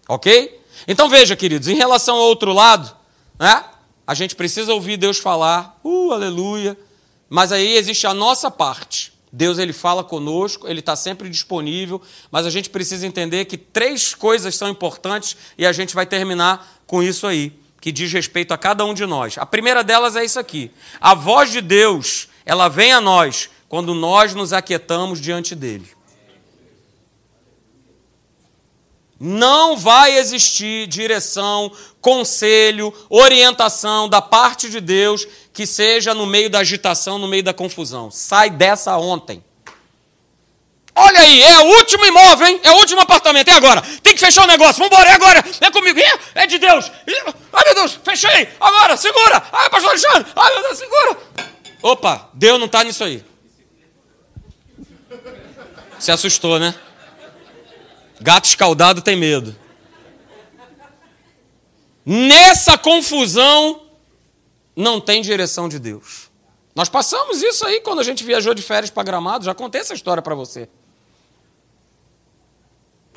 Ok? 0.08 0.62
Então 0.88 1.08
veja, 1.10 1.36
queridos, 1.36 1.68
em 1.68 1.76
relação 1.76 2.18
ao 2.18 2.24
outro 2.24 2.52
lado, 2.52 2.94
né? 3.40 3.64
A 4.06 4.14
gente 4.14 4.36
precisa 4.36 4.74
ouvir 4.74 4.98
Deus 4.98 5.18
falar, 5.18 5.78
uh, 5.84 6.12
aleluia. 6.12 6.78
Mas 7.30 7.52
aí 7.52 7.76
existe 7.76 8.08
a 8.08 8.14
nossa 8.14 8.50
parte. 8.50 9.12
Deus 9.32 9.58
ele 9.58 9.74
fala 9.74 10.04
conosco, 10.04 10.68
ele 10.68 10.80
está 10.80 10.96
sempre 10.96 11.30
disponível, 11.30 12.02
mas 12.32 12.46
a 12.46 12.50
gente 12.50 12.70
precisa 12.70 13.06
entender 13.06 13.44
que 13.46 13.58
três 13.58 14.16
coisas 14.16 14.56
são 14.56 14.70
importantes 14.70 15.36
e 15.58 15.66
a 15.66 15.74
gente 15.74 15.94
vai 15.94 16.06
terminar 16.06 16.82
com 16.88 17.04
isso 17.04 17.28
aí, 17.28 17.52
que 17.82 17.92
diz 17.92 18.12
respeito 18.12 18.54
a 18.54 18.58
cada 18.58 18.86
um 18.86 18.94
de 18.94 19.06
nós. 19.06 19.38
A 19.38 19.46
primeira 19.46 19.84
delas 19.84 20.16
é 20.16 20.24
isso 20.24 20.40
aqui: 20.40 20.72
a 21.02 21.14
voz 21.14 21.52
de 21.52 21.60
Deus, 21.60 22.30
ela 22.46 22.70
vem 22.70 22.94
a 22.94 23.02
nós 23.02 23.50
quando 23.68 23.94
nós 23.94 24.34
nos 24.34 24.54
aquietamos 24.54 25.20
diante 25.20 25.54
dele. 25.54 25.97
Não 29.20 29.76
vai 29.76 30.18
existir 30.18 30.88
direção, 30.88 31.72
conselho, 32.00 32.94
orientação 33.10 34.08
da 34.08 34.22
parte 34.22 34.70
de 34.70 34.80
Deus 34.80 35.28
que 35.52 35.66
seja 35.66 36.14
no 36.14 36.28
meio 36.28 36.50
da 36.50 36.60
agitação, 36.60 37.18
no 37.18 37.28
meio 37.28 37.44
da 37.44 37.54
confusão. 37.54 38.12
Sai 38.12 38.50
dessa 38.50 38.96
ontem. 38.98 39.44
Olha 41.00 41.20
aí, 41.20 41.42
é 41.44 41.60
o 41.60 41.78
último 41.78 42.06
imóvel, 42.06 42.48
hein? 42.48 42.60
É 42.64 42.72
o 42.72 42.78
último 42.78 43.02
apartamento. 43.02 43.50
É 43.50 43.54
agora. 43.54 43.84
Tem 44.02 44.16
que 44.16 44.20
fechar 44.20 44.44
o 44.44 44.48
negócio. 44.48 44.78
Vamos 44.78 44.92
embora, 44.92 45.10
é 45.10 45.14
agora. 45.14 45.44
É 45.62 45.70
comigo. 45.70 46.00
É 46.34 46.48
de 46.48 46.58
Deus. 46.58 46.92
Ai, 47.54 47.64
meu 47.66 47.76
Deus, 47.76 48.00
fechei. 48.04 48.50
Agora, 48.60 48.98
segura. 48.98 49.44
Ai, 49.52 49.70
pastor 49.70 49.92
Alexandre. 49.92 50.32
Ai, 50.36 50.54
meu 50.54 50.64
Deus, 50.64 50.78
segura. 50.78 51.18
Opa, 51.84 52.30
Deus 52.34 52.58
não 52.58 52.66
está 52.66 52.84
nisso 52.84 53.04
aí. 53.04 53.24
Se 56.00 56.12
assustou, 56.12 56.58
né? 56.60 56.74
Gato 58.20 58.46
escaldado 58.46 59.02
tem 59.02 59.16
medo. 59.16 59.56
Nessa 62.06 62.78
confusão, 62.78 63.88
não 64.76 65.02
tem 65.02 65.22
direção 65.22 65.68
de 65.68 65.80
Deus. 65.80 66.30
Nós 66.74 66.88
passamos 66.88 67.42
isso 67.42 67.66
aí 67.66 67.82
quando 67.82 68.00
a 68.00 68.04
gente 68.04 68.24
viajou 68.24 68.54
de 68.54 68.62
férias 68.62 68.92
para 68.92 69.04
Gramado, 69.04 69.44
já 69.44 69.54
contei 69.54 69.82
essa 69.82 69.94
história 69.94 70.22
para 70.22 70.36
você. 70.36 70.70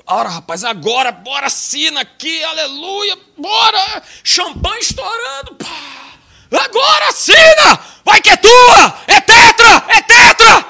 Ora, 0.06 0.28
rapaz, 0.28 0.64
agora, 0.64 1.12
bora, 1.12 1.46
assina 1.46 2.00
aqui, 2.00 2.42
aleluia, 2.42 3.16
bora, 3.36 4.02
champanhe 4.24 4.80
estourando, 4.80 5.54
pá. 5.54 6.58
agora 6.58 7.08
assina, 7.10 7.78
vai 8.04 8.20
que 8.20 8.30
é 8.30 8.36
tua, 8.36 9.02
é 9.06 9.20
tetra, 9.20 9.84
é 9.88 10.02
tetra. 10.02 10.66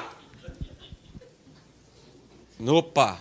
Opa, 2.67 3.19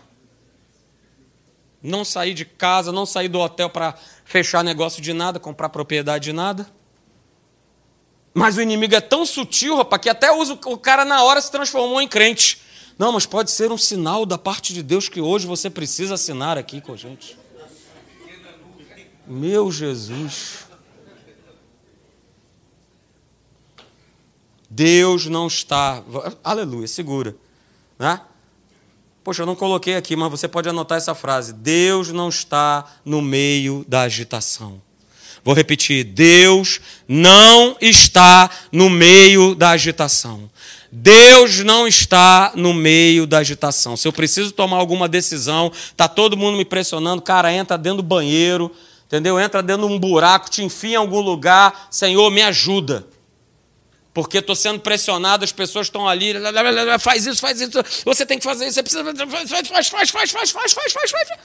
não 1.83 2.05
sair 2.05 2.35
de 2.35 2.45
casa, 2.45 2.93
não 2.93 3.07
sair 3.07 3.29
do 3.29 3.39
hotel 3.39 3.71
para 3.71 3.95
fechar 4.25 4.63
negócio 4.63 5.03
de 5.03 5.13
nada, 5.13 5.41
comprar 5.41 5.69
propriedade 5.69 6.25
de 6.25 6.33
nada. 6.33 6.67
Mas 8.33 8.57
o 8.57 8.63
inimigo 8.63 8.95
é 8.95 9.01
tão 9.01 9.27
sutil, 9.27 9.77
rapaz, 9.77 10.03
que 10.03 10.09
até 10.09 10.33
usa 10.33 10.59
o 10.67 10.79
cara 10.79 11.05
na 11.05 11.23
hora 11.23 11.41
se 11.41 11.51
transformou 11.51 12.01
em 12.01 12.09
crente. 12.09 12.61
Não, 12.99 13.13
mas 13.13 13.27
pode 13.27 13.51
ser 13.51 13.73
um 13.73 13.79
sinal 13.79 14.27
da 14.27 14.37
parte 14.37 14.75
de 14.75 14.83
Deus 14.83 15.09
que 15.09 15.21
hoje 15.21 15.47
você 15.47 15.71
precisa 15.71 16.15
assinar 16.15 16.59
aqui 16.59 16.81
com 16.81 16.93
a 16.93 16.97
gente. 16.97 17.39
Meu 19.27 19.71
Jesus. 19.71 20.67
Deus 24.69 25.27
não 25.27 25.49
está. 25.49 26.03
Aleluia, 26.45 26.87
segura. 26.87 27.35
Né? 27.99 28.21
Poxa, 29.23 29.43
eu 29.43 29.47
não 29.47 29.55
coloquei 29.55 29.97
aqui, 29.97 30.17
mas 30.17 30.31
você 30.31 30.49
pode 30.49 30.69
anotar 30.69 30.97
essa 30.97 31.15
frase. 31.15 31.53
Deus 31.53 32.11
não 32.11 32.31
está 32.31 32.87
no 33.05 33.21
meio 33.21 33.85
da 33.87 34.03
agitação. 34.03 34.81
Vou 35.45 35.55
repetir: 35.55 36.05
Deus 36.05 36.81
não 37.07 37.77
está 37.81 38.49
no 38.73 38.89
meio 38.89 39.55
da 39.55 39.71
agitação. 39.71 40.51
Deus 40.91 41.59
não 41.59 41.87
está 41.87 42.53
no 42.57 42.73
meio 42.73 43.27
da 43.27 43.39
agitação. 43.39 43.97
Se 43.97 44.09
eu 44.09 44.13
preciso 44.13 44.53
tomar 44.53 44.79
alguma 44.79 45.07
decisão, 45.07 45.71
tá 45.97 46.09
todo 46.09 46.37
mundo 46.37 46.57
me 46.57 46.65
pressionando, 46.65 47.23
cara, 47.23 47.53
entra 47.53 47.79
dentro 47.79 47.99
do 47.99 48.03
banheiro, 48.03 48.75
entendeu? 49.07 49.39
Entra 49.39 49.63
dentro 49.63 49.87
de 49.87 49.93
um 49.93 49.99
buraco, 49.99 50.51
te 50.51 50.65
enfia 50.65 50.95
em 50.95 50.97
algum 50.97 51.21
lugar, 51.21 51.89
Senhor, 51.91 52.29
me 52.31 52.43
ajuda 52.43 53.07
porque 54.13 54.39
estou 54.39 54.57
sendo 54.57 54.81
pressionado, 54.81 55.45
as 55.45 55.53
pessoas 55.53 55.87
estão 55.87 56.09
ali, 56.09 56.35
faz 56.99 57.27
isso, 57.27 57.41
faz 57.41 57.61
isso, 57.61 57.71
você 58.05 58.27
tem 58.27 58.39
que 58.39 58.45
fazer 58.45 58.67
isso, 58.67 58.75
você 58.75 58.83
precisa, 58.83 59.05
faz, 59.49 59.69
faz, 59.69 59.89
faz, 59.89 60.11
faz, 60.11 60.31
faz, 60.31 60.51
faz, 60.51 60.73
faz, 60.73 60.93
faz, 60.93 61.11
faz. 61.11 61.41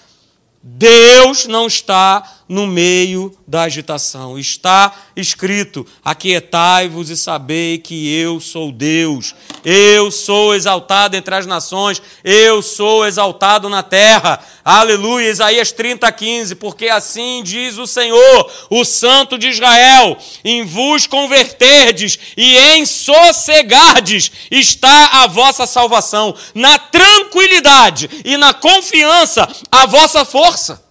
Deus 0.63 1.45
não 1.45 1.67
está 1.67 2.34
no 2.47 2.67
meio 2.67 3.35
da 3.47 3.63
agitação. 3.63 4.37
Está 4.37 4.93
escrito: 5.15 5.85
Aquietai-vos 6.03 7.09
e 7.09 7.17
sabei 7.17 7.77
que 7.77 8.13
eu 8.13 8.39
sou 8.39 8.71
Deus. 8.71 9.35
Eu 9.63 10.11
sou 10.11 10.53
exaltado 10.53 11.15
entre 11.15 11.33
as 11.33 11.45
nações, 11.45 12.01
eu 12.23 12.61
sou 12.61 13.05
exaltado 13.05 13.67
na 13.69 13.81
terra. 13.81 14.39
Aleluia. 14.63 15.29
Isaías 15.29 15.71
30, 15.71 16.11
15. 16.11 16.55
Porque 16.55 16.87
assim 16.87 17.41
diz 17.43 17.77
o 17.77 17.87
Senhor, 17.87 18.51
o 18.69 18.85
Santo 18.85 19.37
de 19.37 19.49
Israel: 19.49 20.17
em 20.43 20.63
vos 20.63 21.07
converterdes 21.07 22.19
e 22.37 22.57
em 22.57 22.85
sossegardes 22.85 24.31
está 24.51 25.23
a 25.23 25.27
vossa 25.27 25.65
salvação. 25.65 26.35
Na 26.53 26.77
tranquilidade 26.77 28.09
e 28.23 28.37
na 28.37 28.53
confiança, 28.53 29.47
a 29.71 29.85
vossa 29.85 30.23
força. 30.23 30.84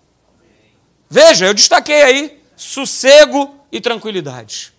Veja, 1.09 1.47
eu 1.47 1.55
destaquei 1.55 2.03
aí 2.03 2.43
sossego 2.57 3.55
e 3.71 3.81
tranquilidade. 3.81 4.73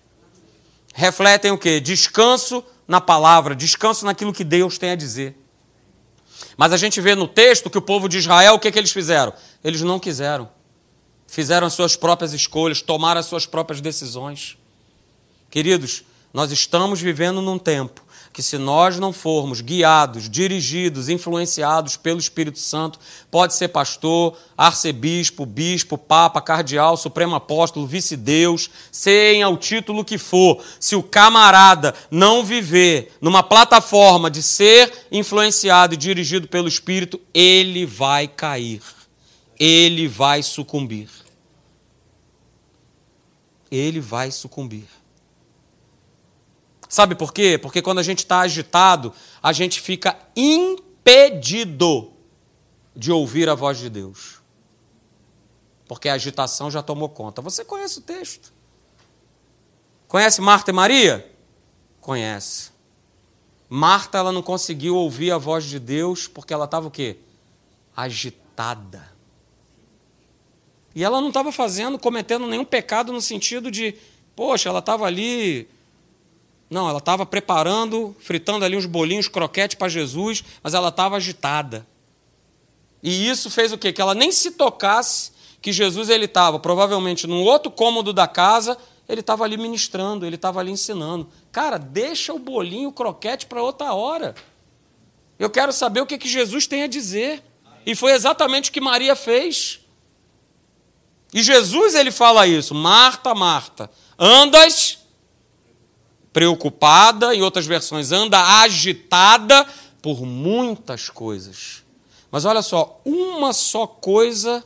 Refletem 0.94 1.52
o 1.52 1.58
que? 1.58 1.80
Descanso 1.80 2.64
na 2.88 3.02
palavra, 3.02 3.56
descanso 3.56 4.06
naquilo 4.06 4.34
que 4.34 4.44
Deus 4.44 4.78
tem 4.78 4.92
a 4.92 4.96
dizer. 4.96 5.38
Mas 6.56 6.72
a 6.72 6.78
gente 6.78 7.02
vê 7.02 7.16
no 7.16 7.28
texto 7.28 7.70
que 7.70 7.78
o 7.78 7.82
povo 7.82 8.08
de 8.08 8.18
Israel, 8.18 8.54
o 8.54 8.60
que, 8.60 8.72
que 8.72 8.80
eles 8.80 8.92
fizeram? 8.92 9.34
Eles 9.64 9.82
não 9.82 10.00
quiseram. 10.00 10.50
Fizeram 11.28 11.68
as 11.68 11.74
suas 11.74 11.96
próprias 11.96 12.34
escolhas, 12.34 12.82
tomaram 12.82 13.20
as 13.20 13.26
suas 13.26 13.46
próprias 13.46 13.82
decisões. 13.82 14.58
Queridos, 15.50 16.04
nós 16.34 16.52
estamos 16.52 17.02
vivendo 17.02 17.42
num 17.42 17.60
tempo 17.60 18.05
que 18.36 18.44
se 18.44 18.58
nós 18.58 19.00
não 19.00 19.14
formos 19.14 19.62
guiados, 19.62 20.30
dirigidos, 20.30 21.08
influenciados 21.08 21.96
pelo 21.96 22.20
Espírito 22.20 22.60
Santo, 22.60 23.00
pode 23.32 23.54
ser 23.54 23.70
pastor, 23.70 24.38
arcebispo, 24.58 25.46
bispo, 25.46 25.98
papa, 25.98 26.42
cardeal, 26.42 26.98
supremo 26.98 27.34
apóstolo, 27.34 27.88
vice-deus, 27.88 28.70
seja 28.92 29.48
o 29.48 29.56
título 29.56 30.04
que 30.04 30.18
for, 30.18 30.62
se 30.82 30.98
o 30.98 31.02
camarada 31.02 31.96
não 32.12 32.44
viver 32.44 33.14
numa 33.22 33.42
plataforma 33.42 34.30
de 34.30 34.44
ser 34.44 34.92
influenciado 35.10 35.94
e 35.94 35.98
dirigido 35.98 36.46
pelo 36.46 36.68
Espírito, 36.68 37.22
ele 37.34 37.86
vai 37.86 38.28
cair, 38.28 38.82
ele 39.58 40.10
vai 40.10 40.44
sucumbir. 40.44 41.08
Ele 43.72 44.02
vai 44.02 44.30
sucumbir. 44.30 45.05
Sabe 46.96 47.14
por 47.14 47.34
quê? 47.34 47.58
Porque 47.58 47.82
quando 47.82 48.00
a 48.00 48.04
gente 48.04 48.20
está 48.20 48.40
agitado, 48.40 49.12
a 49.44 49.52
gente 49.52 49.82
fica 49.82 50.18
impedido 50.34 52.14
de 52.96 53.12
ouvir 53.12 53.50
a 53.50 53.54
voz 53.54 53.78
de 53.80 53.90
Deus. 53.90 54.42
Porque 55.90 56.08
a 56.08 56.14
agitação 56.14 56.72
já 56.72 56.82
tomou 56.82 57.10
conta. 57.10 57.42
Você 57.42 57.66
conhece 57.66 58.00
o 58.00 58.02
texto? 58.02 58.54
Conhece 60.08 60.40
Marta 60.40 60.72
e 60.72 60.74
Maria? 60.74 61.30
Conhece. 62.00 62.72
Marta 63.68 64.18
ela 64.18 64.32
não 64.32 64.42
conseguiu 64.42 64.96
ouvir 64.96 65.32
a 65.32 65.38
voz 65.38 65.66
de 65.66 65.80
Deus 65.80 66.30
porque 66.30 66.54
ela 66.54 66.64
estava 66.64 66.88
o 66.88 66.92
quê? 66.92 67.18
Agitada. 67.94 69.12
E 70.96 71.04
ela 71.04 71.20
não 71.20 71.28
estava 71.28 71.52
fazendo, 71.52 72.00
cometendo 72.00 72.48
nenhum 72.48 72.64
pecado 72.64 73.12
no 73.12 73.20
sentido 73.20 73.70
de, 73.70 73.98
poxa, 74.34 74.70
ela 74.70 74.80
estava 74.80 75.06
ali 75.06 75.75
não, 76.70 76.90
ela 76.90 76.98
estava 76.98 77.26
preparando, 77.26 78.16
fritando 78.20 78.66
ali 78.66 78.76
uns 78.76 78.86
bolinhos, 78.86 79.28
croquete 79.28 79.78
para 79.78 79.88
Jesus, 79.88 80.44
mas 80.64 80.74
ela 80.74 80.90
estava 80.90 81.16
agitada. 81.16 81.86
E 83.04 83.30
isso 83.30 83.52
fez 83.52 83.72
o 83.72 83.78
quê? 83.78 83.94
Que 83.94 84.02
ela 84.02 84.16
nem 84.16 84.32
se 84.32 84.52
tocasse 84.52 85.32
que 85.62 85.72
Jesus 85.72 86.10
ele 86.10 86.26
estava 86.26 86.60
provavelmente 86.60 87.28
num 87.28 87.44
outro 87.44 87.72
cômodo 87.72 88.12
da 88.12 88.28
casa, 88.28 88.78
ele 89.08 89.22
estava 89.22 89.44
ali 89.44 89.58
ministrando, 89.58 90.26
ele 90.26 90.36
estava 90.36 90.60
ali 90.60 90.72
ensinando. 90.72 91.30
Cara, 91.52 91.78
deixa 91.78 92.34
o 92.34 92.40
bolinho, 92.40 92.90
o 92.90 92.94
croquete 92.94 93.46
para 93.46 93.62
outra 93.62 93.94
hora. 93.94 94.34
Eu 95.38 95.50
quero 95.50 95.72
saber 95.72 96.02
o 96.02 96.06
que, 96.06 96.18
que 96.18 96.28
Jesus 96.28 96.66
tem 96.66 96.84
a 96.84 96.88
dizer. 96.88 97.44
E 97.86 97.94
foi 97.94 98.14
exatamente 98.14 98.70
o 98.70 98.74
que 98.74 98.82
Maria 98.82 99.16
fez. 99.16 99.82
E 101.32 101.44
Jesus 101.44 101.94
ele 101.94 102.12
fala 102.12 102.48
isso: 102.48 102.74
Marta, 102.74 103.36
Marta, 103.36 103.92
andas 104.18 105.05
preocupada, 106.36 107.34
em 107.34 107.42
outras 107.42 107.66
versões, 107.66 108.12
anda 108.12 108.60
agitada 108.60 109.66
por 110.02 110.26
muitas 110.26 111.10
coisas. 111.10 111.82
Mas 112.30 112.44
olha 112.44 112.62
só, 112.62 113.00
uma 113.06 113.54
só 113.54 113.88
coisa 113.88 114.62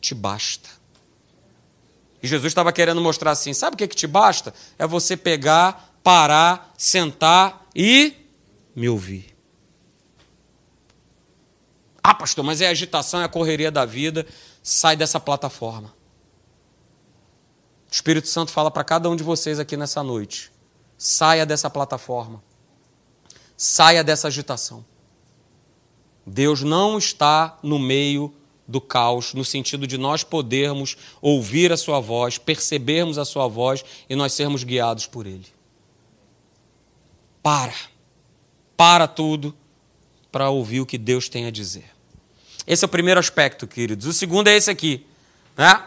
te 0.00 0.14
basta. 0.14 0.70
E 2.22 2.26
Jesus 2.26 2.50
estava 2.50 2.72
querendo 2.72 3.02
mostrar 3.02 3.32
assim: 3.32 3.52
sabe 3.52 3.74
o 3.74 3.76
que, 3.76 3.86
que 3.86 3.94
te 3.94 4.06
basta? 4.06 4.54
É 4.78 4.86
você 4.86 5.18
pegar, 5.18 5.98
parar, 6.02 6.72
sentar 6.78 7.66
e 7.74 8.14
me 8.74 8.88
ouvir. 8.88 9.36
Ah, 12.02 12.14
pastor, 12.14 12.42
mas 12.42 12.62
é 12.62 12.68
a 12.68 12.70
agitação, 12.70 13.20
é 13.20 13.24
a 13.24 13.28
correria 13.28 13.70
da 13.70 13.84
vida. 13.84 14.26
Sai 14.62 14.96
dessa 14.96 15.20
plataforma. 15.20 15.94
O 17.86 17.92
Espírito 17.92 18.28
Santo 18.28 18.50
fala 18.50 18.70
para 18.70 18.82
cada 18.82 19.10
um 19.10 19.14
de 19.14 19.22
vocês 19.22 19.60
aqui 19.60 19.76
nessa 19.76 20.02
noite. 20.02 20.55
Saia 20.98 21.44
dessa 21.44 21.68
plataforma. 21.68 22.42
Saia 23.56 24.02
dessa 24.02 24.28
agitação. 24.28 24.84
Deus 26.26 26.62
não 26.62 26.98
está 26.98 27.58
no 27.62 27.78
meio 27.78 28.34
do 28.66 28.80
caos, 28.80 29.32
no 29.32 29.44
sentido 29.44 29.86
de 29.86 29.96
nós 29.96 30.24
podermos 30.24 30.96
ouvir 31.20 31.72
a 31.72 31.76
Sua 31.76 32.00
voz, 32.00 32.36
percebermos 32.36 33.16
a 33.16 33.24
Sua 33.24 33.46
voz 33.46 33.84
e 34.08 34.16
nós 34.16 34.32
sermos 34.32 34.64
guiados 34.64 35.06
por 35.06 35.26
Ele. 35.26 35.46
Para. 37.42 37.74
Para 38.76 39.06
tudo 39.06 39.54
para 40.36 40.50
ouvir 40.50 40.80
o 40.82 40.86
que 40.86 40.98
Deus 40.98 41.30
tem 41.30 41.46
a 41.46 41.50
dizer. 41.50 41.86
Esse 42.66 42.84
é 42.84 42.86
o 42.86 42.90
primeiro 42.90 43.18
aspecto, 43.18 43.66
queridos. 43.66 44.04
O 44.04 44.12
segundo 44.12 44.48
é 44.48 44.54
esse 44.54 44.70
aqui. 44.70 45.06
Né? 45.56 45.82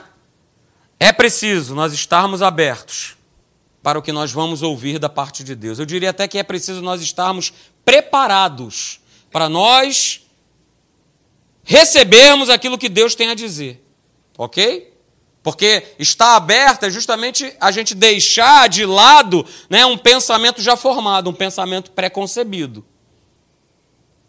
É 1.00 1.14
preciso 1.14 1.76
nós 1.76 1.94
estarmos 1.94 2.42
abertos 2.42 3.16
para 3.82 3.98
o 3.98 4.02
que 4.02 4.12
nós 4.12 4.32
vamos 4.32 4.62
ouvir 4.62 5.00
da 5.00 5.10
parte 5.10 5.44
de 5.44 5.56
Deus. 5.56 5.80
Eu 5.80 5.86
diria 5.86 6.10
até 6.10 6.28
que 6.28 6.38
é 6.38 6.44
preciso 6.44 6.82
nós 6.82 7.02
estarmos 7.02 7.54
preparados 7.86 9.00
para 9.32 9.48
nós 9.48 10.22
recebermos 11.64 12.50
aquilo 12.50 12.78
que 12.78 12.90
Deus 12.90 13.16
tem 13.16 13.30
a 13.30 13.36
dizer. 13.36 13.84
Ok? 14.38 14.94
Porque 15.42 15.96
estar 15.98 16.36
aberto 16.36 16.84
é 16.84 16.90
justamente 16.90 17.56
a 17.60 17.72
gente 17.72 17.96
deixar 17.96 18.68
de 18.68 18.86
lado 18.86 19.46
né, 19.70 19.86
um 19.86 19.98
pensamento 19.98 20.62
já 20.62 20.76
formado, 20.76 21.30
um 21.30 21.34
pensamento 21.34 21.92
preconcebido. 21.92 22.86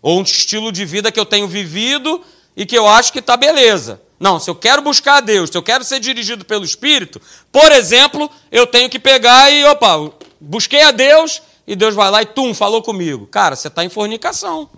Ou 0.00 0.20
um 0.20 0.22
estilo 0.22 0.70
de 0.70 0.84
vida 0.84 1.10
que 1.10 1.18
eu 1.18 1.26
tenho 1.26 1.48
vivido 1.48 2.24
e 2.56 2.64
que 2.64 2.78
eu 2.78 2.86
acho 2.86 3.12
que 3.12 3.18
está 3.18 3.36
beleza. 3.36 4.00
Não, 4.20 4.38
se 4.38 4.50
eu 4.50 4.54
quero 4.54 4.82
buscar 4.82 5.16
a 5.16 5.20
Deus, 5.20 5.48
se 5.48 5.56
eu 5.56 5.62
quero 5.62 5.82
ser 5.82 5.98
dirigido 5.98 6.44
pelo 6.44 6.62
Espírito, 6.62 7.18
por 7.50 7.72
exemplo, 7.72 8.30
eu 8.52 8.66
tenho 8.66 8.90
que 8.90 8.98
pegar 8.98 9.50
e, 9.50 9.64
opa, 9.64 10.12
busquei 10.38 10.82
a 10.82 10.90
Deus 10.90 11.40
e 11.66 11.74
Deus 11.74 11.94
vai 11.94 12.10
lá 12.10 12.20
e 12.20 12.26
tum, 12.26 12.52
falou 12.52 12.82
comigo. 12.82 13.26
Cara, 13.26 13.56
você 13.56 13.68
está 13.68 13.82
em 13.82 13.88
fornicação. 13.88 14.68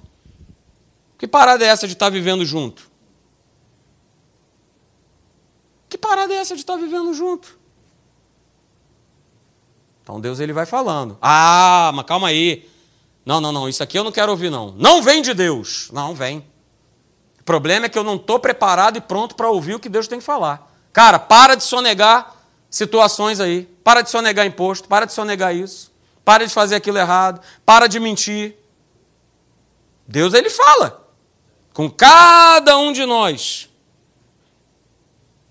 Que 1.18 1.26
parada 1.26 1.64
é 1.64 1.68
essa 1.68 1.88
de 1.88 1.94
estar 1.94 2.06
tá 2.06 2.10
vivendo 2.10 2.44
junto? 2.44 2.88
Que 5.88 5.98
parada 5.98 6.32
é 6.32 6.36
essa 6.36 6.54
de 6.54 6.60
estar 6.60 6.74
tá 6.74 6.78
vivendo 6.78 7.12
junto? 7.12 7.58
Então 10.04 10.20
Deus 10.20 10.38
ele 10.38 10.52
vai 10.52 10.66
falando. 10.66 11.18
Ah, 11.20 11.90
mas 11.94 12.06
calma 12.06 12.28
aí. 12.28 12.68
Não, 13.26 13.40
não, 13.40 13.50
não, 13.50 13.68
isso 13.68 13.82
aqui 13.82 13.98
eu 13.98 14.04
não 14.04 14.12
quero 14.12 14.30
ouvir 14.30 14.50
não. 14.50 14.70
Não 14.72 15.02
vem 15.02 15.20
de 15.20 15.34
Deus. 15.34 15.90
Não 15.92 16.14
vem. 16.14 16.44
O 17.42 17.44
problema 17.44 17.86
é 17.86 17.88
que 17.88 17.98
eu 17.98 18.04
não 18.04 18.14
estou 18.14 18.38
preparado 18.38 18.98
e 18.98 19.00
pronto 19.00 19.34
para 19.34 19.50
ouvir 19.50 19.74
o 19.74 19.80
que 19.80 19.88
Deus 19.88 20.06
tem 20.06 20.20
que 20.20 20.24
falar. 20.24 20.72
Cara, 20.92 21.18
para 21.18 21.56
de 21.56 21.64
sonegar 21.64 22.36
situações 22.70 23.40
aí. 23.40 23.64
Para 23.82 24.00
de 24.00 24.10
sonegar 24.10 24.46
imposto, 24.46 24.86
para 24.86 25.06
de 25.06 25.12
sonegar 25.12 25.52
isso. 25.52 25.90
Para 26.24 26.46
de 26.46 26.54
fazer 26.54 26.76
aquilo 26.76 26.98
errado, 26.98 27.40
para 27.66 27.88
de 27.88 27.98
mentir. 27.98 28.54
Deus 30.06 30.34
ele 30.34 30.48
fala 30.48 31.04
com 31.72 31.90
cada 31.90 32.78
um 32.78 32.92
de 32.92 33.04
nós. 33.04 33.68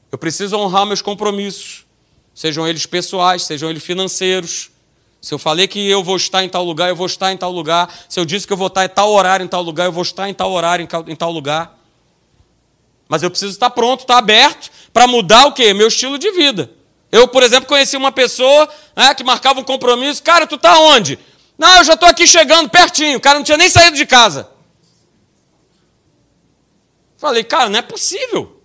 Eu 0.09 0.17
preciso 0.17 0.55
honrar 0.55 0.85
meus 0.85 1.01
compromissos, 1.01 1.85
sejam 2.33 2.65
eles 2.65 2.85
pessoais, 2.85 3.43
sejam 3.43 3.69
eles 3.69 3.83
financeiros. 3.83 4.71
Se 5.21 5.33
eu 5.33 5.37
falei 5.37 5.67
que 5.67 5.89
eu 5.89 6.01
vou 6.01 6.15
estar 6.15 6.41
em 6.41 6.47
tal 6.47 6.63
lugar, 6.63 6.87
eu 6.87 6.95
vou 6.95 7.05
estar 7.05 7.33
em 7.33 7.37
tal 7.37 7.51
lugar. 7.51 7.93
Se 8.07 8.17
eu 8.17 8.23
disse 8.23 8.47
que 8.47 8.53
eu 8.53 8.57
vou 8.57 8.67
estar 8.67 8.85
em 8.85 8.89
tal 8.89 9.11
horário 9.11 9.43
em 9.43 9.49
tal 9.49 9.61
lugar, 9.61 9.87
eu 9.87 9.91
vou 9.91 10.03
estar 10.03 10.29
em 10.29 10.33
tal 10.33 10.53
horário 10.53 10.87
em 11.05 11.15
tal 11.17 11.31
lugar. 11.33 11.80
Mas 13.12 13.22
eu 13.22 13.30
preciso 13.30 13.51
estar 13.51 13.70
pronto, 13.72 14.03
estar 14.03 14.18
aberto 14.18 14.72
para 14.93 15.05
mudar 15.05 15.45
o 15.47 15.51
quê? 15.51 15.74
Meu 15.74 15.89
estilo 15.89 16.18
de 16.18 16.32
vida. 16.32 16.72
Eu, 17.12 17.28
por 17.28 17.43
exemplo, 17.43 17.68
conheci 17.68 17.97
uma 17.97 18.09
pessoa 18.09 18.70
né, 18.95 19.14
que 19.14 19.22
marcava 19.22 19.59
um 19.59 19.66
compromisso. 19.66 20.24
Cara, 20.24 20.47
tu 20.47 20.55
está 20.55 20.80
onde? 20.80 21.20
Não, 21.57 21.80
eu 21.80 21.84
já 21.84 21.95
estou 21.95 22.07
aqui 22.07 22.26
chegando, 22.26 22.70
pertinho. 22.70 23.18
O 23.18 23.20
cara 23.20 23.38
não 23.38 23.43
tinha 23.43 23.57
nem 23.57 23.68
saído 23.68 23.97
de 23.97 24.05
casa. 24.05 24.49
Falei, 27.18 27.43
cara, 27.43 27.68
não 27.68 27.80
é 27.80 27.82
possível. 27.82 28.62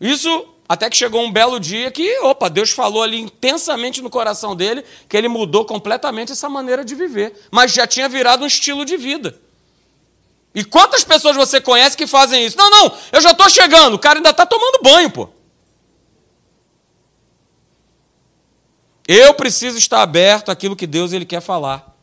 Isso 0.00 0.48
até 0.68 0.90
que 0.90 0.96
chegou 0.96 1.22
um 1.22 1.30
belo 1.30 1.60
dia 1.60 1.92
que, 1.92 2.18
opa, 2.22 2.48
Deus 2.48 2.70
falou 2.70 3.04
ali 3.04 3.20
intensamente 3.20 4.02
no 4.02 4.10
coração 4.10 4.56
dele 4.56 4.84
que 5.08 5.16
ele 5.16 5.28
mudou 5.28 5.64
completamente 5.64 6.32
essa 6.32 6.48
maneira 6.48 6.84
de 6.84 6.96
viver. 6.96 7.32
Mas 7.52 7.72
já 7.72 7.86
tinha 7.86 8.08
virado 8.08 8.42
um 8.42 8.48
estilo 8.48 8.84
de 8.84 8.96
vida. 8.96 9.43
E 10.54 10.64
quantas 10.64 11.02
pessoas 11.02 11.34
você 11.34 11.60
conhece 11.60 11.96
que 11.96 12.06
fazem 12.06 12.46
isso? 12.46 12.56
Não, 12.56 12.70
não, 12.70 12.96
eu 13.12 13.20
já 13.20 13.32
estou 13.32 13.50
chegando, 13.50 13.94
o 13.94 13.98
cara 13.98 14.18
ainda 14.18 14.30
está 14.30 14.46
tomando 14.46 14.82
banho, 14.82 15.10
pô. 15.10 15.28
Eu 19.06 19.34
preciso 19.34 19.76
estar 19.76 20.00
aberto 20.00 20.50
àquilo 20.50 20.76
que 20.76 20.86
Deus 20.86 21.12
ele 21.12 21.26
quer 21.26 21.40
falar. 21.40 21.94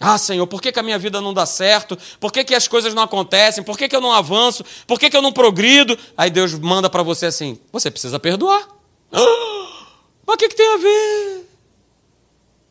Ah, 0.00 0.16
Senhor, 0.16 0.46
por 0.46 0.62
que, 0.62 0.72
que 0.72 0.80
a 0.80 0.82
minha 0.82 0.98
vida 0.98 1.20
não 1.20 1.34
dá 1.34 1.44
certo? 1.44 1.96
Por 2.18 2.32
que, 2.32 2.42
que 2.42 2.54
as 2.54 2.66
coisas 2.66 2.94
não 2.94 3.02
acontecem? 3.02 3.62
Por 3.62 3.76
que, 3.76 3.86
que 3.86 3.94
eu 3.94 4.00
não 4.00 4.10
avanço? 4.10 4.64
Por 4.86 4.98
que, 4.98 5.10
que 5.10 5.16
eu 5.16 5.20
não 5.20 5.30
progrido? 5.30 5.96
Aí 6.16 6.30
Deus 6.30 6.54
manda 6.54 6.88
para 6.88 7.02
você 7.02 7.26
assim: 7.26 7.60
você 7.70 7.90
precisa 7.90 8.18
perdoar. 8.18 8.66
Ah, 9.12 9.20
mas 10.26 10.34
o 10.34 10.38
que, 10.38 10.48
que 10.48 10.56
tem 10.56 10.74
a 10.74 10.78
ver? 10.78 11.46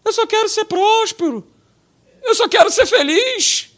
Eu 0.04 0.12
só 0.12 0.26
quero 0.26 0.50
ser 0.50 0.66
próspero. 0.66 1.46
Eu 2.24 2.36
só 2.36 2.48
quero 2.48 2.70
ser 2.70 2.86
feliz. 2.86 3.70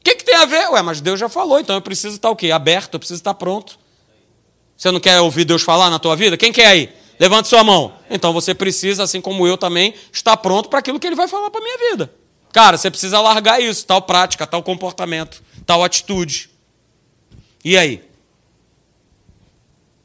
O 0.00 0.04
que, 0.04 0.14
que 0.14 0.24
tem 0.24 0.36
a 0.36 0.44
ver? 0.44 0.68
Ué, 0.70 0.82
mas 0.82 1.00
Deus 1.00 1.18
já 1.18 1.28
falou, 1.28 1.58
então 1.58 1.74
eu 1.74 1.82
preciso 1.82 2.16
estar 2.16 2.30
o 2.30 2.36
quê? 2.36 2.50
Aberto, 2.50 2.94
eu 2.94 2.98
preciso 2.98 3.20
estar 3.20 3.34
pronto. 3.34 3.78
Você 4.76 4.90
não 4.90 5.00
quer 5.00 5.20
ouvir 5.20 5.44
Deus 5.44 5.62
falar 5.62 5.90
na 5.90 5.98
tua 5.98 6.14
vida? 6.14 6.36
Quem 6.36 6.52
quer 6.52 6.66
aí? 6.66 6.92
Levante 7.18 7.48
sua 7.48 7.64
mão. 7.64 7.94
Então 8.10 8.32
você 8.32 8.54
precisa, 8.54 9.02
assim 9.02 9.20
como 9.20 9.46
eu 9.46 9.56
também, 9.56 9.94
estar 10.12 10.36
pronto 10.36 10.68
para 10.68 10.78
aquilo 10.78 11.00
que 11.00 11.06
ele 11.06 11.16
vai 11.16 11.26
falar 11.26 11.50
para 11.50 11.60
a 11.60 11.64
minha 11.64 11.90
vida. 11.90 12.12
Cara, 12.52 12.76
você 12.76 12.90
precisa 12.90 13.20
largar 13.20 13.60
isso, 13.60 13.84
tal 13.86 14.02
prática, 14.02 14.46
tal 14.46 14.62
comportamento, 14.62 15.42
tal 15.64 15.82
atitude. 15.82 16.50
E 17.64 17.76
aí? 17.76 18.02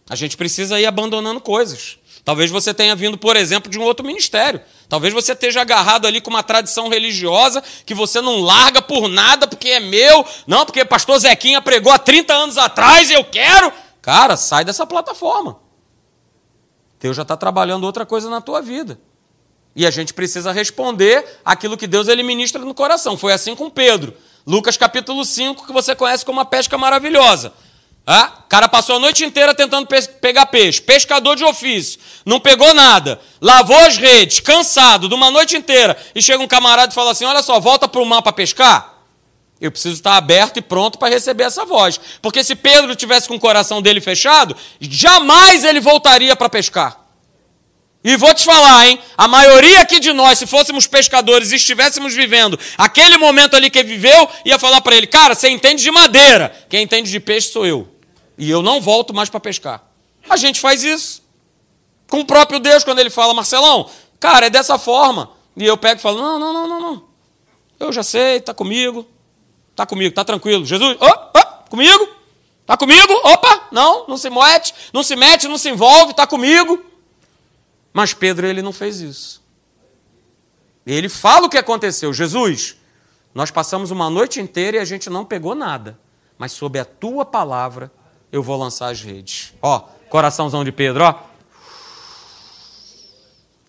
A 0.09 0.15
gente 0.15 0.35
precisa 0.35 0.79
ir 0.79 0.85
abandonando 0.85 1.39
coisas. 1.39 1.97
Talvez 2.23 2.51
você 2.51 2.73
tenha 2.73 2.95
vindo, 2.95 3.17
por 3.17 3.35
exemplo, 3.35 3.71
de 3.71 3.79
um 3.79 3.83
outro 3.83 4.05
ministério. 4.05 4.61
Talvez 4.91 5.13
você 5.13 5.31
esteja 5.31 5.61
agarrado 5.61 6.05
ali 6.05 6.19
com 6.19 6.29
uma 6.29 6.43
tradição 6.43 6.89
religiosa 6.89 7.63
que 7.85 7.93
você 7.93 8.19
não 8.19 8.41
larga 8.41 8.81
por 8.81 9.07
nada 9.07 9.47
porque 9.47 9.69
é 9.69 9.79
meu. 9.79 10.25
Não, 10.45 10.65
porque 10.65 10.83
pastor 10.83 11.17
Zequinha 11.17 11.61
pregou 11.61 11.93
há 11.93 11.97
30 11.97 12.33
anos 12.33 12.57
atrás 12.57 13.09
e 13.09 13.13
eu 13.13 13.23
quero. 13.23 13.71
Cara, 14.01 14.35
sai 14.35 14.65
dessa 14.65 14.85
plataforma. 14.85 15.59
Deus 16.99 17.15
já 17.15 17.21
está 17.21 17.37
trabalhando 17.37 17.85
outra 17.85 18.05
coisa 18.05 18.29
na 18.29 18.41
tua 18.41 18.61
vida. 18.61 18.99
E 19.73 19.87
a 19.87 19.91
gente 19.91 20.13
precisa 20.13 20.51
responder 20.51 21.39
aquilo 21.45 21.77
que 21.77 21.87
Deus 21.87 22.09
ele 22.09 22.21
ministra 22.21 22.61
no 22.61 22.73
coração. 22.73 23.15
Foi 23.15 23.31
assim 23.31 23.55
com 23.55 23.69
Pedro. 23.69 24.13
Lucas 24.45 24.75
capítulo 24.75 25.23
5, 25.23 25.67
que 25.67 25.71
você 25.71 25.95
conhece 25.95 26.25
como 26.25 26.39
uma 26.39 26.45
pesca 26.45 26.77
maravilhosa. 26.77 27.53
Ah, 28.13 28.39
o 28.45 28.49
cara 28.49 28.67
passou 28.67 28.97
a 28.97 28.99
noite 28.99 29.23
inteira 29.23 29.55
tentando 29.55 29.87
pe 29.87 30.01
pegar 30.19 30.45
peixe, 30.47 30.81
pescador 30.81 31.37
de 31.37 31.45
ofício, 31.45 31.97
não 32.25 32.41
pegou 32.41 32.73
nada, 32.73 33.21
lavou 33.39 33.77
as 33.77 33.95
redes, 33.95 34.41
cansado, 34.41 35.07
de 35.07 35.15
uma 35.15 35.31
noite 35.31 35.55
inteira, 35.55 35.95
e 36.13 36.21
chega 36.21 36.43
um 36.43 36.47
camarada 36.47 36.91
e 36.91 36.93
fala 36.93 37.11
assim: 37.11 37.23
Olha 37.23 37.41
só, 37.41 37.57
volta 37.57 37.87
para 37.87 38.01
o 38.01 38.05
mar 38.05 38.21
para 38.21 38.33
pescar. 38.33 38.95
Eu 39.61 39.71
preciso 39.71 39.95
estar 39.95 40.17
aberto 40.17 40.57
e 40.57 40.61
pronto 40.61 40.99
para 40.99 41.07
receber 41.07 41.45
essa 41.45 41.63
voz. 41.63 42.01
Porque 42.21 42.43
se 42.43 42.53
Pedro 42.53 42.97
tivesse 42.97 43.29
com 43.29 43.35
o 43.35 43.39
coração 43.39 43.81
dele 43.81 44.01
fechado, 44.01 44.57
jamais 44.81 45.63
ele 45.63 45.79
voltaria 45.79 46.35
para 46.35 46.49
pescar. 46.49 46.99
E 48.03 48.17
vou 48.17 48.33
te 48.33 48.43
falar, 48.43 48.87
hein? 48.87 48.99
A 49.17 49.25
maioria 49.25 49.79
aqui 49.79 50.01
de 50.01 50.11
nós, 50.11 50.37
se 50.37 50.45
fôssemos 50.45 50.85
pescadores 50.85 51.53
e 51.53 51.55
estivéssemos 51.55 52.13
vivendo 52.13 52.59
aquele 52.77 53.17
momento 53.17 53.55
ali 53.55 53.69
que 53.69 53.81
viveu, 53.83 54.29
ia 54.43 54.59
falar 54.59 54.81
para 54.81 54.97
ele: 54.97 55.07
Cara, 55.07 55.33
você 55.33 55.47
entende 55.47 55.81
de 55.81 55.91
madeira. 55.91 56.53
Quem 56.67 56.83
entende 56.83 57.09
de 57.09 57.19
peixe 57.21 57.47
sou 57.49 57.65
eu. 57.65 58.00
E 58.41 58.49
eu 58.49 58.63
não 58.63 58.81
volto 58.81 59.13
mais 59.13 59.29
para 59.29 59.39
pescar. 59.39 59.83
A 60.27 60.35
gente 60.35 60.59
faz 60.59 60.83
isso. 60.83 61.21
Com 62.09 62.21
o 62.21 62.25
próprio 62.25 62.59
Deus, 62.59 62.83
quando 62.83 62.97
ele 62.97 63.11
fala, 63.11 63.35
Marcelão, 63.35 63.87
cara, 64.19 64.47
é 64.47 64.49
dessa 64.49 64.79
forma. 64.79 65.29
E 65.55 65.63
eu 65.63 65.77
pego 65.77 65.99
e 65.99 66.01
falo: 66.01 66.17
Não, 66.17 66.39
não, 66.39 66.51
não, 66.51 66.67
não, 66.67 66.79
não. 66.79 67.03
Eu 67.79 67.93
já 67.93 68.01
sei, 68.01 68.37
está 68.37 68.51
comigo. 68.51 69.07
Está 69.69 69.85
comigo, 69.85 70.09
está 70.09 70.25
tranquilo. 70.25 70.65
Jesus, 70.65 70.97
oh, 70.99 71.37
oh, 71.37 71.69
comigo? 71.69 72.09
Está 72.61 72.75
comigo? 72.75 73.13
Opa, 73.23 73.67
não, 73.71 74.07
não 74.07 74.17
se 74.17 74.29
mete, 74.31 74.73
não 74.91 75.03
se 75.03 75.15
mete, 75.15 75.47
não 75.47 75.59
se 75.59 75.69
envolve, 75.69 76.09
está 76.09 76.25
comigo. 76.25 76.83
Mas 77.93 78.11
Pedro, 78.11 78.47
ele 78.47 78.63
não 78.63 78.73
fez 78.73 79.01
isso. 79.01 79.43
Ele 80.83 81.09
fala 81.09 81.45
o 81.45 81.49
que 81.49 81.59
aconteceu. 81.59 82.11
Jesus, 82.11 82.75
nós 83.35 83.51
passamos 83.51 83.91
uma 83.91 84.09
noite 84.09 84.41
inteira 84.41 84.77
e 84.77 84.79
a 84.79 84.85
gente 84.85 85.11
não 85.11 85.23
pegou 85.23 85.53
nada. 85.53 85.99
Mas 86.39 86.53
sob 86.53 86.79
a 86.79 86.85
tua 86.85 87.23
palavra 87.23 87.91
eu 88.31 88.41
vou 88.41 88.57
lançar 88.57 88.91
as 88.91 89.01
redes. 89.01 89.53
Ó, 89.61 89.79
coraçãozão 90.09 90.63
de 90.63 90.71
Pedro, 90.71 91.03
ó. 91.03 91.31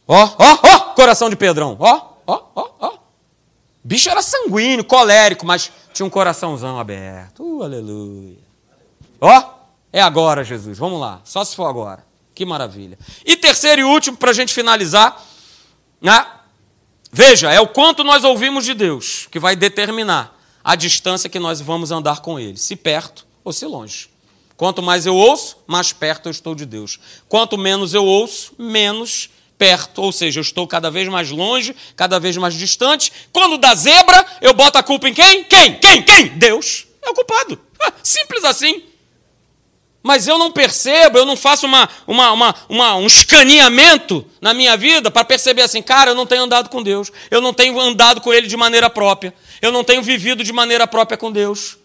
Ó, 0.07 0.25
ó, 0.39 0.59
ó, 0.63 0.79
coração 0.95 1.31
de 1.31 1.37
Pedrão. 1.37 1.77
Ó, 1.79 2.01
ó, 2.27 2.43
ó, 2.55 2.71
ó. 2.81 2.93
Bicho 3.83 4.11
era 4.11 4.23
sanguíneo, 4.23 4.85
colérico, 4.85 5.47
mas 5.47 5.73
tinha 5.93 6.07
um 6.07 6.11
coraçãozão 6.11 6.79
aberto. 6.79 7.43
Uh, 7.43 7.63
aleluia. 7.63 8.39
Ó, 9.21 9.43
é 9.93 10.01
agora, 10.01 10.45
Jesus. 10.45 10.79
Vamos 10.79 11.01
lá. 11.01 11.21
Só 11.25 11.45
se 11.45 11.57
for 11.57 11.67
agora. 11.67 12.05
Que 12.35 12.45
maravilha. 12.45 12.99
E 13.25 13.37
terceiro 13.37 13.81
e 13.81 13.85
último, 13.85 14.17
para 14.17 14.31
a 14.31 14.35
gente 14.35 14.53
finalizar, 14.53 15.23
né? 16.01 16.27
veja, 17.11 17.51
é 17.51 17.61
o 17.61 17.69
quanto 17.69 18.05
nós 18.05 18.25
ouvimos 18.25 18.65
de 18.65 18.75
Deus 18.75 19.29
que 19.31 19.39
vai 19.39 19.57
determinar 19.57 20.39
a 20.65 20.75
distância 20.75 21.29
que 21.29 21.39
nós 21.39 21.61
vamos 21.61 21.91
andar 21.91 22.21
com 22.21 22.39
Ele, 22.39 22.57
se 22.57 22.77
perto 22.77 23.27
ou 23.45 23.53
se 23.53 23.67
longe. 23.67 24.12
Quanto 24.63 24.81
mais 24.81 25.07
eu 25.07 25.17
ouço, 25.17 25.57
mais 25.67 25.93
perto 25.93 26.29
eu 26.29 26.31
estou 26.31 26.55
de 26.55 26.65
Deus. 26.65 27.01
Quanto 27.29 27.59
menos 27.59 27.95
eu 27.95 28.05
ouço, 28.05 28.53
menos 28.57 29.29
perto, 29.59 30.01
ou 30.01 30.13
seja, 30.13 30.39
eu 30.39 30.43
estou 30.43 30.69
cada 30.69 30.89
vez 30.89 31.09
mais 31.09 31.33
longe, 31.33 31.75
cada 31.97 32.21
vez 32.21 32.37
mais 32.37 32.55
distante. 32.55 33.13
Quando 33.33 33.59
dá 33.59 33.75
zebra, 33.75 34.25
eu 34.41 34.55
boto 34.55 34.79
a 34.79 34.83
culpa 34.85 35.09
em 35.09 35.15
quem? 35.15 35.43
Quem? 35.43 35.75
Quem? 35.81 36.03
Quem? 36.05 36.29
Deus. 36.29 36.87
É 37.03 37.11
o 37.11 37.13
culpado. 37.13 37.59
Simples 38.05 38.45
assim 38.45 38.85
mas 40.05 40.27
eu 40.27 40.37
não 40.37 40.51
percebo, 40.51 41.17
eu 41.17 41.25
não 41.25 41.37
faço 41.37 41.65
uma, 41.65 41.89
uma, 42.09 42.33
uma, 42.33 42.55
uma 42.69 42.97
um 42.97 43.07
escaneamento 43.07 44.27
na 44.41 44.53
minha 44.53 44.77
vida 44.77 45.13
para 45.13 45.25
perceber 45.25 45.63
assim, 45.63 45.81
cara, 45.81 46.11
eu 46.11 46.15
não 46.15 46.27
tenho 46.27 46.43
andado 46.43 46.69
com 46.69 46.83
Deus, 46.83 47.13
eu 47.31 47.41
não 47.41 47.55
tenho 47.55 47.79
andado 47.79 48.21
com 48.21 48.33
Ele 48.33 48.49
de 48.49 48.57
maneira 48.57 48.91
própria, 48.91 49.33
eu 49.61 49.71
não 49.71 49.85
tenho 49.85 50.03
vivido 50.03 50.43
de 50.43 50.53
maneira 50.53 50.89
própria 50.89 51.17
com 51.17 51.31
Deus. 51.31 51.79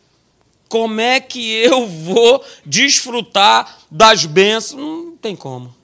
Como 0.68 1.00
é 1.00 1.20
que 1.20 1.52
eu 1.52 1.88
vou 1.88 2.44
desfrutar 2.66 3.80
das 3.90 4.26
bênçãos? 4.26 4.82
Não 4.82 5.18
tem 5.18 5.36
como. 5.36 5.76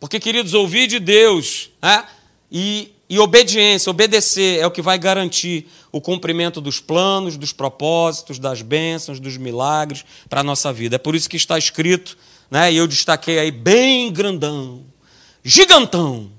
Porque, 0.00 0.18
queridos, 0.18 0.52
ouvir 0.52 0.88
de 0.88 0.98
Deus 0.98 1.70
né, 1.80 2.04
e, 2.50 2.92
e 3.08 3.20
obediência, 3.20 3.88
obedecer, 3.88 4.58
é 4.58 4.66
o 4.66 4.70
que 4.70 4.82
vai 4.82 4.98
garantir 4.98 5.68
o 5.92 6.00
cumprimento 6.00 6.60
dos 6.60 6.80
planos, 6.80 7.36
dos 7.36 7.52
propósitos, 7.52 8.38
das 8.38 8.62
bênçãos, 8.62 9.20
dos 9.20 9.36
milagres 9.36 10.04
para 10.28 10.40
a 10.40 10.44
nossa 10.44 10.72
vida. 10.72 10.96
É 10.96 10.98
por 10.98 11.14
isso 11.14 11.30
que 11.30 11.36
está 11.36 11.56
escrito, 11.56 12.18
né, 12.50 12.72
e 12.72 12.76
eu 12.76 12.88
destaquei 12.88 13.38
aí 13.38 13.52
bem 13.52 14.12
grandão, 14.12 14.82
gigantão, 15.44 16.32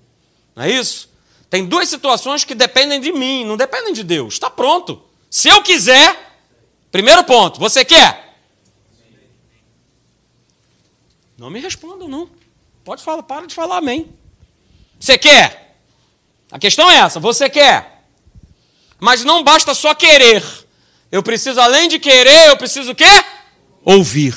não 0.55 0.63
é 0.63 0.71
isso? 0.71 1.09
Tem 1.49 1.65
duas 1.65 1.87
situações 1.87 2.43
que 2.43 2.55
dependem 2.55 2.99
de 2.99 3.11
mim, 3.11 3.45
não 3.45 3.55
dependem 3.55 3.93
de 3.93 4.03
Deus. 4.03 4.33
Está 4.33 4.49
pronto. 4.49 5.01
Se 5.29 5.49
eu 5.49 5.61
quiser, 5.61 6.22
primeiro 6.93 7.23
ponto, 7.23 7.59
você 7.59 7.83
quer? 7.83 8.37
Não 11.35 11.49
me 11.49 11.59
responda, 11.59 12.07
não. 12.07 12.29
Pode 12.85 13.03
falar, 13.03 13.23
para 13.23 13.47
de 13.47 13.55
falar 13.55 13.77
amém. 13.77 14.13
Você 14.99 15.17
quer? 15.17 15.79
A 16.51 16.59
questão 16.59 16.91
é 16.91 16.97
essa, 16.97 17.19
você 17.19 17.49
quer? 17.49 18.05
Mas 18.99 19.23
não 19.23 19.43
basta 19.43 19.73
só 19.73 19.95
querer. 19.95 20.43
Eu 21.11 21.23
preciso, 21.23 21.59
além 21.59 21.89
de 21.89 21.97
querer, 21.97 22.49
eu 22.49 22.57
preciso 22.57 22.91
o 22.91 22.95
quê? 22.95 23.25
Ouvir. 23.83 24.35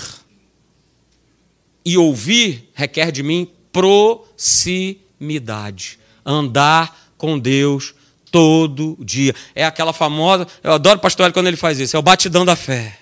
E 1.84 1.98
ouvir 1.98 2.70
requer 2.72 3.12
de 3.12 3.22
mim 3.22 3.52
proximidade. 3.70 5.98
Andar 6.24 7.12
com 7.18 7.38
Deus 7.38 7.94
todo 8.30 8.96
dia. 9.00 9.34
É 9.54 9.64
aquela 9.64 9.92
famosa. 9.92 10.46
Eu 10.62 10.72
adoro 10.72 10.98
o 10.98 11.02
pastor 11.02 11.32
quando 11.32 11.46
ele 11.46 11.56
faz 11.56 11.78
isso. 11.78 11.96
É 11.96 11.98
o 11.98 12.02
batidão 12.02 12.44
da 12.44 12.56
fé. 12.56 12.98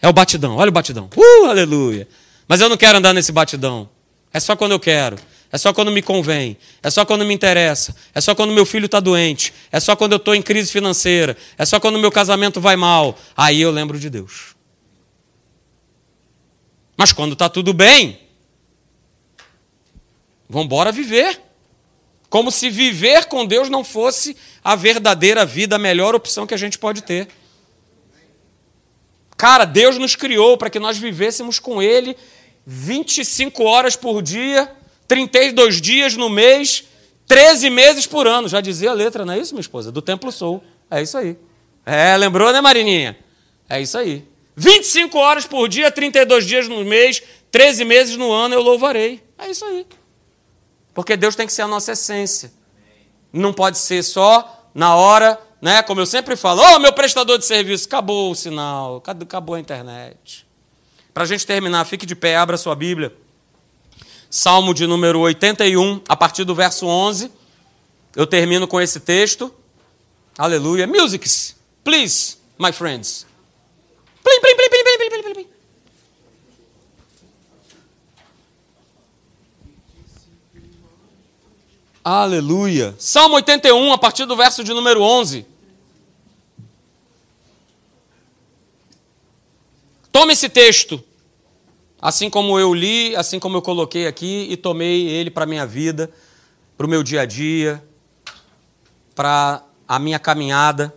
É 0.00 0.08
o 0.08 0.12
batidão. 0.12 0.56
Olha 0.56 0.68
o 0.68 0.72
batidão. 0.72 1.10
Uh, 1.16 1.46
aleluia. 1.46 2.08
Mas 2.46 2.60
eu 2.60 2.68
não 2.68 2.76
quero 2.76 2.98
andar 2.98 3.12
nesse 3.12 3.32
batidão. 3.32 3.88
É 4.32 4.40
só 4.40 4.56
quando 4.56 4.72
eu 4.72 4.80
quero. 4.80 5.18
É 5.50 5.58
só 5.58 5.72
quando 5.72 5.90
me 5.90 6.02
convém. 6.02 6.56
É 6.82 6.90
só 6.90 7.04
quando 7.04 7.24
me 7.24 7.34
interessa. 7.34 7.94
É 8.14 8.20
só 8.20 8.34
quando 8.34 8.52
meu 8.52 8.66
filho 8.66 8.86
está 8.86 9.00
doente. 9.00 9.52
É 9.72 9.80
só 9.80 9.96
quando 9.96 10.12
eu 10.12 10.18
estou 10.18 10.34
em 10.34 10.42
crise 10.42 10.70
financeira. 10.70 11.36
É 11.56 11.64
só 11.64 11.80
quando 11.80 11.98
meu 11.98 12.12
casamento 12.12 12.60
vai 12.60 12.76
mal. 12.76 13.18
Aí 13.36 13.60
eu 13.60 13.70
lembro 13.70 13.98
de 13.98 14.10
Deus. 14.10 14.54
Mas 16.96 17.12
quando 17.12 17.32
está 17.32 17.48
tudo 17.48 17.72
bem, 17.72 18.18
vamos 20.48 20.66
embora 20.66 20.92
viver. 20.92 21.47
Como 22.28 22.50
se 22.50 22.68
viver 22.68 23.26
com 23.26 23.46
Deus 23.46 23.68
não 23.68 23.82
fosse 23.82 24.36
a 24.62 24.76
verdadeira 24.76 25.46
vida, 25.46 25.76
a 25.76 25.78
melhor 25.78 26.14
opção 26.14 26.46
que 26.46 26.54
a 26.54 26.58
gente 26.58 26.78
pode 26.78 27.02
ter. 27.02 27.28
Cara, 29.36 29.64
Deus 29.64 29.96
nos 29.96 30.14
criou 30.16 30.58
para 30.58 30.68
que 30.68 30.78
nós 30.78 30.98
vivêssemos 30.98 31.58
com 31.58 31.80
Ele 31.80 32.16
25 32.66 33.62
horas 33.62 33.96
por 33.96 34.20
dia, 34.20 34.70
32 35.06 35.80
dias 35.80 36.14
no 36.16 36.28
mês, 36.28 36.84
13 37.26 37.70
meses 37.70 38.06
por 38.06 38.26
ano. 38.26 38.46
Já 38.46 38.60
dizia 38.60 38.90
a 38.90 38.94
letra, 38.94 39.24
não 39.24 39.32
é 39.32 39.38
isso, 39.38 39.54
minha 39.54 39.62
esposa? 39.62 39.90
Do 39.90 40.02
Templo 40.02 40.30
Sou. 40.30 40.62
É 40.90 41.00
isso 41.00 41.16
aí. 41.16 41.36
É, 41.86 42.14
lembrou, 42.18 42.52
né, 42.52 42.60
Marininha? 42.60 43.16
É 43.70 43.80
isso 43.80 43.96
aí. 43.96 44.22
25 44.54 45.16
horas 45.16 45.46
por 45.46 45.66
dia, 45.66 45.90
32 45.90 46.44
dias 46.44 46.68
no 46.68 46.84
mês, 46.84 47.22
13 47.50 47.84
meses 47.86 48.16
no 48.16 48.30
ano 48.30 48.54
eu 48.54 48.60
louvarei. 48.60 49.22
É 49.38 49.50
isso 49.50 49.64
aí. 49.64 49.86
Porque 50.98 51.16
Deus 51.16 51.36
tem 51.36 51.46
que 51.46 51.52
ser 51.52 51.62
a 51.62 51.68
nossa 51.68 51.92
essência. 51.92 52.50
Não 53.32 53.52
pode 53.52 53.78
ser 53.78 54.02
só 54.02 54.68
na 54.74 54.96
hora, 54.96 55.40
né? 55.62 55.80
Como 55.80 56.00
eu 56.00 56.06
sempre 56.06 56.34
falo, 56.34 56.60
ô 56.60 56.74
oh, 56.74 56.78
meu 56.80 56.92
prestador 56.92 57.38
de 57.38 57.44
serviço, 57.44 57.86
acabou 57.86 58.32
o 58.32 58.34
sinal, 58.34 59.00
acabou 59.06 59.54
a 59.54 59.60
internet. 59.60 60.44
Para 61.14 61.22
a 61.22 61.26
gente 61.26 61.46
terminar, 61.46 61.84
fique 61.84 62.04
de 62.04 62.16
pé, 62.16 62.34
abra 62.34 62.56
sua 62.56 62.74
Bíblia. 62.74 63.14
Salmo 64.28 64.74
de 64.74 64.88
número 64.88 65.20
81, 65.20 66.02
a 66.08 66.16
partir 66.16 66.42
do 66.42 66.52
verso 66.52 66.84
11. 66.84 67.30
Eu 68.16 68.26
termino 68.26 68.66
com 68.66 68.80
esse 68.80 68.98
texto. 68.98 69.54
Aleluia. 70.36 70.84
Musics, 70.84 71.54
please, 71.84 72.38
my 72.58 72.72
friends. 72.72 73.24
Plim, 74.24 74.40
plim, 74.40 74.56
plim, 74.56 74.68
plim, 74.68 74.82
plim, 74.82 74.98
plim, 74.98 75.22
plim, 75.22 75.34
plim. 75.34 75.57
Aleluia. 82.10 82.94
Salmo 82.98 83.34
81, 83.34 83.92
a 83.92 83.98
partir 83.98 84.24
do 84.24 84.34
verso 84.34 84.64
de 84.64 84.72
número 84.72 85.02
11. 85.02 85.44
Tome 90.10 90.32
esse 90.32 90.48
texto, 90.48 91.04
assim 92.00 92.30
como 92.30 92.58
eu 92.58 92.72
li, 92.72 93.14
assim 93.14 93.38
como 93.38 93.58
eu 93.58 93.60
coloquei 93.60 94.06
aqui, 94.06 94.46
e 94.48 94.56
tomei 94.56 95.06
ele 95.06 95.30
para 95.30 95.44
a 95.44 95.46
minha 95.46 95.66
vida, 95.66 96.10
para 96.78 96.86
o 96.86 96.88
meu 96.88 97.02
dia 97.02 97.20
a 97.20 97.26
dia, 97.26 97.84
para 99.14 99.62
a 99.86 99.98
minha 99.98 100.18
caminhada, 100.18 100.94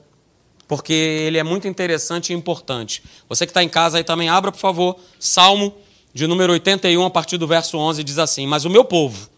porque 0.65 0.93
ele 0.93 1.37
é 1.37 1.43
muito 1.43 1.67
interessante 1.67 2.29
e 2.29 2.33
importante. 2.33 3.03
Você 3.27 3.45
que 3.45 3.49
está 3.49 3.61
em 3.61 3.67
casa 3.67 3.97
aí 3.97 4.03
também, 4.05 4.29
abra, 4.29 4.49
por 4.49 4.59
favor, 4.59 4.97
Salmo 5.19 5.75
de 6.13 6.25
número 6.25 6.53
81, 6.53 7.03
a 7.03 7.09
partir 7.09 7.37
do 7.37 7.45
verso 7.45 7.77
11, 7.77 8.01
diz 8.01 8.17
assim: 8.17 8.47
Mas 8.47 8.63
o 8.63 8.69
meu 8.69 8.85
povo 8.85 9.29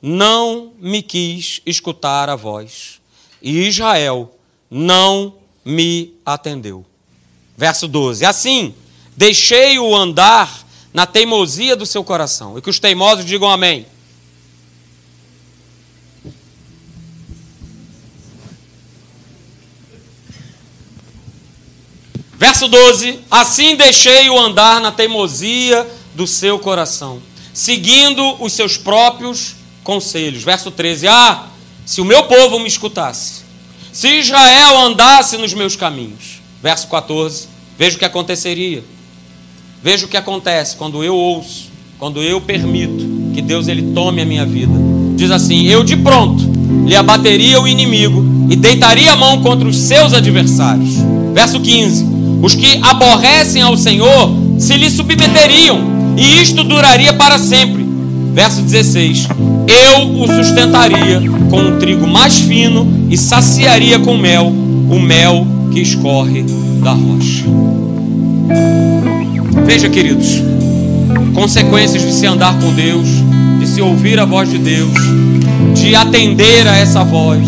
não 0.00 0.72
me 0.78 1.02
quis 1.02 1.60
escutar 1.66 2.28
a 2.28 2.36
voz, 2.36 3.00
e 3.42 3.66
Israel 3.66 4.34
não 4.70 5.34
me 5.64 6.14
atendeu. 6.24 6.84
Verso 7.56 7.86
12: 7.86 8.24
Assim, 8.24 8.74
deixei-o 9.16 9.94
andar 9.94 10.66
na 10.92 11.06
teimosia 11.06 11.76
do 11.76 11.86
seu 11.86 12.02
coração. 12.02 12.56
E 12.56 12.62
que 12.62 12.70
os 12.70 12.78
teimosos 12.78 13.24
digam 13.24 13.50
amém. 13.50 13.86
Verso 22.40 22.68
12: 22.68 23.20
Assim 23.30 23.76
deixei-o 23.76 24.38
andar 24.38 24.80
na 24.80 24.90
teimosia 24.90 25.86
do 26.14 26.26
seu 26.26 26.58
coração, 26.58 27.22
seguindo 27.52 28.42
os 28.42 28.54
seus 28.54 28.78
próprios 28.78 29.59
conselhos. 29.82 30.42
Verso 30.42 30.70
13: 30.70 31.08
Ah, 31.08 31.46
se 31.84 32.00
o 32.00 32.04
meu 32.04 32.24
povo 32.24 32.58
me 32.58 32.68
escutasse, 32.68 33.42
se 33.92 34.08
Israel 34.18 34.78
andasse 34.78 35.36
nos 35.36 35.52
meus 35.52 35.76
caminhos. 35.76 36.40
Verso 36.62 36.88
14: 36.88 37.48
Veja 37.78 37.96
o 37.96 37.98
que 37.98 38.04
aconteceria. 38.04 38.84
Veja 39.82 40.04
o 40.04 40.08
que 40.08 40.16
acontece 40.16 40.76
quando 40.76 41.02
eu 41.02 41.16
ouço, 41.16 41.70
quando 41.98 42.22
eu 42.22 42.40
permito 42.40 43.32
que 43.34 43.40
Deus 43.40 43.66
ele 43.66 43.94
tome 43.94 44.20
a 44.20 44.26
minha 44.26 44.44
vida. 44.44 44.72
Diz 45.16 45.30
assim: 45.30 45.66
Eu 45.66 45.82
de 45.82 45.96
pronto 45.96 46.50
lhe 46.86 46.94
abateria 46.94 47.60
o 47.60 47.66
inimigo 47.66 48.46
e 48.50 48.56
deitaria 48.56 49.12
a 49.12 49.16
mão 49.16 49.42
contra 49.42 49.66
os 49.66 49.76
seus 49.76 50.12
adversários. 50.12 50.90
Verso 51.32 51.60
15: 51.60 52.06
Os 52.42 52.54
que 52.54 52.78
aborrecem 52.82 53.62
ao 53.62 53.76
Senhor 53.76 54.30
se 54.58 54.76
lhe 54.76 54.90
submeteriam, 54.90 55.80
e 56.16 56.42
isto 56.42 56.62
duraria 56.62 57.14
para 57.14 57.38
sempre. 57.38 57.79
Verso 58.32 58.62
16: 58.62 59.28
Eu 59.68 60.22
o 60.22 60.26
sustentaria 60.26 61.20
com 61.50 61.60
um 61.60 61.78
trigo 61.78 62.06
mais 62.06 62.38
fino 62.38 63.06
e 63.10 63.16
saciaria 63.16 63.98
com 63.98 64.16
mel 64.16 64.46
o 64.46 64.98
mel 64.98 65.46
que 65.72 65.80
escorre 65.80 66.44
da 66.82 66.92
rocha. 66.92 67.44
Veja, 69.64 69.88
queridos, 69.88 70.42
consequências 71.34 72.02
de 72.02 72.12
se 72.12 72.26
andar 72.26 72.58
com 72.58 72.72
Deus, 72.72 73.06
de 73.60 73.66
se 73.66 73.80
ouvir 73.80 74.18
a 74.18 74.24
voz 74.24 74.50
de 74.50 74.58
Deus, 74.58 74.92
de 75.74 75.94
atender 75.94 76.66
a 76.66 76.76
essa 76.76 77.04
voz, 77.04 77.46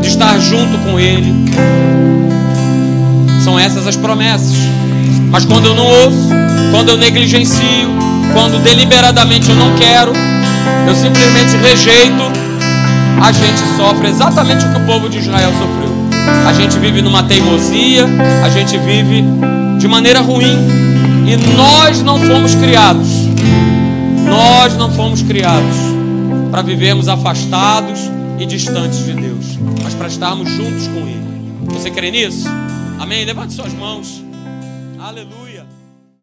de 0.00 0.08
estar 0.08 0.38
junto 0.40 0.76
com 0.78 0.98
Ele. 0.98 1.32
São 3.44 3.58
essas 3.58 3.86
as 3.86 3.96
promessas. 3.96 4.56
Mas 5.30 5.44
quando 5.44 5.66
eu 5.66 5.74
não 5.74 5.86
ouço, 5.86 6.28
quando 6.72 6.90
eu 6.90 6.96
negligencio, 6.96 7.88
quando 8.32 8.62
deliberadamente 8.62 9.50
eu 9.50 9.56
não 9.56 9.74
quero, 9.76 10.12
eu 10.86 10.94
simplesmente 10.94 11.56
rejeito, 11.56 12.22
a 13.22 13.30
gente 13.32 13.60
sofre 13.76 14.08
exatamente 14.08 14.64
o 14.64 14.70
que 14.70 14.78
o 14.78 14.86
povo 14.86 15.08
de 15.08 15.18
Israel 15.18 15.52
sofreu. 15.52 15.92
A 16.46 16.52
gente 16.52 16.78
vive 16.78 17.02
numa 17.02 17.22
teimosia, 17.22 18.06
a 18.44 18.48
gente 18.48 18.76
vive 18.78 19.24
de 19.78 19.88
maneira 19.88 20.20
ruim, 20.20 20.56
e 21.26 21.36
nós 21.54 22.02
não 22.02 22.18
fomos 22.18 22.54
criados, 22.54 23.08
nós 24.26 24.76
não 24.76 24.90
fomos 24.90 25.22
criados 25.22 25.76
para 26.50 26.62
vivermos 26.62 27.08
afastados 27.08 28.00
e 28.38 28.46
distantes 28.46 29.04
de 29.04 29.14
Deus, 29.14 29.58
mas 29.82 29.94
para 29.94 30.08
estarmos 30.08 30.50
juntos 30.50 30.86
com 30.88 31.00
Ele. 31.00 31.22
Você 31.66 31.90
crê 31.90 32.10
nisso? 32.10 32.48
Amém? 32.98 33.24
Levante 33.24 33.54
suas 33.54 33.72
mãos. 33.72 34.22
Aleluia. 34.98 35.51